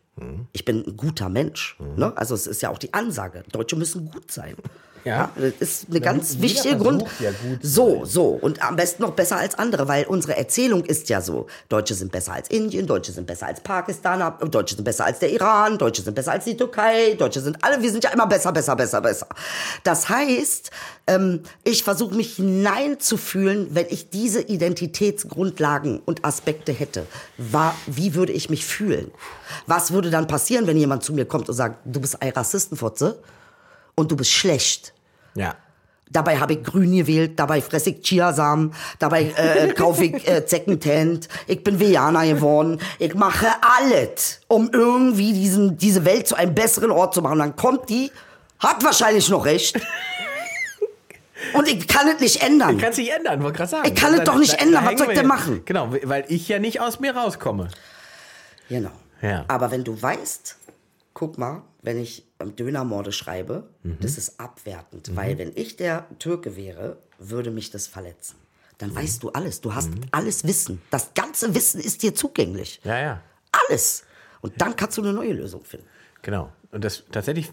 Ich 0.52 0.66
bin 0.66 0.84
ein 0.86 0.98
guter 0.98 1.30
Mensch. 1.30 1.78
Ne? 1.98 2.16
Also 2.16 2.36
es 2.36 2.48
ist 2.48 2.62
ja 2.62 2.70
auch 2.70 2.78
die 2.78 2.94
Ansage. 2.94 3.44
Deutsche 3.52 3.76
müssen 3.76 4.12
gut 4.12 4.32
sein. 4.32 4.56
Ja. 5.04 5.32
das 5.36 5.54
ist 5.60 5.88
eine 5.90 6.00
ganz 6.00 6.34
jeder 6.34 6.44
wichtige 6.44 6.78
Grund. 6.78 7.06
ja 7.20 7.32
so, 7.62 8.06
so. 8.06 8.28
Und 8.28 8.62
am 8.64 8.76
besten 8.76 9.04
noch 9.04 9.12
besser 9.12 9.38
als 9.38 9.56
andere, 9.56 9.88
weil 9.88 10.06
unsere 10.06 10.38
Erzählung 10.38 10.86
ist 10.86 11.10
ja 11.10 11.22
so. 11.22 11.48
Deutsche 11.70 11.94
sind 11.94 12.12
besser 12.12 12.34
als 12.34 12.50
Indien, 12.50 12.88
Deutsche 12.88 13.12
sind 13.12 13.28
besser 13.28 13.48
als 13.48 13.62
Pakistaner, 13.62 14.32
Deutsche 14.50 14.76
sind 14.76 14.84
besser 14.86 15.06
als 15.06 15.20
der 15.20 15.32
Iran, 15.32 15.78
Deutsche 15.78 16.02
sind 16.02 16.14
besser 16.14 16.32
als 16.32 16.46
die 16.46 16.56
Türkei, 16.56 17.16
Deutsche 17.16 17.42
sind 17.42 17.58
alle, 17.64 17.82
wir 17.82 17.92
sind 17.92 18.04
ja 18.04 18.12
immer 18.12 18.28
besser, 18.28 18.52
besser, 18.52 18.76
besser, 18.76 19.02
besser. 19.02 19.28
Das 19.84 20.10
heißt, 20.10 20.72
ähm, 21.08 21.42
ich 21.64 21.84
versuche 21.84 22.16
mich 22.16 22.36
hineinzufühlen, 22.36 23.68
wenn 23.72 23.88
ich 23.90 24.10
diese 24.10 24.42
Identitätsgrundlagen 24.42 26.00
und 26.00 26.24
Aspekte 26.24 26.72
hätte. 26.72 27.06
War, 27.38 27.76
wie 27.88 28.16
würde 28.16 28.32
ich 28.32 28.50
mich 28.50 28.66
fühlen? 28.66 29.12
Was 29.68 29.92
würde 29.92 30.10
dann 30.10 30.28
passieren, 30.28 30.68
wenn 30.68 30.78
jemand 30.78 31.04
zu 31.04 31.14
mir 31.14 31.26
kommt 31.26 31.50
und 31.50 31.56
sagt, 31.56 31.80
du 31.86 32.00
bist 32.00 32.22
ein 32.22 32.32
Rassistenfotze 32.32 33.20
und 33.96 34.12
du 34.12 34.16
bist 34.16 34.32
schlecht? 34.32 34.93
Ja. 35.36 35.56
Dabei 36.10 36.38
habe 36.38 36.54
ich 36.54 36.64
grün 36.64 36.96
gewählt, 36.96 37.40
dabei 37.40 37.62
fresse 37.62 37.90
ich 37.90 38.04
Chiasamen, 38.04 38.74
dabei 39.00 39.34
äh, 39.36 39.74
kaufe 39.76 40.06
ich 40.06 40.28
äh, 40.28 40.46
Zeckentent, 40.46 41.28
ich 41.48 41.64
bin 41.64 41.80
Veganer 41.80 42.26
geworden, 42.28 42.80
ich 43.00 43.16
mache 43.16 43.48
alles, 43.62 44.42
um 44.48 44.70
irgendwie 44.72 45.34
diesen, 45.34 45.78
diese 45.78 46.06
Welt 46.06 46.28
zu 46.28 46.36
einem 46.36 46.54
besseren 46.54 46.92
Ort 46.92 47.16
zu 47.16 47.24
machen. 47.24 47.40
Dann 47.40 47.56
kommt 47.56 47.90
die, 47.90 48.12
hat 48.60 48.84
wahrscheinlich 48.84 49.28
noch 49.30 49.46
recht. 49.46 49.80
Und 51.54 51.68
ich 51.68 51.88
kann 51.88 52.08
es 52.08 52.20
nicht 52.20 52.42
ändern. 52.42 52.78
Kann 52.78 52.94
sich 52.94 53.12
ändern, 53.12 53.44
wollte 53.44 53.58
gerade 53.58 53.72
sagen. 53.72 53.88
Ich 53.88 53.96
kann 53.96 54.14
es 54.14 54.24
doch 54.24 54.38
nicht 54.38 54.54
ändern, 54.62 54.84
was 54.84 54.90
hängen 54.92 54.98
soll 55.00 55.12
ich 55.12 55.20
denn 55.20 55.28
machen? 55.28 55.62
Genau, 55.66 55.94
weil 56.04 56.26
ich 56.30 56.48
ja 56.48 56.60
nicht 56.60 56.80
aus 56.80 57.00
mir 57.00 57.16
rauskomme. 57.16 57.70
Genau. 58.70 58.92
Ja. 59.22 59.46
Aber 59.48 59.72
wenn 59.72 59.84
du 59.84 60.00
weißt, 60.00 60.58
guck 61.14 61.38
mal, 61.38 61.64
wenn 61.82 62.00
ich 62.00 62.26
Dönermorde 62.52 63.12
schreibe, 63.12 63.68
Mhm. 63.84 63.98
das 64.02 64.18
ist 64.18 64.40
abwertend. 64.40 65.16
Weil 65.16 65.38
wenn 65.38 65.52
ich 65.56 65.76
der 65.78 66.06
Türke 66.20 66.56
wäre, 66.56 66.98
würde 67.20 67.52
mich 67.52 67.70
das 67.72 67.88
verletzen. 67.88 68.36
Dann 68.78 68.90
Mhm. 68.92 68.96
weißt 68.96 69.24
du 69.24 69.30
alles. 69.30 69.62
Du 69.62 69.74
hast 69.76 69.90
alles 70.12 70.44
Wissen. 70.46 70.82
Das 70.90 71.14
ganze 71.14 71.54
Wissen 71.56 71.80
ist 71.80 72.04
dir 72.04 72.14
zugänglich. 72.16 72.80
Ja, 72.84 73.00
ja. 73.00 73.22
Alles. 73.52 74.04
Und 74.42 74.60
dann 74.62 74.76
kannst 74.76 74.98
du 74.98 75.02
eine 75.02 75.14
neue 75.14 75.34
Lösung 75.34 75.64
finden. 75.64 75.86
Genau. 76.22 76.52
Und 76.72 76.84
das 76.84 77.04
tatsächlich, 77.12 77.52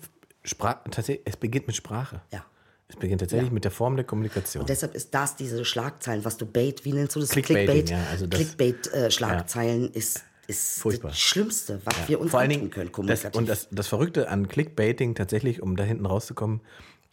tatsächlich 0.58 1.20
es 1.24 1.36
beginnt 1.36 1.66
mit 1.66 1.76
Sprache. 1.76 2.20
Ja. 2.32 2.44
Es 2.88 2.96
beginnt 2.96 3.20
tatsächlich 3.20 3.52
mit 3.52 3.62
der 3.62 3.70
Form 3.70 3.94
der 3.94 4.04
Kommunikation. 4.04 4.66
Deshalb 4.66 4.96
ist 4.96 5.14
das 5.14 5.36
diese 5.36 5.64
Schlagzeilen, 5.64 6.24
was 6.24 6.36
du 6.36 6.46
Bait, 6.46 6.84
wie 6.84 6.92
nennst 6.92 7.14
du 7.14 7.20
das? 7.20 7.28
Clickbaiting, 7.30 7.86
ja, 7.86 8.02
also 8.10 8.26
das- 8.26 8.40
Clickbait-Schlagzeilen 8.40 9.92
ist, 9.92 10.24
ist 10.50 10.80
Furchtbar. 10.80 11.10
das 11.10 11.20
Schlimmste, 11.20 11.80
was 11.84 12.08
wir 12.08 12.20
uns 12.20 12.32
Vor 12.32 12.40
allen 12.40 12.50
Dingen, 12.50 12.70
können, 12.70 12.90
das, 13.06 13.24
und 13.26 13.48
das, 13.48 13.68
das 13.70 13.86
Verrückte 13.86 14.28
an 14.28 14.48
Clickbaiting 14.48 15.14
tatsächlich, 15.14 15.62
um 15.62 15.76
da 15.76 15.84
hinten 15.84 16.06
rauszukommen, 16.06 16.60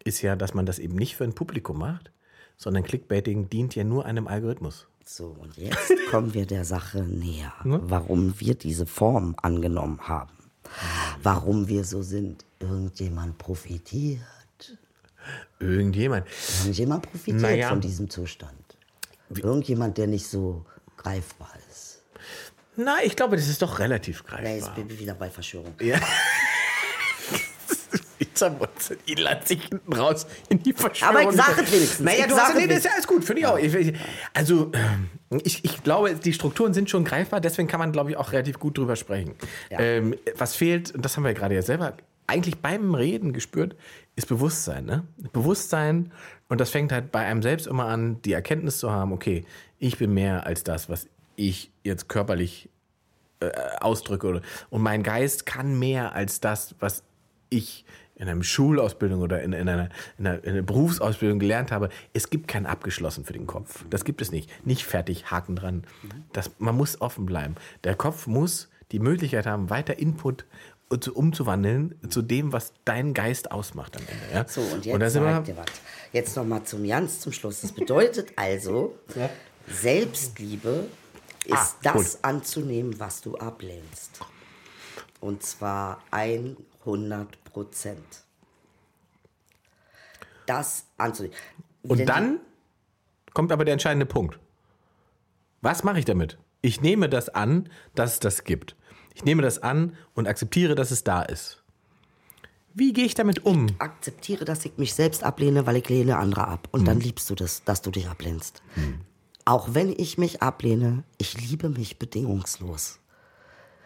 ist 0.03 0.21
ja, 0.21 0.35
dass 0.35 0.53
man 0.53 0.65
das 0.65 0.79
eben 0.79 0.95
nicht 0.95 1.15
für 1.15 1.23
ein 1.23 1.33
Publikum 1.33 1.77
macht, 1.77 2.11
sondern 2.57 2.83
Clickbaiting 2.83 3.49
dient 3.49 3.75
ja 3.75 3.83
nur 3.83 4.05
einem 4.05 4.27
Algorithmus. 4.27 4.87
So, 5.05 5.35
und 5.39 5.55
jetzt 5.57 5.93
kommen 6.11 6.33
wir 6.33 6.45
der 6.45 6.65
Sache 6.65 7.03
näher, 7.03 7.53
warum 7.63 8.39
wir 8.39 8.55
diese 8.55 8.85
Form 8.85 9.35
angenommen 9.41 9.99
haben. 10.07 10.31
Warum 11.23 11.67
wir 11.67 11.83
so 11.83 12.01
sind. 12.01 12.43
Irgendjemand 12.59 13.37
profitiert. 13.37 14.19
Irgendjemand. 15.59 16.25
Irgendjemand 16.61 17.03
profitiert 17.03 17.41
Naja. 17.41 17.69
von 17.69 17.79
diesem 17.81 18.09
Zustand. 18.09 18.51
Irgendjemand, 19.29 19.97
der 19.97 20.07
nicht 20.07 20.27
so 20.27 20.65
greifbar 20.97 21.51
ist. 21.55 21.66
Na, 22.77 22.97
ich 23.03 23.15
glaube, 23.15 23.35
das 23.35 23.47
ist 23.47 23.61
doch 23.61 23.79
relativ 23.79 24.23
Da 24.23 24.37
ist 24.37 24.43
greifbar. 24.43 24.75
Baby 24.75 24.99
wieder 24.99 25.15
bei 25.15 25.29
Verschwörung. 25.29 25.73
Ja. 25.81 25.99
Jetzt 28.19 28.43
ihn 29.05 29.17
lässt 29.17 29.47
sich 29.47 29.63
hinten 29.63 29.93
raus 29.93 30.27
in 30.49 30.61
die 30.61 30.73
Verschwörung. 30.73 31.17
Aber 31.17 31.29
ich 31.29 31.35
sag 31.35 31.57
es 31.61 31.71
wenigstens. 31.71 31.99
Naja, 31.99 32.25
Ich 32.25 32.31
du 32.31 32.37
hast, 32.37 32.55
es 32.55 32.55
nee, 32.55 32.67
das 32.67 32.77
ist 32.77 32.85
ja 32.85 32.91
alles 32.93 33.07
gut, 33.07 33.23
finde 33.23 33.41
ich 33.41 33.47
auch. 33.47 33.57
Ich, 33.57 33.73
ich, 33.73 33.93
also, 34.33 34.71
ähm, 34.73 35.09
ich, 35.43 35.65
ich 35.65 35.83
glaube, 35.83 36.13
die 36.15 36.33
Strukturen 36.33 36.73
sind 36.73 36.89
schon 36.89 37.03
greifbar, 37.03 37.41
deswegen 37.41 37.67
kann 37.67 37.79
man, 37.79 37.91
glaube 37.91 38.11
ich, 38.11 38.17
auch 38.17 38.31
relativ 38.31 38.59
gut 38.59 38.77
drüber 38.77 38.95
sprechen. 38.95 39.35
Ja. 39.69 39.79
Ähm, 39.79 40.15
was 40.37 40.55
fehlt, 40.55 40.91
und 40.91 41.03
das 41.03 41.17
haben 41.17 41.23
wir 41.23 41.33
gerade 41.33 41.55
ja 41.55 41.61
selber 41.63 41.97
eigentlich 42.27 42.57
beim 42.57 42.93
Reden 42.93 43.33
gespürt, 43.33 43.75
ist 44.15 44.27
Bewusstsein. 44.27 44.85
Ne? 44.85 45.03
Bewusstsein, 45.31 46.11
und 46.49 46.59
das 46.61 46.69
fängt 46.69 46.91
halt 46.91 47.11
bei 47.11 47.25
einem 47.25 47.41
selbst 47.41 47.67
immer 47.67 47.85
an, 47.85 48.21
die 48.23 48.33
Erkenntnis 48.33 48.79
zu 48.79 48.91
haben, 48.91 49.13
okay, 49.13 49.45
ich 49.79 49.97
bin 49.97 50.13
mehr 50.13 50.45
als 50.45 50.63
das, 50.63 50.89
was 50.89 51.07
ich 51.37 51.71
jetzt 51.83 52.09
körperlich 52.09 52.69
äh, 53.39 53.51
ausdrücke. 53.79 54.27
Oder, 54.27 54.41
und 54.69 54.81
mein 54.81 55.03
Geist 55.03 55.45
kann 55.45 55.79
mehr 55.79 56.13
als 56.13 56.41
das, 56.41 56.75
was 56.79 57.03
ich 57.49 57.85
in 58.15 58.27
einer 58.27 58.43
Schulausbildung 58.43 59.21
oder 59.21 59.43
in, 59.43 59.53
in, 59.53 59.69
einer, 59.69 59.89
in, 60.17 60.27
einer, 60.27 60.43
in 60.43 60.53
einer 60.53 60.61
Berufsausbildung 60.63 61.39
gelernt 61.39 61.71
habe. 61.71 61.89
Es 62.13 62.29
gibt 62.29 62.47
kein 62.47 62.65
Abgeschlossen 62.65 63.23
für 63.23 63.33
den 63.33 63.45
Kopf. 63.45 63.85
Das 63.89 64.03
gibt 64.03 64.21
es 64.21 64.31
nicht. 64.31 64.49
Nicht 64.65 64.83
fertig, 64.83 65.29
Haken 65.29 65.55
dran. 65.55 65.83
Das, 66.33 66.51
man 66.57 66.75
muss 66.75 66.99
offen 66.99 67.25
bleiben. 67.25 67.55
Der 67.83 67.95
Kopf 67.95 68.25
muss 68.25 68.69
die 68.91 68.99
Möglichkeit 68.99 69.45
haben, 69.45 69.69
weiter 69.69 69.99
Input 69.99 70.45
zu, 70.99 71.13
umzuwandeln 71.13 71.95
zu 72.09 72.21
dem, 72.21 72.53
was 72.53 72.73
dein 72.85 73.13
Geist 73.13 73.51
ausmacht 73.51 73.97
am 73.97 74.03
Ende. 74.07 74.33
Ja? 74.33 74.47
So, 74.47 74.61
und 74.61 74.85
jetzt 74.85 75.15
wir, 75.15 75.41
dir 75.41 75.57
was. 75.57 75.65
Jetzt 76.11 76.35
nochmal 76.35 76.63
zum 76.63 76.87
ganz 76.87 77.19
zum 77.19 77.33
Schluss. 77.33 77.61
Das 77.61 77.71
bedeutet 77.71 78.33
also, 78.35 78.97
Selbstliebe 79.67 80.85
ist 81.47 81.57
Ah, 81.57 81.75
das 81.83 81.93
gut. 82.13 82.19
anzunehmen, 82.23 82.99
was 82.99 83.21
du 83.21 83.35
ablehnst. 83.37 84.19
Und 85.19 85.43
zwar 85.43 86.01
100 86.11 87.43
Prozent. 87.45 88.05
Das 90.45 90.85
anzunehmen. 90.97 91.35
Und 91.83 91.97
Denn 91.99 92.05
dann 92.07 92.39
kommt 93.33 93.51
aber 93.51 93.65
der 93.65 93.73
entscheidende 93.73 94.05
Punkt. 94.05 94.39
Was 95.61 95.83
mache 95.83 95.99
ich 95.99 96.05
damit? 96.05 96.37
Ich 96.61 96.81
nehme 96.81 97.09
das 97.09 97.29
an, 97.29 97.69
dass 97.95 98.13
es 98.13 98.19
das 98.19 98.43
gibt. 98.43 98.75
Ich 99.13 99.25
nehme 99.25 99.41
das 99.41 99.59
an 99.63 99.95
und 100.13 100.27
akzeptiere, 100.27 100.75
dass 100.75 100.91
es 100.91 101.03
da 101.03 101.21
ist. 101.23 101.63
Wie 102.73 102.93
gehe 102.93 103.05
ich 103.05 103.15
damit 103.15 103.43
um? 103.43 103.67
akzeptiere, 103.79 104.45
dass 104.45 104.63
ich 104.65 104.77
mich 104.77 104.93
selbst 104.93 105.23
ablehne, 105.23 105.65
weil 105.65 105.77
ich 105.77 105.89
lehne 105.89 106.17
andere 106.17 106.47
ab. 106.47 106.67
Und 106.71 106.81
Mhm. 106.81 106.85
dann 106.85 106.99
liebst 106.99 107.27
du 107.29 107.35
das, 107.35 107.63
dass 107.63 107.81
du 107.81 107.89
dich 107.89 108.07
ablehnst. 108.07 108.61
Auch 109.47 109.69
wenn 109.73 109.93
ich 109.97 110.17
mich 110.17 110.41
ablehne, 110.41 111.03
ich 111.17 111.39
liebe 111.39 111.69
mich 111.69 111.97
bedingungslos. 111.97 112.99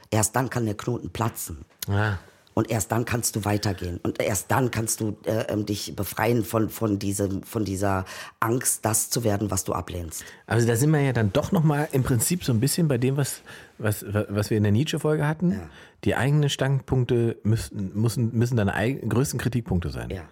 Erst 0.10 0.36
dann 0.36 0.50
kann 0.50 0.66
der 0.66 0.74
Knoten 0.74 1.12
platzen. 1.12 1.66
Ah, 1.88 2.16
Und 2.56 2.72
erst 2.72 2.92
dann 2.92 3.06
kannst 3.06 3.36
du 3.36 3.46
weitergehen. 3.46 4.00
Und 4.02 4.20
erst 4.20 4.50
dann 4.50 4.72
kannst 4.72 5.02
du 5.02 5.18
äh, 5.24 5.46
ähm, 5.50 5.68
dich 5.68 5.96
befreien 5.96 6.44
von, 6.44 6.72
von, 6.72 6.98
diesem, 6.98 7.44
von 7.44 7.64
dieser 7.64 8.06
Angst, 8.40 8.86
das 8.86 9.12
zu 9.12 9.24
werden, 9.24 9.52
was 9.52 9.64
du 9.64 9.74
ablehnst. 9.74 10.26
Also 10.48 10.66
da 10.66 10.76
sind 10.76 10.90
wir 10.90 11.02
ja 11.02 11.14
dann 11.14 11.32
doch 11.32 11.52
noch 11.52 11.64
mal 11.64 11.88
im 11.92 12.02
Prinzip 12.02 12.44
so 12.44 12.52
ein 12.52 12.60
bisschen 12.60 12.88
bei 12.88 12.98
dem, 12.98 13.16
was, 13.16 13.44
was, 13.78 14.04
was 14.30 14.50
wir 14.50 14.58
in 14.58 14.64
der 14.64 14.72
Nietzsche-Folge 14.72 15.28
hatten. 15.28 15.52
Ja. 15.52 15.70
Die 16.06 16.16
eigenen 16.16 16.50
Standpunkte 16.50 17.38
müssen, 17.44 17.92
müssen, 17.94 18.36
müssen 18.36 18.58
deine 18.58 18.96
größten 18.96 19.40
Kritikpunkte 19.40 19.92
sein. 19.92 20.10
Ja. 20.10 20.24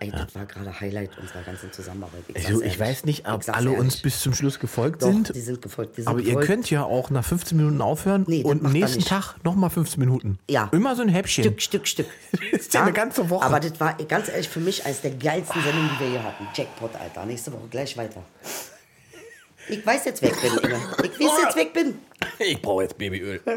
Ey, 0.00 0.12
das 0.12 0.32
war 0.34 0.46
gerade 0.46 0.78
Highlight 0.80 1.10
unserer 1.18 1.42
ganzen 1.42 1.72
Zusammenarbeit. 1.72 2.22
Ich, 2.28 2.46
Also, 2.46 2.62
ich 2.62 2.78
weiß 2.78 3.04
nicht, 3.04 3.28
ob 3.28 3.42
Ich 3.42 3.52
alle 3.52 3.70
uns 3.72 3.94
ehrlich. 3.94 4.02
bis 4.02 4.20
zum 4.20 4.32
Schluss 4.32 4.60
gefolgt 4.60 5.02
Doch, 5.02 5.08
sind. 5.08 5.34
die 5.34 5.40
sind 5.40 5.60
gefolgt. 5.60 5.96
Die 5.96 6.02
sind 6.02 6.08
Aber 6.08 6.20
ihr 6.20 6.26
gefolgt. 6.26 6.46
könnt 6.46 6.70
ja 6.70 6.84
auch 6.84 7.10
nach 7.10 7.24
15 7.24 7.56
Minuten 7.56 7.80
aufhören 7.80 8.24
Nee, 8.28 8.44
und 8.44 8.62
nächsten. 8.62 9.02
Tag 9.04 9.34
nochmal 9.44 9.70
15 9.70 9.98
Minuten. 9.98 10.38
Ja. 10.48 10.68
Immer 10.72 10.94
so 10.94 11.02
ein 11.02 11.08
Häppchen. 11.08 11.42
Stück, 11.44 11.60
Stück, 11.62 11.86
Stück. 11.88 12.06
Das 12.52 12.60
ist 12.60 12.74
ja 12.74 12.82
eine 12.82 12.92
ganze 12.92 13.28
Woche. 13.28 13.44
Aber 13.44 13.58
das 13.60 13.78
war 13.80 13.94
ganz 13.94 14.28
ehrlich 14.28 14.48
für 14.48 14.60
mich 14.60 14.84
eines 14.86 15.00
der 15.00 15.10
geilsten 15.12 15.60
Sendungen, 15.62 15.90
die 15.96 16.00
wir 16.04 16.10
hier 16.10 16.22
hatten. 16.22 16.46
Jackpot, 16.54 16.94
Alter. 16.94 17.26
Nächste 17.26 17.52
Woche 17.52 17.66
gleich 17.70 17.96
weiter. 17.96 18.22
Ich 19.68 19.84
weiß 19.84 20.04
jetzt 20.06 20.22
weg 20.22 20.34
bin, 20.40 20.52
Inge. 20.70 20.80
Ich 21.02 21.20
weiß 21.20 21.42
jetzt 21.44 21.56
weg 21.56 21.72
bin. 21.74 21.94
Ich 22.38 22.62
brauche 22.62 22.84
jetzt 22.84 22.96
Babyöl. 22.96 23.40